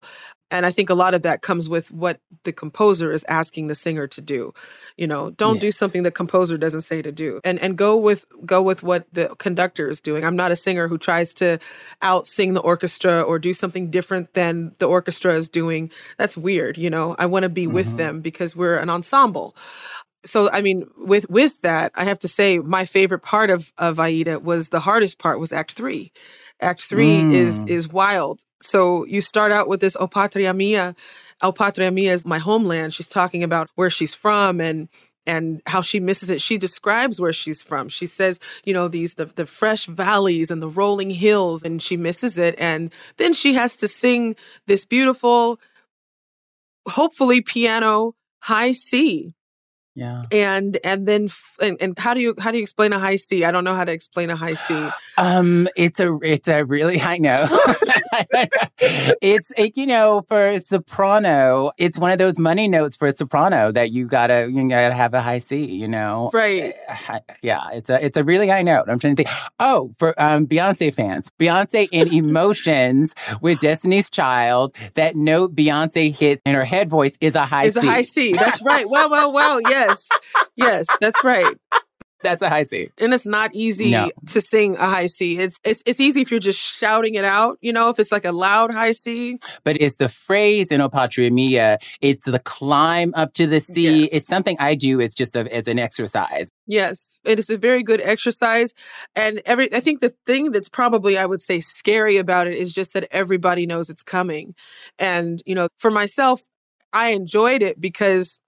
and 0.51 0.65
i 0.65 0.71
think 0.71 0.89
a 0.89 0.95
lot 0.95 1.13
of 1.13 1.21
that 1.21 1.41
comes 1.41 1.69
with 1.69 1.91
what 1.91 2.19
the 2.43 2.53
composer 2.53 3.11
is 3.11 3.25
asking 3.27 3.67
the 3.67 3.75
singer 3.75 4.07
to 4.07 4.21
do. 4.21 4.53
You 4.97 5.07
know 5.07 5.31
don't 5.31 5.55
yes. 5.55 5.61
do 5.61 5.71
something 5.71 6.03
the 6.03 6.11
composer 6.11 6.57
doesn't 6.57 6.81
say 6.81 7.01
to 7.01 7.11
do. 7.11 7.39
And 7.43 7.59
and 7.59 7.77
go 7.77 7.97
with 7.97 8.25
go 8.45 8.61
with 8.61 8.83
what 8.83 9.07
the 9.13 9.35
conductor 9.37 9.89
is 9.89 10.01
doing. 10.01 10.23
I'm 10.23 10.35
not 10.35 10.51
a 10.51 10.55
singer 10.55 10.87
who 10.87 10.97
tries 10.97 11.33
to 11.35 11.59
out 12.01 12.27
sing 12.27 12.53
the 12.53 12.61
orchestra 12.61 13.21
or 13.21 13.39
do 13.39 13.53
something 13.53 13.91
different 13.91 14.33
than 14.33 14.75
the 14.79 14.87
orchestra 14.87 15.33
is 15.35 15.49
doing. 15.49 15.91
That's 16.17 16.37
weird 16.37 16.77
you 16.77 16.89
know? 16.89 17.15
I 17.17 17.25
want 17.25 17.43
to 17.43 17.49
be 17.49 17.65
mm-hmm. 17.65 17.73
with 17.73 17.97
them 17.97 18.21
because 18.21 18.55
we're 18.55 18.77
an 18.77 18.89
ensemble 18.89 19.55
so 20.25 20.49
i 20.51 20.61
mean 20.61 20.89
with 20.97 21.29
with 21.29 21.61
that 21.61 21.91
i 21.95 22.03
have 22.03 22.19
to 22.19 22.27
say 22.27 22.59
my 22.59 22.85
favorite 22.85 23.21
part 23.21 23.49
of 23.49 23.71
of 23.77 23.99
aida 23.99 24.39
was 24.39 24.69
the 24.69 24.79
hardest 24.79 25.19
part 25.19 25.39
was 25.39 25.53
act 25.53 25.71
3 25.71 26.11
act 26.61 26.81
3 26.81 27.05
mm. 27.05 27.33
is 27.33 27.63
is 27.65 27.87
wild 27.87 28.43
so 28.61 29.05
you 29.05 29.21
start 29.21 29.51
out 29.51 29.67
with 29.67 29.79
this 29.79 29.95
O 29.99 30.07
Patria 30.07 30.53
Mia. 30.53 30.95
O 31.41 31.51
Patria 31.51 31.91
Mia 31.91 32.13
is 32.13 32.25
my 32.25 32.39
homeland. 32.39 32.93
She's 32.93 33.07
talking 33.07 33.43
about 33.43 33.69
where 33.75 33.89
she's 33.89 34.13
from 34.13 34.59
and 34.59 34.89
and 35.25 35.61
how 35.67 35.81
she 35.81 35.99
misses 35.99 36.29
it. 36.29 36.41
She 36.41 36.57
describes 36.57 37.21
where 37.21 37.33
she's 37.33 37.61
from. 37.61 37.87
She 37.87 38.07
says, 38.07 38.39
you 38.63 38.73
know, 38.73 38.87
these 38.87 39.13
the, 39.13 39.25
the 39.25 39.45
fresh 39.45 39.85
valleys 39.85 40.49
and 40.49 40.61
the 40.61 40.69
rolling 40.69 41.11
hills, 41.11 41.63
and 41.63 41.81
she 41.81 41.97
misses 41.97 42.37
it. 42.37 42.55
And 42.57 42.91
then 43.17 43.33
she 43.33 43.53
has 43.53 43.75
to 43.77 43.87
sing 43.87 44.35
this 44.67 44.85
beautiful, 44.85 45.59
hopefully 46.87 47.41
piano 47.41 48.15
high 48.41 48.71
C 48.71 49.33
Yeah. 49.95 50.23
and 50.31 50.77
and 50.83 51.05
then 51.07 51.25
f- 51.25 51.57
and, 51.61 51.75
and 51.81 51.99
how 51.99 52.13
do 52.13 52.21
you 52.21 52.33
how 52.39 52.51
do 52.51 52.57
you 52.57 52.63
explain 52.63 52.93
a 52.93 52.99
high 52.99 53.17
C? 53.17 53.43
I 53.43 53.51
don't 53.51 53.63
know 53.65 53.75
how 53.75 53.83
to 53.83 53.91
explain 53.91 54.29
a 54.29 54.35
high 54.35 54.53
C. 54.53 54.89
Um, 55.17 55.67
it's 55.75 55.99
a 55.99 56.17
it's 56.23 56.47
a 56.47 56.63
really 56.63 57.01
I 57.13 57.17
know. 57.17 57.45
it's 58.79 59.51
it, 59.57 59.77
you 59.77 59.85
know 59.85 60.21
for 60.27 60.47
a 60.49 60.59
soprano, 60.59 61.71
it's 61.77 61.97
one 61.97 62.11
of 62.11 62.17
those 62.17 62.39
money 62.39 62.67
notes 62.67 62.95
for 62.95 63.07
a 63.07 63.15
soprano 63.15 63.71
that 63.71 63.91
you 63.91 64.05
gotta 64.07 64.49
you 64.51 64.67
gotta 64.69 64.93
have 64.93 65.13
a 65.13 65.21
high 65.21 65.39
C. 65.39 65.65
You 65.65 65.87
know, 65.87 66.29
Right. 66.33 66.73
Uh, 67.09 67.19
Yeah, 67.41 67.69
it's 67.73 67.89
a 67.89 68.03
it's 68.03 68.17
a 68.17 68.23
really 68.23 68.47
high 68.47 68.61
note. 68.61 68.85
I'm 68.87 68.99
trying 68.99 69.15
to 69.15 69.23
think. 69.23 69.35
Oh, 69.59 69.91
for 69.97 70.19
um 70.21 70.47
Beyonce 70.47 70.93
fans, 70.93 71.29
Beyonce 71.39 71.87
in 71.91 72.13
Emotions 72.13 73.13
with 73.41 73.59
Destiny's 73.59 74.09
Child. 74.09 74.75
That 74.95 75.15
note 75.15 75.55
Beyonce 75.55 76.15
hit 76.15 76.41
in 76.45 76.55
her 76.55 76.65
head 76.65 76.89
voice 76.89 77.15
is 77.21 77.35
a 77.35 77.45
high 77.45 77.65
It's 77.65 77.79
C. 77.79 77.87
a 77.87 77.91
high 77.91 78.01
C. 78.03 78.33
That's 78.33 78.61
right. 78.61 78.87
Wow, 78.89 79.09
wow, 79.09 79.29
wow. 79.29 79.59
well. 79.59 79.61
Yes, 79.87 80.07
yes, 80.55 80.87
that's 81.01 81.23
right. 81.23 81.55
That's 82.21 82.41
a 82.41 82.49
high 82.49 82.63
C. 82.63 82.89
And 82.97 83.13
it's 83.13 83.25
not 83.25 83.51
easy 83.53 83.91
No. 83.91 84.11
to 84.27 84.41
sing 84.41 84.75
a 84.75 84.85
high 84.85 85.07
C. 85.07 85.39
It's 85.39 85.57
it's 85.63 85.81
it's 85.85 86.01
easy 86.01 86.19
if 86.19 86.29
you're 86.31 86.41
just 86.41 86.59
shouting 86.59 87.15
it 87.15 87.23
out. 87.23 87.57
You 87.61 87.71
know, 87.71 87.87
if 87.89 87.97
it's 87.97 88.11
like 88.11 88.25
a 88.25 88.33
loud 88.33 88.71
high 88.71 88.91
C. 88.91 89.39
but 89.63 89.79
it's 89.79 89.95
the 89.95 90.09
phrase 90.09 90.69
in 90.69 90.81
O 90.81 90.89
Patria 90.89 91.31
Mia. 91.31 91.77
It's 92.01 92.25
the 92.25 92.39
climb 92.39 93.13
up 93.15 93.33
to 93.35 93.47
the 93.47 93.61
sea. 93.61 94.01
Yes. 94.01 94.09
It's 94.11 94.27
something 94.27 94.57
I 94.59 94.75
do. 94.75 94.99
It's 94.99 95.15
just 95.15 95.33
a, 95.37 95.49
as 95.55 95.69
an 95.69 95.79
exercise. 95.79 96.51
Yes, 96.67 97.21
it 97.23 97.39
is 97.39 97.49
a 97.49 97.57
very 97.57 97.83
good 97.83 98.01
exercise. 98.01 98.73
And 99.15 99.41
every 99.45 99.73
I 99.73 99.79
think 99.79 100.01
the 100.01 100.13
thing 100.25 100.51
that's 100.51 100.67
probably 100.67 101.17
I 101.17 101.25
would 101.25 101.41
say 101.41 101.61
scary 101.61 102.17
about 102.17 102.47
it 102.47 102.55
is 102.55 102.73
just 102.73 102.91
that 102.95 103.07
everybody 103.11 103.65
knows 103.65 103.89
it's 103.89 104.03
coming. 104.03 104.55
And, 104.97 105.41
you 105.45 105.55
know, 105.55 105.69
for 105.77 105.89
myself, 105.89 106.43
I 106.91 107.11
enjoyed 107.11 107.61
it 107.61 107.79
because 107.79 108.41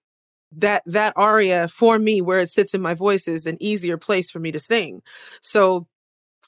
that 0.52 0.84
that 0.86 1.14
aria 1.16 1.68
for 1.68 1.97
me 1.99 2.22
where 2.22 2.39
it 2.39 2.49
sits 2.49 2.74
in 2.74 2.82
my 2.82 2.93
voice 2.93 3.28
is 3.28 3.45
an 3.45 3.58
easier 3.60 3.97
place 3.97 4.30
for 4.30 4.39
me 4.39 4.52
to 4.52 4.60
sing. 4.60 5.02
So 5.41 5.88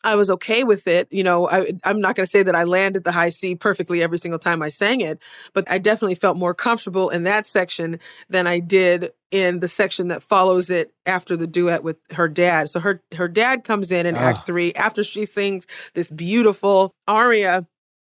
I 0.04 0.16
was 0.16 0.30
okay 0.32 0.66
with 0.66 0.86
it. 0.88 1.08
You 1.12 1.24
know, 1.24 1.48
I, 1.48 1.72
I'm 1.86 2.02
not 2.02 2.16
going 2.16 2.26
to 2.26 2.30
say 2.30 2.44
that 2.44 2.56
I 2.56 2.64
landed 2.66 3.06
the 3.06 3.14
high 3.14 3.30
C 3.30 3.56
perfectly 3.56 4.04
every 4.04 4.20
single 4.20 4.40
time 4.40 4.62
I 4.62 4.68
sang 4.70 5.00
it, 5.00 5.22
but 5.54 5.64
I 5.72 5.78
definitely 5.78 6.16
felt 6.16 6.36
more 6.36 6.54
comfortable 6.54 7.10
in 7.10 7.24
that 7.24 7.46
section 7.46 8.00
than 8.30 8.46
I 8.46 8.60
did 8.60 9.12
in 9.32 9.62
the 9.62 9.68
section 9.70 10.10
that 10.10 10.22
follows 10.22 10.70
it 10.70 10.94
after 11.06 11.38
the 11.38 11.48
duet 11.48 11.84
with 11.84 11.98
her 12.12 12.28
dad. 12.28 12.70
So 12.70 12.80
her 12.82 13.02
her 13.16 13.30
dad 13.30 13.64
comes 13.64 13.92
in 13.92 14.06
in 14.06 14.16
Oh. 14.16 14.20
Act 14.20 14.40
ah. 14.40 14.44
Three 14.46 14.74
after 14.74 15.04
she 15.04 15.26
sings 15.26 15.68
this 15.94 16.10
beautiful 16.10 16.94
aria 17.08 17.66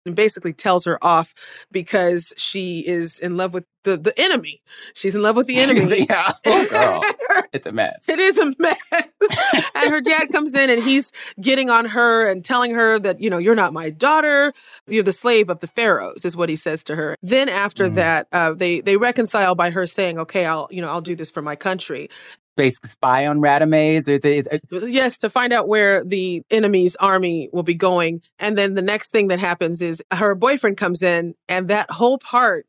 and 0.07 0.15
basically 0.17 0.53
tells 0.53 0.85
her 0.85 1.03
off 1.05 1.35
because 1.73 2.33
she 2.37 2.81
is 2.87 3.19
in 3.21 3.37
love 3.37 3.55
with 3.55 3.65
the 3.85 3.97
the 3.97 4.19
enemy. 4.21 4.61
She's 4.95 5.15
in 5.15 5.23
love 5.23 5.37
with 5.37 5.47
the 5.47 5.57
enemy. 5.61 6.07
yeah. 6.09 6.33
Oh, 6.47 6.69
girl. 6.71 7.03
It's 7.53 7.67
a 7.67 7.73
mess. 7.73 8.09
It 8.09 8.19
is 8.19 8.37
a 8.37 8.53
mess. 8.59 8.77
and 9.77 9.91
her 9.91 10.01
dad 10.01 10.27
comes 10.33 10.55
in 10.57 10.71
and 10.71 10.83
he's 10.83 11.13
getting 11.41 11.71
on 11.71 11.85
her 11.85 12.27
and 12.27 12.45
telling 12.45 12.75
her 12.75 12.99
that, 12.99 13.21
you 13.21 13.31
know, 13.31 13.39
you're 13.39 13.55
not 13.55 13.73
my 13.73 13.91
daughter. 13.91 14.53
You're 14.89 15.05
the 15.05 15.13
slave 15.13 15.49
of 15.49 15.61
the 15.61 15.69
pharaohs, 15.69 16.25
is 16.25 16.37
what 16.37 16.49
he 16.49 16.57
says 16.57 16.83
to 16.85 16.97
her. 16.97 17.15
Then 17.23 17.49
after 17.49 17.89
Mhm. 17.89 17.95
that, 17.95 18.27
uh, 18.33 18.55
they 18.55 18.81
they 18.81 18.97
reconcile 18.97 19.55
by 19.55 19.71
her 19.71 19.87
saying, 19.87 20.19
okay, 20.19 20.47
I'll, 20.47 20.67
you 20.73 20.81
know, 20.83 20.89
I'll 20.89 21.01
do 21.01 21.15
this 21.15 21.31
for 21.31 21.43
my 21.43 21.55
country. 21.55 22.11
Basically, 22.57 22.91
spy 22.91 23.27
on 23.27 23.41
Radames. 23.41 24.09
It's, 24.09 24.25
it's, 24.25 24.49
it's, 24.51 24.65
uh, 24.73 24.87
Yes, 24.87 25.17
to 25.19 25.31
find 25.31 25.53
out 25.53 25.67
where 25.67 26.05
the 26.05 26.43
enemy's 26.51 26.95
army 26.97 27.49
will 27.53 27.63
be 27.63 27.75
going. 27.75 28.23
And 28.39 28.57
then 28.57 28.75
the 28.75 28.83
next 28.83 29.11
thing 29.11 29.29
that 29.29 29.41
happens 29.41 29.83
is 29.83 30.03
her 30.13 30.35
boyfriend 30.35 30.77
comes 30.77 31.03
in, 31.03 31.35
and 31.49 31.69
that 31.69 31.91
whole 31.91 32.19
part 32.19 32.67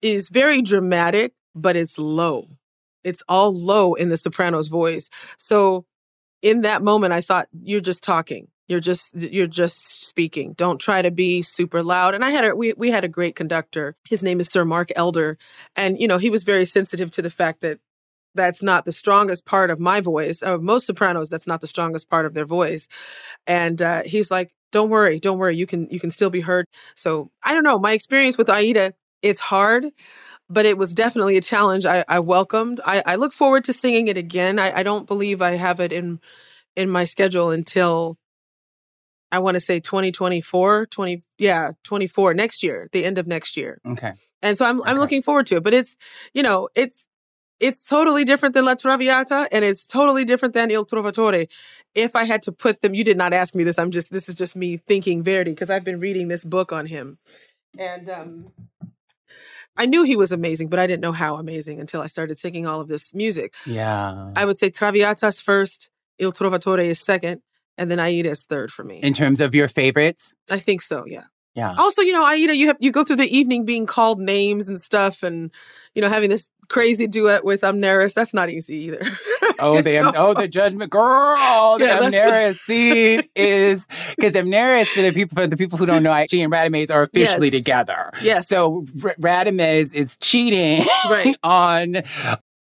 is 0.00 0.28
very 0.28 0.62
dramatic, 0.62 1.34
but 1.54 1.76
it's 1.76 1.98
low. 1.98 2.48
It's 3.04 3.22
all 3.28 3.52
low 3.52 3.94
in 3.94 4.08
the 4.08 4.16
soprano's 4.16 4.68
voice. 4.68 5.10
So 5.36 5.84
in 6.42 6.62
that 6.62 6.82
moment, 6.82 7.12
I 7.12 7.20
thought, 7.20 7.48
you're 7.62 7.80
just 7.80 8.04
talking. 8.04 8.48
You're 8.68 8.80
just 8.80 9.14
you're 9.14 9.46
just 9.46 10.06
speaking. 10.06 10.52
Don't 10.52 10.78
try 10.78 11.00
to 11.00 11.10
be 11.10 11.40
super 11.40 11.82
loud. 11.82 12.14
And 12.14 12.22
I 12.22 12.30
had 12.30 12.44
a 12.44 12.54
we 12.54 12.74
we 12.74 12.90
had 12.90 13.02
a 13.02 13.08
great 13.08 13.34
conductor. 13.34 13.96
His 14.06 14.22
name 14.22 14.40
is 14.40 14.50
Sir 14.50 14.66
Mark 14.66 14.90
Elder, 14.94 15.38
and 15.74 15.98
you 15.98 16.06
know 16.06 16.18
he 16.18 16.28
was 16.28 16.44
very 16.44 16.66
sensitive 16.66 17.10
to 17.12 17.22
the 17.22 17.30
fact 17.30 17.62
that 17.62 17.80
that's 18.38 18.62
not 18.62 18.86
the 18.86 18.92
strongest 18.92 19.44
part 19.44 19.70
of 19.70 19.78
my 19.78 20.00
voice. 20.00 20.42
Uh, 20.42 20.56
most 20.58 20.86
sopranos, 20.86 21.28
that's 21.28 21.46
not 21.46 21.60
the 21.60 21.66
strongest 21.66 22.08
part 22.08 22.24
of 22.24 22.34
their 22.34 22.46
voice. 22.46 22.88
And 23.46 23.82
uh, 23.82 24.02
he's 24.04 24.30
like, 24.30 24.50
"Don't 24.72 24.88
worry, 24.88 25.20
don't 25.20 25.38
worry. 25.38 25.56
You 25.56 25.66
can 25.66 25.88
you 25.90 26.00
can 26.00 26.10
still 26.10 26.30
be 26.30 26.40
heard." 26.40 26.64
So 26.94 27.30
I 27.42 27.52
don't 27.52 27.64
know. 27.64 27.78
My 27.78 27.92
experience 27.92 28.38
with 28.38 28.48
Aida, 28.48 28.94
it's 29.20 29.40
hard, 29.40 29.86
but 30.48 30.64
it 30.64 30.78
was 30.78 30.94
definitely 30.94 31.36
a 31.36 31.42
challenge. 31.42 31.84
I, 31.84 32.04
I 32.08 32.20
welcomed. 32.20 32.80
I, 32.84 33.02
I 33.04 33.16
look 33.16 33.32
forward 33.32 33.64
to 33.64 33.72
singing 33.72 34.08
it 34.08 34.16
again. 34.16 34.58
I, 34.58 34.78
I 34.78 34.82
don't 34.82 35.06
believe 35.06 35.42
I 35.42 35.52
have 35.52 35.80
it 35.80 35.92
in 35.92 36.20
in 36.76 36.88
my 36.88 37.04
schedule 37.04 37.50
until 37.50 38.16
I 39.30 39.40
want 39.40 39.56
to 39.56 39.60
say 39.60 39.80
2024, 39.80 40.86
20 40.86 41.22
yeah, 41.38 41.72
24 41.84 42.34
next 42.34 42.62
year, 42.62 42.88
the 42.92 43.04
end 43.04 43.18
of 43.18 43.26
next 43.26 43.56
year. 43.56 43.78
okay. 43.86 44.12
And 44.42 44.56
so 44.56 44.64
I'm 44.64 44.82
I'm 44.84 44.98
looking 44.98 45.22
forward 45.22 45.46
to 45.48 45.56
it. 45.56 45.64
But 45.64 45.74
it's 45.74 45.96
you 46.32 46.42
know 46.42 46.68
it's 46.74 47.06
it's 47.60 47.86
totally 47.86 48.24
different 48.24 48.54
than 48.54 48.64
La 48.64 48.74
Traviata 48.74 49.48
and 49.52 49.64
it's 49.64 49.86
totally 49.86 50.24
different 50.24 50.54
than 50.54 50.70
Il 50.70 50.86
Trovatore. 50.86 51.48
If 51.94 52.14
I 52.14 52.24
had 52.24 52.42
to 52.42 52.52
put 52.52 52.82
them, 52.82 52.94
you 52.94 53.04
did 53.04 53.16
not 53.16 53.32
ask 53.32 53.54
me 53.54 53.64
this. 53.64 53.78
I'm 53.78 53.90
just 53.90 54.12
this 54.12 54.28
is 54.28 54.34
just 54.34 54.54
me 54.54 54.76
thinking 54.76 55.22
Verdi 55.22 55.52
because 55.52 55.70
I've 55.70 55.84
been 55.84 56.00
reading 56.00 56.28
this 56.28 56.44
book 56.44 56.72
on 56.72 56.86
him, 56.86 57.18
and 57.76 58.08
um, 58.08 58.44
I 59.78 59.86
knew 59.86 60.02
he 60.02 60.16
was 60.16 60.32
amazing, 60.32 60.68
but 60.68 60.80
I 60.80 60.86
didn't 60.86 61.02
know 61.02 61.12
how 61.12 61.36
amazing 61.36 61.80
until 61.80 62.02
I 62.02 62.06
started 62.06 62.38
singing 62.38 62.66
all 62.66 62.80
of 62.80 62.88
this 62.88 63.14
music. 63.14 63.54
Yeah. 63.64 64.32
I 64.34 64.44
would 64.44 64.58
say 64.58 64.70
Traviata's 64.70 65.40
first, 65.40 65.88
Il 66.18 66.32
Trovatore 66.32 66.84
is 66.84 67.00
second, 67.00 67.42
and 67.78 67.88
then 67.88 68.00
Aida 68.00 68.30
is 68.30 68.44
third 68.44 68.72
for 68.72 68.82
me. 68.82 68.98
In 68.98 69.12
terms 69.12 69.40
of 69.40 69.54
your 69.54 69.68
favorites? 69.68 70.34
I 70.50 70.58
think 70.58 70.82
so. 70.82 71.04
Yeah. 71.06 71.24
Yeah. 71.54 71.74
Also, 71.76 72.02
you 72.02 72.12
know, 72.12 72.24
Aida, 72.24 72.38
you 72.40 72.46
know, 72.46 72.52
you 72.52 72.66
have 72.68 72.76
you 72.80 72.92
go 72.92 73.04
through 73.04 73.16
the 73.16 73.36
evening 73.36 73.64
being 73.64 73.86
called 73.86 74.20
names 74.20 74.68
and 74.68 74.80
stuff, 74.80 75.22
and 75.22 75.50
you 75.94 76.02
know, 76.02 76.08
having 76.08 76.30
this 76.30 76.48
crazy 76.68 77.06
duet 77.06 77.44
with 77.44 77.62
Amneris. 77.62 78.14
That's 78.14 78.32
not 78.34 78.50
easy 78.50 78.76
either. 78.76 79.02
Oh, 79.60 79.80
the 79.82 79.98
oh 80.16 80.34
the 80.34 80.46
judgment 80.46 80.92
girl. 80.92 81.78
The 81.78 81.86
Yeah, 81.86 81.98
Amneris 81.98 82.58
scene 82.58 83.22
is 83.34 83.88
because 84.16 84.34
Amneris 84.34 84.86
for 84.86 85.02
the 85.02 85.12
people 85.12 85.34
for 85.34 85.48
the 85.48 85.56
people 85.56 85.76
who 85.76 85.84
don't 85.84 86.04
know, 86.04 86.26
she 86.30 86.42
and 86.42 86.52
Radames 86.52 86.92
are 86.92 87.02
officially 87.02 87.48
Yes. 87.48 87.58
together. 87.58 88.12
Yes. 88.22 88.46
So 88.46 88.84
R- 89.02 89.16
Radames 89.20 89.92
is 89.94 90.16
cheating 90.18 90.84
Right. 91.10 91.36
on 91.42 91.94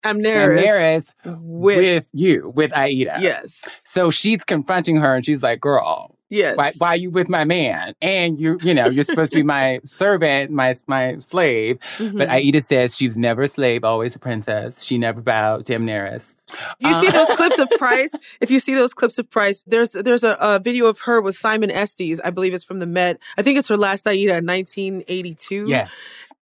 Amneris 0.03 0.63
Amneris 0.63 1.13
with, 1.25 1.77
with, 1.77 2.09
you, 2.13 2.51
with 2.55 2.75
Aida. 2.75 3.17
yes, 3.19 3.63
So 3.85 4.09
she's 4.09 4.43
confronting 4.43 4.95
her 4.97 5.13
and 5.15 5.23
she's 5.23 5.43
like, 5.43 5.59
girl, 5.59 6.16
yes, 6.29 6.57
why, 6.57 6.71
why 6.77 6.87
are 6.89 6.95
you 6.97 7.09
with 7.09 7.29
my 7.29 7.43
man? 7.45 7.93
And 8.01 8.39
you, 8.39 8.57
you 8.61 8.73
know, 8.73 8.87
you're 8.87 9.03
supposed 9.03 9.31
to 9.31 9.37
be 9.37 9.43
my 9.43 9.79
servant, 9.85 10.51
my 10.51 10.75
my 10.87 11.17
slave. 11.19 11.79
But 11.97 12.07
Mhm. 12.13 12.29
Aida 12.29 12.61
says 12.61 12.95
she's 12.97 13.17
never 13.17 13.43
a 13.43 13.47
slave, 13.47 13.83
always 13.83 14.15
a 14.15 14.19
princess. 14.19 14.83
She 14.83 14.97
never 14.97 15.21
bowed 15.21 15.65
to 15.67 15.73
Amneris. 15.77 16.33
If 16.79 16.87
you 16.87 16.93
see 17.01 17.07
Uh, 17.07 17.11
those 17.11 17.35
clips 17.37 17.59
of 17.59 17.69
Price, 17.77 18.11
if 18.41 18.49
you 18.51 18.59
see 18.59 18.73
those 18.73 18.93
clips 18.93 19.17
of 19.19 19.29
Price, 19.29 19.63
there's 19.67 19.91
there's 19.91 20.23
a, 20.23 20.37
a 20.39 20.59
video 20.59 20.85
of 20.87 20.99
her 21.01 21.21
with 21.21 21.35
Simon 21.35 21.69
Estes. 21.71 22.19
I 22.23 22.29
believe 22.29 22.53
it's 22.53 22.63
from 22.63 22.79
the 22.79 22.85
Met. 22.87 23.19
I 23.37 23.41
think 23.41 23.57
it's 23.57 23.67
her 23.67 23.77
last 23.77 24.07
Aida 24.07 24.37
in 24.37 24.45
1982. 24.45 25.65
Yes. 25.67 25.91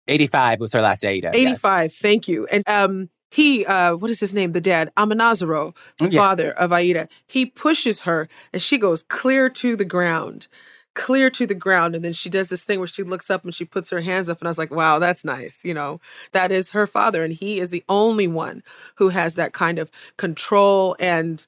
85 0.08 0.60
was 0.60 0.72
her 0.72 0.80
last 0.82 1.04
Aida. 1.04 1.30
yes. 1.34 1.50
85. 1.50 1.92
Thank 1.94 2.28
you. 2.28 2.46
And 2.46 2.62
um, 2.68 3.08
he, 3.36 3.66
uh, 3.66 3.94
what 3.96 4.10
is 4.10 4.18
his 4.18 4.32
name? 4.32 4.52
The 4.52 4.62
dad, 4.62 4.90
Amonasro, 4.96 5.76
the 5.98 6.08
Yes. 6.10 6.18
father 6.22 6.52
of 6.52 6.72
Aida. 6.72 7.06
He 7.26 7.44
pushes 7.44 8.00
her, 8.00 8.28
and 8.50 8.62
she 8.62 8.78
goes 8.78 9.02
clear 9.02 9.50
to 9.50 9.76
the 9.76 9.84
ground, 9.84 10.48
clear 10.94 11.28
to 11.28 11.46
the 11.46 11.54
ground. 11.54 11.94
And 11.94 12.02
then 12.02 12.14
she 12.14 12.30
does 12.30 12.48
this 12.48 12.64
thing 12.64 12.78
where 12.78 12.88
she 12.88 13.02
looks 13.02 13.28
up 13.30 13.44
and 13.44 13.54
she 13.54 13.66
puts 13.66 13.90
her 13.90 14.00
hands 14.00 14.30
up, 14.30 14.38
and 14.40 14.48
I 14.48 14.50
was 14.50 14.56
like, 14.56 14.70
wow, 14.70 14.98
that's 14.98 15.22
nice. 15.22 15.62
You 15.66 15.74
know, 15.74 16.00
that 16.32 16.50
is 16.50 16.70
her 16.70 16.86
father, 16.86 17.22
and 17.22 17.34
he 17.34 17.60
is 17.60 17.68
the 17.68 17.84
only 17.90 18.26
one 18.26 18.62
who 18.94 19.10
has 19.10 19.34
that 19.34 19.52
kind 19.52 19.78
of 19.78 19.90
control 20.16 20.96
and 20.98 21.46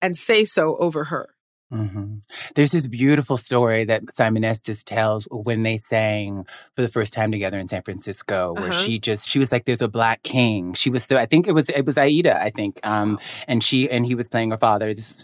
and 0.00 0.16
say 0.16 0.44
so 0.44 0.76
over 0.76 1.04
her. 1.04 1.34
Hmm 1.70 2.16
There's 2.54 2.72
this 2.72 2.86
beautiful 2.88 3.36
story 3.36 3.84
that 3.84 4.02
Simon 4.14 4.44
Estes 4.44 4.82
tells 4.82 5.26
when 5.30 5.62
they 5.62 5.76
sang 5.76 6.44
for 6.76 6.82
the 6.82 6.88
first 6.88 7.12
time 7.12 7.30
together 7.30 7.58
in 7.58 7.68
San 7.68 7.82
Francisco, 7.82 8.54
where 8.54 8.70
Uh-huh. 8.70 8.72
she 8.82 8.98
just 8.98 9.28
she 9.28 9.38
was 9.38 9.52
like, 9.52 9.64
"There's 9.66 9.82
a 9.82 9.88
black 9.88 10.22
king." 10.22 10.74
She 10.74 10.90
was 10.90 11.04
still, 11.04 11.18
I 11.18 11.26
think 11.26 11.46
it 11.46 11.52
was 11.52 11.68
it 11.68 11.86
was 11.86 11.96
Aida, 11.96 12.40
I 12.42 12.50
think, 12.50 12.80
um, 12.84 13.18
and 13.46 13.62
she 13.62 13.88
and 13.88 14.04
he 14.06 14.14
was 14.14 14.28
playing 14.28 14.50
her 14.50 14.58
father. 14.58 14.92
This, 14.94 15.16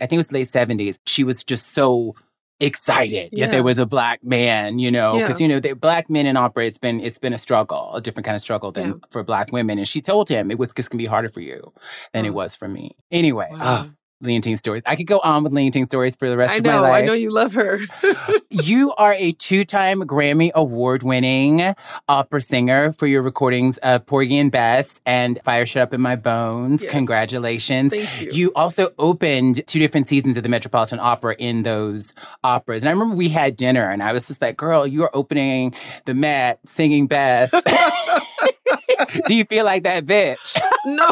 I 0.00 0.06
think 0.06 0.12
it 0.12 0.16
was 0.18 0.32
late 0.32 0.48
seventies. 0.50 0.98
She 1.06 1.24
was 1.24 1.42
just 1.42 1.72
so 1.72 2.14
excited 2.60 3.30
Yeah. 3.32 3.46
that 3.46 3.52
there 3.52 3.62
was 3.62 3.78
a 3.78 3.86
black 3.86 4.22
man, 4.22 4.78
you 4.78 4.90
know, 4.90 5.14
Yeah. 5.16 5.26
because 5.26 5.40
you 5.40 5.48
know, 5.48 5.58
the 5.60 5.72
black 5.74 6.08
men 6.08 6.26
in 6.26 6.36
opera, 6.36 6.66
it's 6.66 6.78
been 6.78 7.00
it's 7.00 7.18
been 7.18 7.32
a 7.32 7.38
struggle, 7.38 7.92
a 7.94 8.00
different 8.00 8.24
kind 8.26 8.36
of 8.36 8.40
struggle 8.42 8.70
than 8.72 8.88
Yeah. 8.88 8.94
for 9.10 9.22
black 9.24 9.52
women. 9.52 9.78
And 9.78 9.88
she 9.88 10.00
told 10.00 10.28
him 10.28 10.50
it 10.50 10.58
was 10.58 10.72
just 10.72 10.90
gonna 10.90 10.98
be 11.02 11.06
harder 11.06 11.28
for 11.28 11.40
you 11.40 11.72
than 12.12 12.24
it 12.24 12.30
Oh. 12.30 12.32
was 12.34 12.54
for 12.54 12.68
me. 12.68 12.96
Anyway, 13.10 13.48
Wow. 13.50 13.90
Leontyne 14.24 14.58
stories. 14.58 14.82
I 14.86 14.96
could 14.96 15.06
go 15.06 15.20
on 15.20 15.44
with 15.44 15.52
Leontyne 15.52 15.86
stories 15.86 16.16
for 16.16 16.28
the 16.28 16.36
rest 16.36 16.52
I 16.52 16.56
of 16.56 16.64
my 16.64 16.78
life. 16.78 16.84
I 16.94 17.00
know 17.00 17.04
I 17.04 17.06
know 17.06 17.12
you 17.12 17.30
love 17.30 17.54
her. 17.54 17.80
you 18.50 18.92
are 18.94 19.14
a 19.14 19.32
two-time 19.32 20.02
Grammy 20.02 20.52
award-winning 20.52 21.74
opera 22.08 22.40
singer 22.40 22.92
for 22.92 23.06
your 23.06 23.22
recordings 23.22 23.78
of 23.78 24.06
Porgy 24.06 24.38
and 24.38 24.50
Bess 24.50 25.00
and 25.06 25.40
Fire 25.44 25.66
Shut 25.66 25.82
Up 25.82 25.94
in 25.94 26.00
My 26.00 26.16
Bones. 26.16 26.82
Yes. 26.82 26.90
Congratulations. 26.90 27.92
Thank 27.92 28.20
you. 28.20 28.30
You 28.32 28.52
also 28.54 28.92
opened 28.98 29.66
two 29.66 29.78
different 29.78 30.08
seasons 30.08 30.36
of 30.36 30.42
the 30.42 30.48
Metropolitan 30.48 30.98
Opera 31.00 31.36
in 31.38 31.62
those 31.62 32.14
operas. 32.42 32.82
And 32.82 32.88
I 32.88 32.92
remember 32.92 33.14
we 33.14 33.28
had 33.28 33.56
dinner 33.56 33.88
and 33.90 34.02
I 34.02 34.12
was 34.12 34.26
just 34.26 34.40
like, 34.40 34.56
girl, 34.56 34.86
you 34.86 35.02
are 35.02 35.10
opening 35.14 35.74
the 36.04 36.14
Met 36.14 36.58
singing 36.64 37.06
Bess. 37.06 37.50
Do 39.26 39.34
you 39.34 39.44
feel 39.44 39.64
like 39.64 39.84
that 39.84 40.06
bitch? 40.06 40.56
no. 40.86 41.08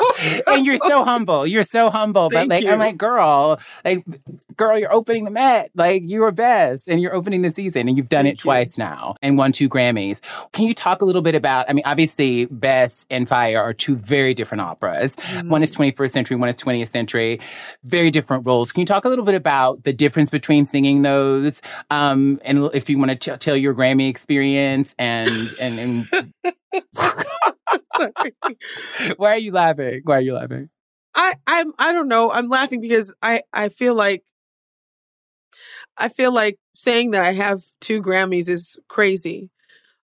and 0.46 0.64
you're 0.66 0.78
so 0.78 1.04
humble. 1.04 1.46
You're 1.46 1.62
so 1.64 1.90
humble. 1.90 2.28
but 2.28 2.48
Thank 2.48 2.50
like, 2.50 2.66
I'm 2.66 2.78
like, 2.78 2.96
girl, 2.96 3.60
like, 3.84 4.04
girl, 4.56 4.78
you're 4.78 4.92
opening 4.92 5.24
the 5.24 5.30
Met. 5.30 5.70
Like, 5.74 6.02
you 6.06 6.24
are 6.24 6.32
best, 6.32 6.88
and 6.88 7.00
you're 7.00 7.14
opening 7.14 7.42
the 7.42 7.50
season, 7.50 7.88
and 7.88 7.96
you've 7.96 8.08
done 8.08 8.24
Thank 8.24 8.34
it 8.34 8.38
you. 8.38 8.42
twice 8.42 8.78
now, 8.78 9.16
and 9.22 9.36
won 9.36 9.52
two 9.52 9.68
Grammys. 9.68 10.20
Can 10.52 10.66
you 10.66 10.74
talk 10.74 11.02
a 11.02 11.04
little 11.04 11.22
bit 11.22 11.34
about? 11.34 11.68
I 11.68 11.72
mean, 11.72 11.84
obviously, 11.84 12.46
Bess 12.46 13.06
and 13.10 13.28
Fire 13.28 13.60
are 13.60 13.74
two 13.74 13.96
very 13.96 14.34
different 14.34 14.62
operas. 14.62 15.16
One 15.44 15.62
is 15.62 15.74
21st 15.74 16.10
century, 16.10 16.36
one 16.36 16.48
is 16.48 16.56
20th 16.56 16.88
century. 16.88 17.40
Very 17.84 18.10
different 18.10 18.46
roles. 18.46 18.72
Can 18.72 18.80
you 18.80 18.86
talk 18.86 19.04
a 19.04 19.08
little 19.08 19.24
bit 19.24 19.34
about 19.34 19.84
the 19.84 19.92
difference 19.92 20.30
between 20.30 20.66
singing 20.66 21.02
those? 21.02 21.60
Um, 21.90 22.40
and 22.44 22.70
if 22.74 22.88
you 22.88 22.98
want 22.98 23.20
to 23.20 23.36
tell 23.36 23.56
your 23.56 23.74
Grammy 23.74 24.08
experience, 24.08 24.94
and 24.98 25.30
and, 25.60 26.06
and 26.12 26.54
Sorry. 26.94 27.24
why 29.16 29.34
are 29.34 29.38
you 29.38 29.52
laughing? 29.52 29.81
Why 30.04 30.16
are 30.18 30.20
you 30.20 30.34
laughing? 30.34 30.68
I 31.14 31.34
I'm 31.46 31.72
I 31.78 31.92
don't 31.92 32.08
know. 32.08 32.30
I'm 32.30 32.48
laughing 32.48 32.80
because 32.80 33.14
I 33.22 33.42
I 33.52 33.68
feel 33.68 33.94
like 33.94 34.24
I 35.98 36.08
feel 36.08 36.32
like 36.32 36.58
saying 36.74 37.10
that 37.12 37.22
I 37.22 37.32
have 37.32 37.62
two 37.80 38.02
Grammys 38.02 38.48
is 38.48 38.78
crazy. 38.88 39.50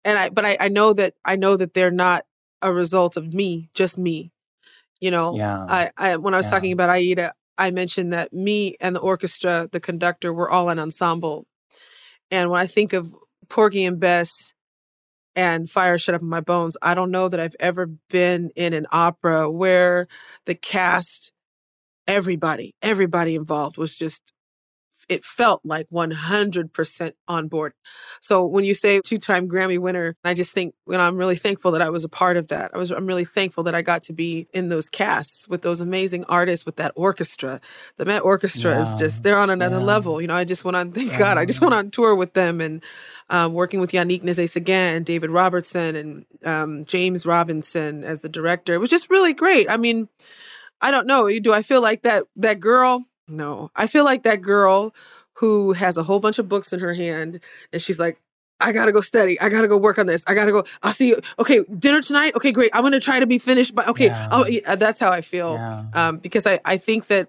And 0.04 0.18
I 0.18 0.30
but 0.30 0.44
I, 0.44 0.56
I 0.60 0.68
know 0.68 0.92
that 0.94 1.14
I 1.24 1.36
know 1.36 1.56
that 1.56 1.74
they're 1.74 1.90
not 1.90 2.24
a 2.62 2.72
result 2.72 3.16
of 3.16 3.32
me, 3.34 3.68
just 3.74 3.98
me. 3.98 4.30
You 5.00 5.10
know, 5.10 5.36
Yeah. 5.36 5.64
I, 5.68 5.90
I 5.96 6.16
when 6.16 6.34
I 6.34 6.36
was 6.38 6.46
Yeah. 6.46 6.50
talking 6.50 6.72
about 6.72 6.90
Aida, 6.90 7.32
I 7.58 7.70
mentioned 7.70 8.12
that 8.12 8.32
me 8.32 8.76
and 8.80 8.94
the 8.94 9.00
orchestra, 9.00 9.68
the 9.72 9.80
conductor, 9.80 10.32
were 10.32 10.50
all 10.50 10.68
an 10.68 10.78
ensemble. 10.78 11.46
And 12.30 12.50
when 12.50 12.60
I 12.60 12.66
think 12.66 12.92
of 12.92 13.14
Porgy 13.48 13.84
and 13.84 14.00
Bess 14.00 14.52
and 15.34 15.68
Fire 15.68 15.98
Shut 15.98 16.14
Up 16.14 16.22
in 16.22 16.28
My 16.28 16.40
Bones, 16.40 16.76
I 16.82 16.94
don't 16.94 17.10
know 17.10 17.28
that 17.28 17.40
I've 17.40 17.56
ever 17.60 17.86
been 18.10 18.50
in 18.56 18.72
an 18.72 18.86
opera 18.92 19.50
where 19.50 20.08
the 20.46 20.54
cast, 20.54 21.32
everybody, 22.06 22.74
everybody 22.82 23.34
involved 23.34 23.76
was 23.78 23.96
just 23.96 24.31
it 25.12 25.24
felt 25.24 25.60
like 25.64 25.86
100% 25.92 27.12
on 27.28 27.48
board. 27.48 27.72
So 28.20 28.44
when 28.46 28.64
you 28.64 28.74
say 28.74 29.00
two-time 29.00 29.48
Grammy 29.48 29.78
winner, 29.78 30.16
I 30.24 30.34
just 30.34 30.52
think, 30.52 30.74
you 30.86 30.94
know, 30.94 31.00
I'm 31.00 31.16
really 31.16 31.36
thankful 31.36 31.70
that 31.72 31.82
I 31.82 31.90
was 31.90 32.04
a 32.04 32.08
part 32.08 32.36
of 32.36 32.48
that. 32.48 32.70
I 32.74 32.78
was 32.78 32.90
I'm 32.90 33.06
really 33.06 33.24
thankful 33.24 33.64
that 33.64 33.74
I 33.74 33.82
got 33.82 34.02
to 34.04 34.12
be 34.12 34.48
in 34.52 34.68
those 34.68 34.88
casts 34.88 35.48
with 35.48 35.62
those 35.62 35.80
amazing 35.80 36.24
artists 36.24 36.66
with 36.66 36.76
that 36.76 36.92
orchestra. 36.96 37.60
The 37.96 38.04
Met 38.04 38.22
Orchestra 38.22 38.80
is 38.80 38.94
just 38.96 39.22
they're 39.22 39.38
on 39.38 39.50
another 39.50 39.78
Yeah. 39.78 39.82
level. 39.84 40.20
You 40.20 40.26
know, 40.28 40.34
I 40.34 40.44
just 40.44 40.64
went 40.64 40.76
on 40.76 40.92
thank 40.92 41.16
God, 41.18 41.38
I 41.38 41.44
just 41.46 41.60
went 41.60 41.74
on 41.74 41.90
tour 41.90 42.14
with 42.14 42.34
them 42.34 42.60
and 42.60 42.82
um, 43.30 43.54
working 43.54 43.80
with 43.80 43.92
Yannick 43.92 44.22
Nézet-Séguin 44.22 44.96
and 44.96 45.06
David 45.06 45.30
Robertson 45.30 45.96
and 45.96 46.26
um, 46.44 46.84
James 46.84 47.24
Robinson 47.24 48.04
as 48.04 48.20
the 48.20 48.28
director. 48.28 48.74
It 48.74 48.78
was 48.78 48.90
just 48.90 49.10
really 49.10 49.32
great. 49.32 49.70
I 49.70 49.76
mean, 49.76 50.08
I 50.80 50.90
don't 50.90 51.06
know. 51.06 51.28
Do 51.38 51.52
I 51.52 51.62
feel 51.62 51.80
like 51.80 52.02
that 52.02 52.24
that 52.36 52.60
girl? 52.60 53.04
No. 53.28 53.70
I 53.76 53.86
feel 53.86 54.04
like 54.04 54.22
that 54.24 54.42
girl 54.42 54.94
who 55.34 55.72
has 55.72 55.96
a 55.96 56.02
whole 56.02 56.20
bunch 56.20 56.38
of 56.38 56.48
books 56.48 56.72
in 56.72 56.80
her 56.80 56.92
hand 56.94 57.40
and 57.72 57.80
she's 57.82 57.98
like, 57.98 58.20
I 58.60 58.70
gotta 58.72 58.92
go 58.92 59.00
study. 59.00 59.40
I 59.40 59.48
gotta 59.48 59.66
go 59.66 59.76
work 59.76 59.98
on 59.98 60.06
this. 60.06 60.22
I 60.26 60.34
gotta 60.34 60.52
go. 60.52 60.64
I'll 60.84 60.92
see 60.92 61.08
you. 61.08 61.20
Okay, 61.38 61.64
dinner 61.78 62.00
tonight. 62.00 62.36
Okay, 62.36 62.52
great. 62.52 62.70
I'm 62.72 62.82
gonna 62.84 63.00
try 63.00 63.18
to 63.18 63.26
be 63.26 63.38
finished. 63.38 63.74
But 63.74 63.88
okay, 63.88 64.06
Yeah. 64.06 64.28
oh, 64.30 64.46
yeah, 64.46 64.76
that's 64.76 65.00
how 65.00 65.10
I 65.10 65.20
feel. 65.20 65.54
Yeah. 65.54 65.84
Um, 65.94 66.18
because 66.18 66.46
I 66.46 66.60
I 66.64 66.76
think 66.76 67.08
that 67.08 67.28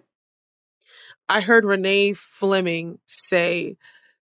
I 1.30 1.42
heard 1.42 1.66
Renee 1.66 2.14
Fleming 2.14 3.00
say 3.08 3.78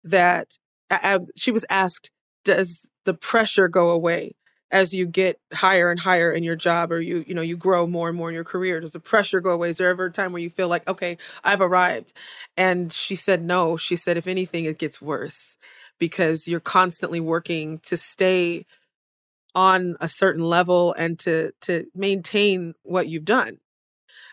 that 0.04 0.50
I, 0.92 1.16
I- 1.16 1.26
she 1.36 1.52
was 1.52 1.66
asked, 1.70 2.12
"Does 2.46 2.90
the 3.06 3.14
pressure 3.16 3.68
go 3.68 3.90
away 3.90 4.34
as 4.72 4.94
you 4.94 5.06
get 5.06 5.40
higher 5.54 5.92
and 5.92 6.00
higher 6.00 6.32
in 6.32 6.44
your 6.44 6.56
job, 6.56 6.92
or 6.92 7.00
you 7.02 7.24
you 7.28 7.34
know 7.34 7.42
you 7.42 7.58
grow 7.58 7.88
more 7.88 8.10
and 8.10 8.18
more 8.18 8.30
in 8.30 8.36
your 8.36 8.44
career? 8.44 8.80
Does 8.82 8.92
the 8.94 9.00
pressure 9.00 9.42
go 9.42 9.52
away? 9.52 9.70
Is 9.70 9.78
there 9.78 9.90
ever 9.90 10.06
a 10.06 10.12
time 10.12 10.32
where 10.34 10.42
you 10.42 10.50
feel 10.50 10.68
like, 10.68 10.88
okay, 10.88 11.18
I've 11.44 11.62
arrived?" 11.62 12.14
And 12.58 12.92
she 12.94 13.16
said, 13.16 13.44
"No." 13.44 13.78
She 13.78 13.96
said, 13.96 14.18
"If 14.18 14.28
anything, 14.28 14.66
it 14.66 14.78
gets 14.80 15.02
worse 15.02 15.58
because 16.00 16.48
you're 16.48 16.60
constantly 16.62 17.20
working 17.20 17.80
to 17.80 17.98
stay." 17.98 18.66
on 19.56 19.96
a 20.00 20.08
certain 20.08 20.44
level 20.44 20.94
and 20.94 21.18
to 21.20 21.52
to 21.62 21.86
maintain 21.96 22.74
what 22.84 23.08
you've 23.08 23.26
done 23.26 23.58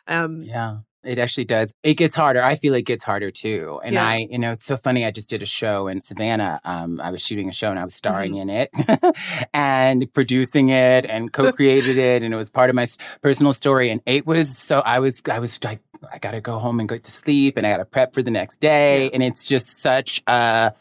um 0.09 0.41
Yeah, 0.43 0.78
it 1.07 1.19
actually 1.19 1.45
does. 1.45 1.73
It 1.83 1.95
gets 1.95 2.15
harder. 2.17 2.43
I 2.43 2.57
feel 2.57 2.75
it 2.75 2.83
gets 2.83 3.05
harder 3.05 3.31
too. 3.31 3.81
And 3.85 3.95
Yeah. 3.95 4.07
I, 4.07 4.27
you 4.31 4.39
know, 4.39 4.53
it's 4.53 4.65
so 4.65 4.77
funny. 4.77 5.05
I 5.05 5.11
just 5.11 5.31
did 5.31 5.43
a 5.43 5.47
show 5.47 5.89
in 5.89 6.03
Savannah. 6.03 6.61
Um, 6.65 7.01
I 7.01 7.11
was 7.11 7.21
shooting 7.23 7.49
a 7.49 7.53
show 7.53 7.71
and 7.71 7.79
I 7.79 7.85
was 7.85 7.95
starring 7.95 8.35
Mm-hmm. 8.35 8.51
in 8.51 8.69
it 9.05 9.47
and 9.55 10.13
producing 10.13 10.71
it 10.71 11.07
and 11.07 11.33
co-created 11.33 11.99
it. 12.11 12.23
And 12.23 12.33
it 12.33 12.37
was 12.37 12.51
part 12.51 12.71
of 12.71 12.77
my 12.77 12.87
personal 13.23 13.53
story. 13.53 13.91
And 13.91 14.01
it 14.07 14.27
was 14.27 14.57
so, 14.57 14.81
I 14.81 14.99
was, 14.99 15.23
I 15.31 15.39
was 15.39 15.63
like, 15.63 15.81
I 16.13 16.19
got 16.19 16.33
to 16.33 16.41
go 16.41 16.59
home 16.59 16.79
and 16.81 16.89
go 16.89 16.99
to 16.99 17.11
sleep 17.11 17.57
and 17.57 17.67
I 17.67 17.71
got 17.71 17.79
to 17.79 17.85
prep 17.85 18.15
for 18.15 18.23
the 18.23 18.31
next 18.31 18.61
day. 18.61 19.05
Yeah. 19.05 19.11
And 19.15 19.23
it's 19.23 19.47
just 19.47 19.81
such 19.81 20.23
a, 20.27 20.73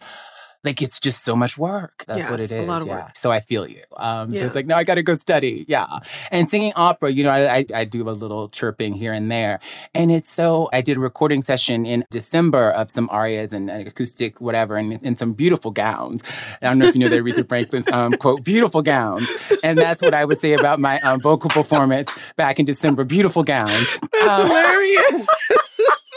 like 0.65 0.81
it's 0.81 0.99
just 0.99 1.23
so 1.23 1.35
much 1.35 1.57
work. 1.57 2.03
That's 2.07 2.19
Yeah, 2.19 2.31
what 2.31 2.39
it 2.39 2.45
it's 2.45 2.51
is. 2.53 2.57
a 2.57 2.61
lot 2.63 2.81
of 2.81 2.87
yeah. 2.87 2.95
work. 3.05 3.17
So 3.17 3.31
I 3.31 3.39
feel 3.39 3.67
you. 3.67 3.83
Um, 3.95 4.31
so 4.31 4.39
Yeah. 4.39 4.45
it's 4.47 4.55
like, 4.55 4.65
no, 4.65 4.75
I 4.75 4.83
got 4.83 4.95
to 4.95 5.03
go 5.03 5.13
study. 5.13 5.63
Yeah. 5.67 5.85
And 6.31 6.49
singing 6.49 6.73
opera, 6.75 7.11
you 7.11 7.23
know, 7.23 7.29
I, 7.29 7.57
I, 7.57 7.65
I 7.73 7.83
do 7.85 8.09
a 8.09 8.11
little 8.11 8.49
chirping 8.49 8.93
here 8.93 9.13
and 9.13 9.31
there. 9.31 9.59
And 9.93 10.11
it's 10.11 10.31
so, 10.31 10.69
I 10.73 10.81
did 10.81 10.97
a 10.97 10.99
recording 10.99 11.41
session 11.43 11.85
in 11.85 12.03
December 12.09 12.71
of 12.71 12.89
some 12.91 13.07
arias 13.11 13.53
and 13.53 13.69
uh, 13.69 13.75
acoustic, 13.85 14.41
whatever, 14.41 14.75
and 14.75 14.93
in 15.03 15.15
some 15.15 15.33
beautiful 15.33 15.71
gowns. 15.71 16.23
I 16.61 16.65
don't 16.67 16.79
know 16.79 16.87
if 16.87 16.95
you 16.95 17.01
know 17.01 17.09
the 17.09 17.17
Aretha 17.17 17.47
Franklin's 17.47 17.87
um, 17.91 18.13
quote, 18.13 18.43
beautiful 18.43 18.81
gowns. 18.81 19.29
And 19.63 19.77
that's 19.77 20.01
what 20.01 20.13
I 20.13 20.25
would 20.25 20.39
say 20.39 20.53
about 20.53 20.79
my 20.79 20.99
um, 21.01 21.19
vocal 21.21 21.49
performance 21.49 22.11
back 22.35 22.59
in 22.59 22.65
December. 22.65 23.03
Beautiful 23.03 23.43
gowns. 23.43 23.99
that's 24.11 24.27
Um, 24.27 24.47
hilarious 24.47 25.27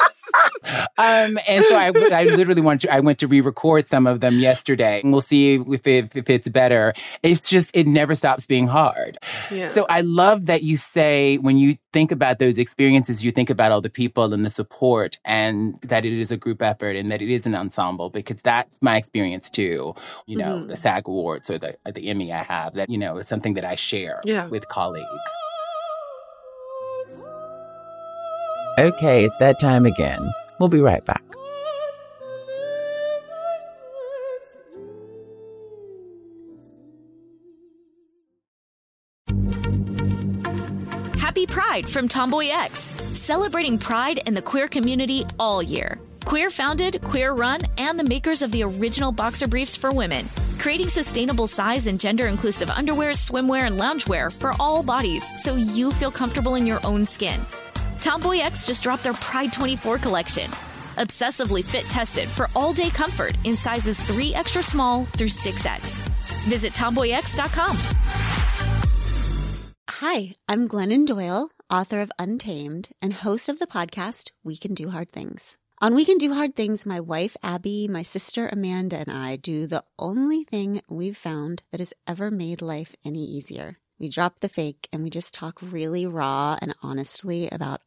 um, 0.98 1.38
and 1.48 1.64
so 1.64 1.76
I, 1.76 1.92
I 2.12 2.24
literally 2.24 2.60
went 2.60 2.82
to, 2.82 2.92
I 2.92 3.00
went 3.00 3.18
to 3.20 3.26
re-record 3.26 3.88
some 3.88 4.06
of 4.06 4.20
them 4.20 4.38
yesterday 4.38 5.00
and 5.02 5.12
we'll 5.12 5.20
see 5.20 5.54
if, 5.54 5.86
it, 5.86 6.14
if 6.14 6.28
it's 6.30 6.48
better. 6.48 6.92
It's 7.22 7.48
just, 7.48 7.70
it 7.74 7.86
never 7.86 8.14
stops 8.14 8.46
being 8.46 8.66
hard. 8.66 9.18
yeah 9.50 9.68
So 9.68 9.86
I 9.88 10.02
love 10.02 10.46
that 10.46 10.62
you 10.62 10.76
say 10.76 11.38
when 11.38 11.58
you 11.58 11.78
think 11.92 12.10
about 12.12 12.38
those 12.38 12.58
experiences, 12.58 13.24
you 13.24 13.32
think 13.32 13.50
about 13.50 13.72
all 13.72 13.80
the 13.80 13.90
people 13.90 14.32
and 14.34 14.44
the 14.44 14.50
support 14.50 15.18
and 15.24 15.78
that 15.82 16.04
it 16.04 16.12
is 16.12 16.30
a 16.30 16.36
group 16.36 16.62
effort 16.62 16.96
and 16.96 17.10
that 17.10 17.22
it 17.22 17.30
is 17.30 17.46
an 17.46 17.54
ensemble 17.54 18.10
because 18.10 18.42
that's 18.42 18.80
my 18.82 18.96
experience 18.96 19.48
too. 19.50 19.94
You 20.26 20.36
know, 20.38 20.58
Mhm. 20.58 20.68
the 20.68 20.76
SAG 20.76 21.08
Awards 21.08 21.50
or 21.50 21.58
the, 21.58 21.76
the 21.92 22.08
Emmy 22.08 22.32
I 22.32 22.42
have 22.42 22.74
that, 22.74 22.90
you 22.90 22.98
know, 22.98 23.16
it's 23.18 23.28
something 23.28 23.54
that 23.54 23.64
I 23.64 23.74
share 23.74 24.20
Yeah. 24.24 24.46
with 24.46 24.68
colleagues. 24.68 25.06
Okay, 28.78 29.24
it's 29.24 29.36
that 29.38 29.58
time 29.58 29.86
again. 29.86 30.32
We'll 30.60 30.68
be 30.68 30.80
right 30.80 31.04
back. 31.04 31.24
Happy 41.18 41.44
Pride 41.44 41.88
from 41.88 42.06
Tomboy 42.06 42.50
X, 42.52 42.78
celebrating 42.78 43.78
pride 43.78 44.20
and 44.26 44.36
the 44.36 44.42
queer 44.42 44.68
community 44.68 45.26
all 45.40 45.60
year. 45.60 45.98
Queer 46.24 46.48
founded, 46.48 47.02
queer 47.02 47.32
run, 47.32 47.58
and 47.78 47.98
the 47.98 48.04
makers 48.04 48.42
of 48.42 48.52
the 48.52 48.62
original 48.62 49.10
boxer 49.10 49.48
briefs 49.48 49.74
for 49.76 49.90
women, 49.90 50.28
creating 50.60 50.88
sustainable 50.88 51.48
size 51.48 51.88
and 51.88 51.98
gender 51.98 52.28
inclusive 52.28 52.70
underwear, 52.70 53.10
swimwear, 53.10 53.62
and 53.62 53.76
loungewear 53.76 54.32
for 54.38 54.52
all 54.60 54.84
bodies 54.84 55.24
so 55.42 55.56
you 55.56 55.90
feel 55.90 56.12
comfortable 56.12 56.54
in 56.54 56.64
your 56.64 56.78
own 56.86 57.04
skin. 57.04 57.40
Tomboy 58.00 58.38
X 58.38 58.66
just 58.66 58.82
dropped 58.82 59.04
their 59.04 59.14
Pride 59.14 59.52
24 59.52 59.98
collection. 59.98 60.50
Obsessively 60.96 61.64
fit 61.64 61.84
tested 61.84 62.28
for 62.28 62.48
all 62.54 62.72
day 62.72 62.90
comfort 62.90 63.36
in 63.44 63.56
sizes 63.56 63.98
3 64.00 64.34
extra 64.34 64.62
small 64.62 65.04
through 65.16 65.28
6X. 65.28 66.08
Visit 66.48 66.72
tomboyx.com. 66.72 67.76
Hi, 69.90 70.34
I'm 70.48 70.68
Glennon 70.68 71.06
Doyle, 71.06 71.50
author 71.70 72.00
of 72.00 72.12
Untamed 72.18 72.90
and 73.02 73.12
host 73.12 73.48
of 73.48 73.58
the 73.58 73.66
podcast 73.66 74.30
We 74.44 74.56
Can 74.56 74.74
Do 74.74 74.90
Hard 74.90 75.10
Things. 75.10 75.58
On 75.80 75.94
We 75.94 76.04
Can 76.04 76.18
Do 76.18 76.34
Hard 76.34 76.54
Things, 76.56 76.86
my 76.86 77.00
wife 77.00 77.36
Abby, 77.42 77.88
my 77.88 78.02
sister 78.02 78.48
Amanda, 78.50 78.96
and 78.96 79.10
I 79.10 79.36
do 79.36 79.66
the 79.66 79.84
only 79.98 80.44
thing 80.44 80.82
we've 80.88 81.16
found 81.16 81.62
that 81.70 81.80
has 81.80 81.94
ever 82.06 82.30
made 82.30 82.62
life 82.62 82.94
any 83.04 83.24
easier. 83.24 83.78
We 83.98 84.08
drop 84.08 84.40
the 84.40 84.48
fake 84.48 84.88
and 84.92 85.02
we 85.02 85.10
just 85.10 85.34
talk 85.34 85.58
really 85.60 86.06
raw 86.06 86.56
and 86.62 86.74
honestly 86.82 87.48
about 87.50 87.80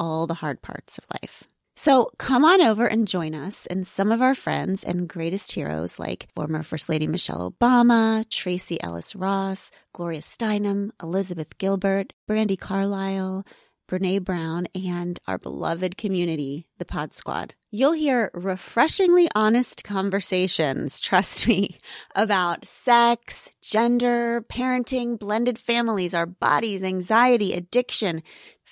all 0.00 0.26
the 0.26 0.34
hard 0.34 0.62
parts 0.62 0.98
of 0.98 1.04
life. 1.22 1.44
So 1.76 2.10
come 2.18 2.44
on 2.44 2.60
over 2.60 2.86
and 2.86 3.08
join 3.08 3.34
us 3.34 3.66
and 3.66 3.86
some 3.86 4.12
of 4.12 4.20
our 4.20 4.34
friends 4.34 4.84
and 4.84 5.08
greatest 5.08 5.52
heroes 5.52 5.98
like 5.98 6.28
former 6.34 6.62
First 6.62 6.88
Lady 6.88 7.06
Michelle 7.06 7.50
Obama, 7.50 8.28
Tracee 8.28 8.78
Ellis 8.82 9.14
Ross, 9.14 9.70
Gloria 9.94 10.20
Steinem, 10.20 10.90
Elizabeth 11.02 11.56
Gilbert, 11.56 12.12
Brandi 12.28 12.58
Carlile, 12.58 13.46
Brene 13.90 14.22
Brown, 14.22 14.66
and 14.74 15.18
our 15.26 15.36
beloved 15.38 15.96
community, 15.96 16.66
the 16.78 16.84
Pod 16.84 17.12
Squad. 17.12 17.54
You'll 17.72 17.92
hear 17.92 18.30
refreshingly 18.34 19.28
honest 19.34 19.82
conversations, 19.82 21.00
trust 21.00 21.48
me, 21.48 21.78
about 22.14 22.64
sex, 22.64 23.50
gender, 23.62 24.42
parenting, 24.42 25.18
blended 25.18 25.58
families, 25.58 26.14
our 26.14 26.26
bodies, 26.26 26.84
anxiety, 26.84 27.52
addiction, 27.52 28.22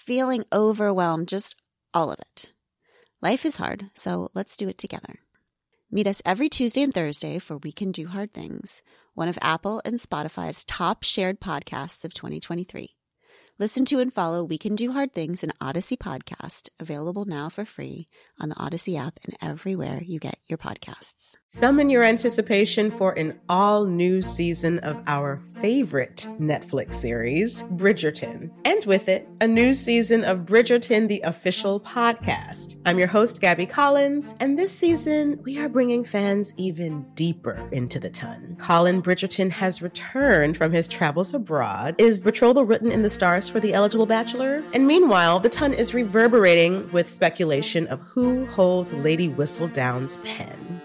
feeling 0.09 0.43
overwhelmed, 0.55 1.29
just 1.29 1.55
all 1.93 2.11
of 2.11 2.19
it. 2.19 2.51
Life 3.21 3.45
is 3.45 3.57
hard, 3.57 3.91
so 3.93 4.31
let's 4.33 4.57
do 4.57 4.67
it 4.67 4.79
together. 4.79 5.17
Meet 5.91 6.07
us 6.07 6.23
every 6.25 6.49
Tuesday 6.49 6.81
and 6.81 6.95
Thursday 6.95 7.39
for 7.39 7.59
We 7.59 7.73
Can 7.73 7.93
Do 7.93 8.07
Hard 8.07 8.33
Things, 8.33 8.81
one 9.13 9.29
of 9.29 9.39
Apple 9.43 9.83
and 9.85 9.99
Spotify's 9.99 10.65
top 10.65 11.03
shared 11.03 11.41
podcasts 11.43 12.07
of 12.07 12.15
2023. 12.15 12.97
Listen 13.61 13.85
to 13.87 13.99
and 13.99 14.15
follow 14.15 14.45
We 14.45 14.57
Can 14.57 14.77
Do 14.77 14.93
Hard 14.93 15.13
Things, 15.13 15.43
an 15.43 15.51
Odyssey 15.61 15.97
podcast, 15.97 16.69
available 16.79 17.25
now 17.25 17.49
for 17.49 17.65
free 17.65 18.07
on 18.39 18.51
the 18.51 18.57
Odyssey 18.57 18.97
app 18.97 19.19
and 19.25 19.35
everywhere 19.43 20.01
you 20.01 20.21
get 20.21 20.39
your 20.47 20.59
podcasts. 20.59 21.37
Summon 21.49 21.91
your 21.91 22.05
anticipation 22.05 22.89
for 22.89 23.19
an 23.19 23.37
all 23.49 23.85
new 23.85 24.23
season 24.23 24.79
of 24.79 25.03
our 25.09 25.43
favorite 25.61 26.25
Netflix 26.41 26.95
series, 26.95 27.65
Bridgerton. 27.65 28.49
And 28.65 28.85
with 28.85 29.09
it, 29.09 29.27
a 29.41 29.49
new 29.49 29.75
season 29.75 30.23
of 30.23 30.45
Bridgerton, 30.45 31.09
the 31.09 31.23
official 31.23 31.81
podcast. 31.81 32.77
I'm 32.87 32.97
your 32.97 33.09
host, 33.09 33.41
Gabby 33.41 33.67
Collins, 33.67 34.37
and 34.39 34.57
this 34.57 34.71
season 34.71 35.41
we 35.43 35.59
are 35.59 35.69
bringing 35.69 36.05
fans 36.05 36.55
even 36.59 37.05
deeper 37.15 37.69
into 37.73 37.99
the 37.99 38.11
ton. 38.11 38.55
Colin 38.61 39.03
Bridgerton 39.03 39.51
has 39.51 39.83
returned 39.83 40.57
from 40.57 40.71
his 40.71 40.87
travels 40.87 41.35
abroad. 41.35 41.97
Is 41.99 42.21
betrothal 42.21 42.65
written 42.65 42.93
in 42.93 43.03
the 43.03 43.11
stars 43.11 43.48
for 43.49 43.61
the 43.61 43.73
eligible 43.75 44.07
bachelor? 44.07 44.63
And 44.73 44.87
meanwhile, 44.87 45.41
the 45.41 45.49
ton 45.49 45.73
is 45.73 45.95
reverberating 45.95 46.91
with 46.93 47.09
speculation 47.09 47.87
of 47.87 48.01
who 48.03 48.47
holds 48.47 48.93
Lady 48.93 49.29
Whistledown's 49.29 50.19
pen. 50.19 50.68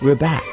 We're 0.00 0.14
back. 0.14 0.44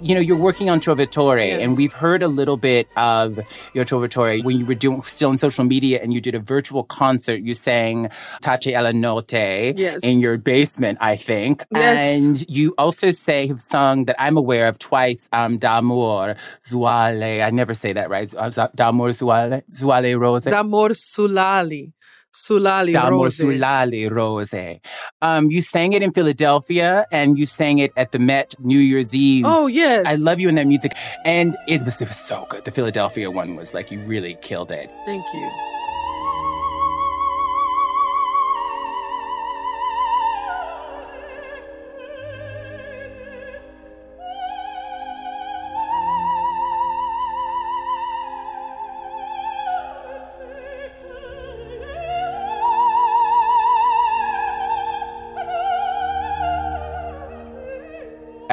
You 0.00 0.14
know, 0.14 0.20
you're 0.20 0.36
working 0.36 0.68
on 0.68 0.80
Trovatore, 0.80 1.48
Yes. 1.48 1.62
and 1.62 1.78
we've 1.78 1.92
heard 1.94 2.22
a 2.22 2.28
little 2.28 2.58
bit 2.58 2.86
of 2.94 3.40
your 3.72 3.86
Trovatore 3.86 4.44
when 4.44 4.58
you 4.58 4.66
were 4.66 4.74
doing 4.74 5.00
still 5.02 5.30
on 5.30 5.38
social 5.38 5.64
media 5.64 5.98
and 6.02 6.12
you 6.12 6.20
did 6.20 6.34
a 6.34 6.38
virtual 6.40 6.84
concert. 6.84 7.40
You 7.40 7.54
sang 7.54 8.10
Tacea 8.42 8.82
la 8.82 8.92
notte 8.92 9.74
Yes. 9.78 10.02
in 10.02 10.20
your 10.20 10.36
basement, 10.36 10.98
I 11.00 11.16
think. 11.16 11.64
Yes. 11.72 11.98
And 11.98 12.44
you 12.50 12.74
also 12.76 13.12
say 13.12 13.46
have 13.46 13.62
sung 13.62 14.04
that 14.04 14.16
I'm 14.18 14.36
aware 14.36 14.66
of 14.66 14.78
twice, 14.78 15.26
um, 15.32 15.56
D'amor 15.56 16.36
Zuale. 16.68 17.42
I 17.42 17.48
never 17.48 17.72
say 17.72 17.94
that 17.94 18.10
right. 18.10 18.28
D'amor 18.76 19.08
Zuale, 19.08 19.62
Zuale 19.72 20.20
Rose. 20.20 20.44
D'amor 20.44 20.90
sulali. 20.90 21.92
Sulali 22.34 22.92
D'amor 22.92 23.24
rose. 23.24 23.38
Sulali 23.38 24.10
Rose. 24.10 24.80
Um, 25.22 25.50
you 25.50 25.62
sang 25.62 25.92
it 25.92 26.02
in 26.02 26.12
Philadelphia 26.12 27.06
and 27.12 27.38
you 27.38 27.46
sang 27.46 27.78
it 27.78 27.92
at 27.96 28.12
the 28.12 28.18
Met 28.18 28.54
New 28.58 28.78
Year's 28.78 29.14
Eve. 29.14 29.44
Oh, 29.46 29.66
yes. 29.66 30.04
I 30.06 30.16
love 30.16 30.40
you 30.40 30.48
in 30.48 30.56
that 30.56 30.66
music. 30.66 30.92
And 31.24 31.56
it 31.68 31.84
was, 31.84 32.00
it 32.02 32.08
was 32.08 32.18
so 32.18 32.46
good. 32.48 32.64
The 32.64 32.72
Philadelphia 32.72 33.30
one 33.30 33.56
was 33.56 33.72
like, 33.72 33.90
you 33.90 34.00
really 34.00 34.36
killed 34.42 34.72
it. 34.72 34.90
Thank 35.06 35.24
you. 35.32 35.50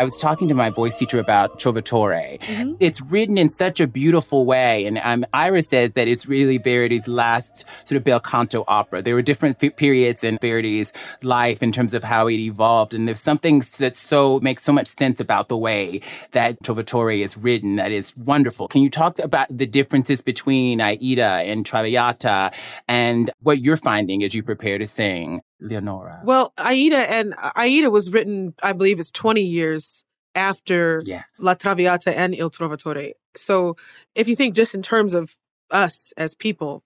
I 0.01 0.03
was 0.03 0.17
talking 0.17 0.47
to 0.47 0.55
my 0.55 0.71
voice 0.71 0.97
teacher 0.97 1.19
about 1.19 1.59
Trovatore. 1.59 2.39
Mhm. 2.39 2.75
It's 2.79 2.99
written 3.01 3.37
in 3.37 3.49
such 3.49 3.79
a 3.79 3.85
beautiful 3.85 4.45
way. 4.45 4.83
And 4.85 4.99
um, 5.03 5.23
Ira 5.31 5.61
says 5.61 5.93
that 5.93 6.07
it's 6.07 6.25
really 6.25 6.57
Verdi's 6.57 7.07
last 7.07 7.65
sort 7.85 7.97
of 7.97 8.03
bel 8.03 8.19
canto 8.19 8.63
opera. 8.67 9.03
There 9.03 9.13
were 9.13 9.21
different 9.21 9.63
f- 9.63 9.75
periods 9.75 10.23
in 10.23 10.39
Verdi's 10.39 10.91
life 11.21 11.61
in 11.61 11.71
terms 11.71 11.93
of 11.93 12.03
how 12.03 12.27
it 12.27 12.39
evolved. 12.39 12.95
And 12.95 13.07
there's 13.07 13.19
something 13.19 13.61
that 13.77 13.95
so 13.95 14.39
makes 14.39 14.63
so 14.63 14.73
much 14.73 14.87
sense 14.87 15.19
about 15.19 15.49
the 15.49 15.57
way 15.57 16.01
that 16.31 16.59
Trovatore 16.63 17.19
is 17.23 17.37
written 17.37 17.75
that 17.75 17.91
is 17.91 18.17
wonderful. 18.17 18.67
Can 18.69 18.81
you 18.81 18.89
talk 18.89 19.19
about 19.19 19.55
the 19.55 19.67
differences 19.67 20.23
between 20.23 20.81
Aida 20.81 21.43
and 21.45 21.63
Traviata 21.63 22.49
and 22.87 23.29
what 23.43 23.59
you're 23.59 23.77
finding 23.77 24.23
as 24.23 24.33
you 24.33 24.41
prepare 24.41 24.79
to 24.79 24.87
sing 24.87 25.41
Leonora? 25.61 26.21
Well, 26.23 26.53
Aida 26.57 26.97
and 26.97 27.33
Aida 27.55 27.89
was 27.89 28.11
written, 28.11 28.53
I 28.61 28.73
believe, 28.73 28.99
it's 28.99 29.11
20 29.11 29.41
years 29.41 30.03
after 30.35 31.01
yes. 31.05 31.23
La 31.39 31.53
Traviata 31.53 32.17
and 32.17 32.33
Il 32.35 32.49
Trovatore. 32.49 33.13
So 33.35 33.75
if 34.15 34.27
you 34.27 34.35
think 34.35 34.55
just 34.55 34.75
in 34.75 34.81
terms 34.81 35.13
of 35.13 35.35
us 35.69 36.13
as 36.17 36.35
people, 36.35 36.83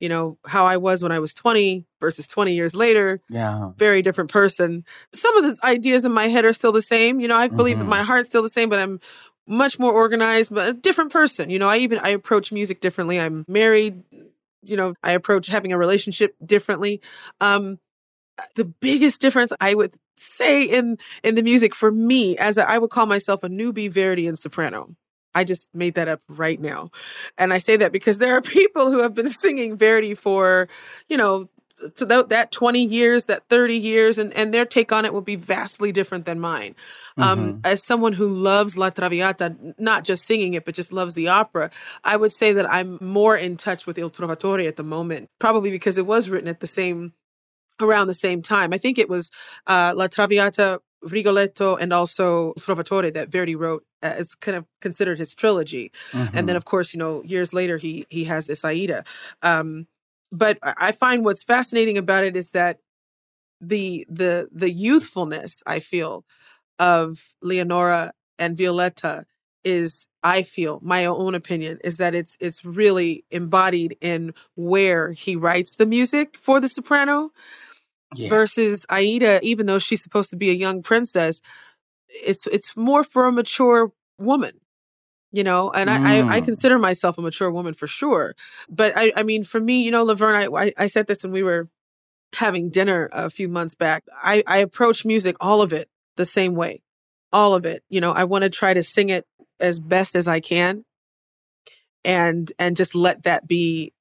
you 0.00 0.08
know, 0.08 0.38
how 0.46 0.66
I 0.66 0.76
was 0.76 1.02
when 1.02 1.12
I 1.12 1.18
was 1.18 1.34
20 1.34 1.86
versus 2.00 2.26
20 2.26 2.54
years 2.54 2.74
later, 2.74 3.20
Yeah. 3.28 3.70
very 3.76 4.02
different 4.02 4.30
person. 4.30 4.84
Some 5.14 5.36
of 5.36 5.44
the 5.44 5.66
ideas 5.66 6.04
in 6.04 6.12
my 6.12 6.28
head 6.28 6.44
are 6.44 6.52
still 6.52 6.72
the 6.72 6.82
same. 6.82 7.20
You 7.20 7.28
know, 7.28 7.36
I 7.36 7.48
believe 7.48 7.78
Mhm. 7.78 7.86
my 7.86 8.02
heart's 8.02 8.28
still 8.28 8.42
the 8.42 8.50
same, 8.50 8.68
but 8.68 8.78
I'm 8.80 9.00
much 9.46 9.78
more 9.78 9.92
organized, 9.92 10.54
but 10.54 10.68
a 10.68 10.72
different 10.72 11.12
person. 11.12 11.50
You 11.50 11.58
know, 11.58 11.68
I 11.68 11.78
even 11.78 11.98
I 11.98 12.10
approach 12.10 12.52
music 12.52 12.80
differently. 12.80 13.20
I'm 13.20 13.44
married, 13.48 14.02
you 14.62 14.76
know, 14.76 14.94
I 15.02 15.12
approach 15.12 15.48
having 15.48 15.72
a 15.72 15.78
relationship 15.78 16.34
differently. 16.44 17.00
Um 17.40 17.78
the 18.56 18.64
biggest 18.64 19.20
difference 19.20 19.52
I 19.60 19.74
would 19.74 19.96
say 20.16 20.64
in 20.64 20.98
in 21.22 21.34
the 21.34 21.42
music 21.42 21.74
for 21.74 21.90
me 21.90 22.36
as 22.38 22.58
a, 22.58 22.68
I 22.68 22.78
would 22.78 22.90
call 22.90 23.06
myself 23.06 23.42
a 23.42 23.48
newbie 23.48 23.90
Verdian 23.90 24.36
soprano. 24.36 24.94
I 25.34 25.44
just 25.44 25.74
made 25.74 25.94
that 25.94 26.08
up 26.08 26.20
right 26.28 26.60
now. 26.60 26.90
And 27.36 27.52
I 27.52 27.58
say 27.58 27.76
that 27.76 27.92
because 27.92 28.18
there 28.18 28.36
are 28.36 28.42
people 28.42 28.90
who 28.90 29.00
have 29.00 29.14
been 29.14 29.28
singing 29.28 29.76
Verdi 29.76 30.14
for, 30.14 30.68
you 31.08 31.16
know, 31.16 31.48
to 31.96 32.06
that, 32.06 32.28
that 32.28 32.52
20 32.52 32.84
years, 32.84 33.24
that 33.24 33.48
30 33.48 33.76
years, 33.76 34.16
and, 34.16 34.32
and 34.34 34.54
their 34.54 34.64
take 34.64 34.92
on 34.92 35.04
it 35.04 35.12
will 35.12 35.20
be 35.20 35.36
vastly 35.36 35.90
different 35.90 36.24
than 36.24 36.38
mine. 36.38 36.76
Um, 37.18 37.60
as 37.64 37.84
someone 37.84 38.12
who 38.12 38.28
loves 38.28 38.76
La 38.76 38.90
Traviata, 38.90 39.56
not 39.76 40.04
just 40.04 40.24
singing 40.24 40.54
it, 40.54 40.64
but 40.64 40.74
just 40.74 40.92
loves 40.92 41.14
the 41.14 41.28
opera, 41.28 41.70
I 42.04 42.16
would 42.16 42.32
say 42.32 42.52
that 42.52 42.72
I'm 42.72 42.98
more 43.00 43.36
in 43.36 43.56
touch 43.56 43.86
with 43.86 43.98
Il 43.98 44.10
Trovatore 44.10 44.66
at 44.66 44.76
the 44.76 44.84
moment, 44.84 45.30
probably 45.40 45.70
because 45.70 45.98
it 45.98 46.06
was 46.06 46.30
written 46.30 46.48
at 46.48 46.60
the 46.60 46.68
same 46.68 47.12
around 47.80 48.06
the 48.06 48.14
same 48.14 48.42
time. 48.42 48.72
I 48.72 48.78
think 48.78 48.98
it 48.98 49.08
was 49.08 49.30
uh, 49.66 49.92
La 49.96 50.06
Traviata, 50.06 50.80
Rigoletto, 51.02 51.76
and 51.76 51.92
also 51.92 52.54
Trovatore 52.58 53.12
that 53.12 53.30
Verdi 53.30 53.56
wrote 53.56 53.84
as 54.02 54.34
kind 54.34 54.56
of 54.56 54.66
considered 54.80 55.18
his 55.18 55.34
trilogy. 55.34 55.92
And 56.32 56.48
then, 56.48 56.56
of 56.56 56.64
course, 56.64 56.94
you 56.94 56.98
know, 56.98 57.22
years 57.24 57.52
later 57.52 57.78
he 57.78 58.06
he 58.08 58.24
has 58.24 58.46
this 58.46 58.64
Aida. 58.64 59.04
Um, 59.42 59.86
but 60.30 60.58
I 60.62 60.74
I 60.78 60.92
find 60.92 61.24
what's 61.24 61.44
fascinating 61.44 61.98
about 61.98 62.24
it 62.24 62.36
is 62.36 62.50
that 62.50 62.78
the 63.60 64.06
the 64.08 64.48
the 64.52 64.70
youthfulness 64.70 65.62
I 65.66 65.80
feel 65.80 66.24
of 66.78 67.34
Leonora 67.42 68.12
and 68.38 68.56
Violetta 68.56 69.26
is 69.64 70.06
I 70.22 70.42
feel 70.42 70.80
my 70.82 71.06
own 71.06 71.34
opinion 71.34 71.78
is 71.82 71.96
that 71.96 72.14
it's 72.14 72.36
it's 72.40 72.64
really 72.64 73.24
embodied 73.30 73.96
in 74.00 74.34
where 74.56 75.12
he 75.12 75.36
writes 75.36 75.76
the 75.76 75.86
music 75.86 76.38
for 76.38 76.60
the 76.60 76.68
soprano 76.68 77.30
Yeah. 78.16 78.28
versus 78.28 78.86
Aida 78.90 79.40
even 79.42 79.66
though 79.66 79.78
she's 79.78 80.02
supposed 80.02 80.30
to 80.30 80.36
be 80.36 80.50
a 80.50 80.54
young 80.54 80.82
princess 80.82 81.40
it's 82.08 82.46
it's 82.46 82.76
more 82.76 83.04
for 83.04 83.26
a 83.26 83.32
mature 83.32 83.92
woman 84.18 84.60
you 85.32 85.42
know 85.42 85.70
and 85.70 85.90
I, 85.90 85.96
I 86.02 86.36
i 86.36 86.40
Mm. 86.40 86.44
consider 86.44 86.78
myself 86.78 87.18
a 87.18 87.22
mature 87.22 87.50
woman 87.50 87.74
for 87.74 87.86
sure 87.86 88.34
but 88.68 88.92
i 88.96 89.12
i 89.16 89.22
mean 89.22 89.42
for 89.44 89.58
me 89.60 89.82
you 89.82 89.90
know 89.90 90.02
laverne 90.04 90.34
i 90.36 90.64
i, 90.66 90.72
I 90.76 90.86
said 90.86 91.06
this 91.06 91.22
when 91.22 91.32
we 91.32 91.42
were 91.42 91.68
having 92.36 92.70
dinner 92.70 93.08
a 93.12 93.30
few 93.30 93.48
months 93.48 93.74
back 93.74 94.04
i 94.22 94.42
i 94.46 94.58
approach 94.58 95.04
music 95.04 95.36
all 95.40 95.62
of 95.62 95.72
it 95.72 95.88
the 96.16 96.26
same 96.26 96.54
way 96.54 96.82
all 97.32 97.54
of 97.54 97.64
it 97.64 97.82
you 97.88 98.00
know 98.00 98.12
i 98.12 98.24
want 98.24 98.44
to 98.44 98.50
try 98.50 98.74
to 98.74 98.82
sing 98.82 99.08
it 99.08 99.26
as 99.58 99.80
best 99.80 100.14
as 100.14 100.28
i 100.28 100.40
can 100.40 100.84
and 102.04 102.52
and 102.58 102.76
just 102.76 102.94
let 102.94 103.22
that 103.22 103.48
be 103.48 103.92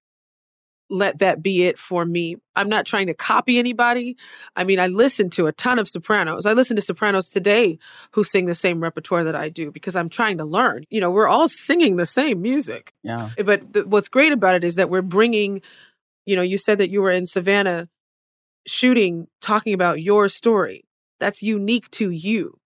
let 0.89 1.19
that 1.19 1.41
be 1.41 1.65
it 1.65 1.77
for 1.77 2.05
me. 2.05 2.35
I'm 2.55 2.69
not 2.69 2.85
trying 2.85 3.07
to 3.07 3.13
copy 3.13 3.57
anybody. 3.57 4.17
I 4.55 4.63
mean, 4.63 4.79
I 4.79 4.87
listen 4.87 5.29
to 5.31 5.47
a 5.47 5.51
ton 5.51 5.79
of 5.79 5.87
sopranos. 5.87 6.45
I 6.45 6.53
listen 6.53 6.75
to 6.75 6.81
sopranos 6.81 7.29
today 7.29 7.77
who 8.11 8.23
sing 8.23 8.45
the 8.45 8.55
same 8.55 8.81
repertoire 8.81 9.23
that 9.23 9.35
I 9.35 9.49
do 9.49 9.71
because 9.71 9.95
I'm 9.95 10.09
trying 10.09 10.37
to 10.37 10.45
learn. 10.45 10.83
You 10.89 11.01
know, 11.01 11.11
we're 11.11 11.27
all 11.27 11.47
singing 11.47 11.95
the 11.95 12.05
same 12.05 12.41
music. 12.41 12.93
Yeah. 13.03 13.29
Eh, 13.37 13.43
but 13.43 13.73
th- 13.73 13.85
what's 13.85 14.09
great 14.09 14.33
about 14.33 14.55
it 14.55 14.63
is 14.63 14.75
that 14.75 14.89
we're 14.89 15.01
bringing, 15.01 15.61
you 16.25 16.35
know, 16.35 16.41
you 16.41 16.57
said 16.57 16.77
that 16.77 16.91
you 16.91 17.01
were 17.01 17.11
in 17.11 17.25
Savannah 17.25 17.87
shooting, 18.65 19.27
talking 19.41 19.73
about 19.73 20.01
your 20.01 20.29
story. 20.29 20.85
That's 21.19 21.41
unique 21.41 21.89
to 21.91 22.09
you. 22.11 22.59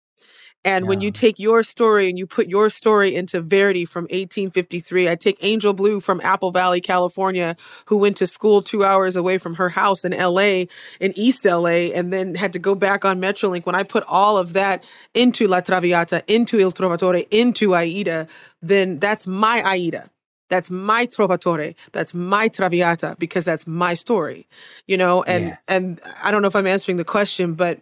And 0.68 0.88
when 0.88 1.00
you 1.00 1.12
take 1.12 1.40
your 1.40 1.64
story 1.64 2.10
and 2.10 2.20
you 2.20 2.28
put 2.28 2.48
your 2.48 2.70
story 2.70 3.16
into 3.16 3.40
Verdi 3.40 3.86
from 3.86 4.04
1853, 4.04 5.10
I 5.10 5.16
take 5.16 5.38
Angel 5.42 5.74
Blue 5.74 6.02
from 6.02 6.20
Apple 6.22 6.52
Valley, 6.52 6.82
California, 6.82 7.56
who 7.86 7.98
went 7.98 8.18
to 8.18 8.28
school 8.28 8.62
two 8.62 8.84
hours 8.84 9.16
away 9.16 9.38
from 9.38 9.56
her 9.56 9.70
house 9.70 10.04
in 10.04 10.12
LA, 10.12 10.66
in 11.00 11.14
East 11.16 11.46
LA, 11.46 11.94
and 11.96 12.12
then 12.12 12.36
had 12.36 12.52
to 12.52 12.60
go 12.60 12.76
back 12.76 13.06
on 13.06 13.22
Metrolink. 13.22 13.66
When 13.66 13.76
I 13.76 13.84
put 13.84 14.04
all 14.08 14.38
of 14.38 14.54
that 14.54 14.84
into 15.14 15.48
La 15.48 15.62
Traviata, 15.62 16.22
into 16.28 16.60
Il 16.60 16.74
Trovatore, 16.74 17.26
into 17.32 17.74
Aida, 17.74 18.28
then 18.62 19.00
that's 19.00 19.26
my 19.26 19.64
Aida. 19.64 20.10
That's 20.50 20.72
my 20.72 21.08
Trovatore. 21.08 21.76
That's 21.92 22.14
my 22.14 22.48
Traviata 22.48 23.16
because 23.20 23.46
that's 23.46 23.68
my 23.68 23.94
story, 23.94 24.48
you 24.86 24.98
know. 24.98 25.24
And 25.24 25.46
Yes. 25.46 25.58
and 25.68 26.02
I 26.24 26.32
don't 26.32 26.42
know 26.42 26.48
if 26.48 26.56
I'm 26.56 26.68
answering 26.68 26.98
the 26.98 27.04
question, 27.04 27.54
but 27.54 27.80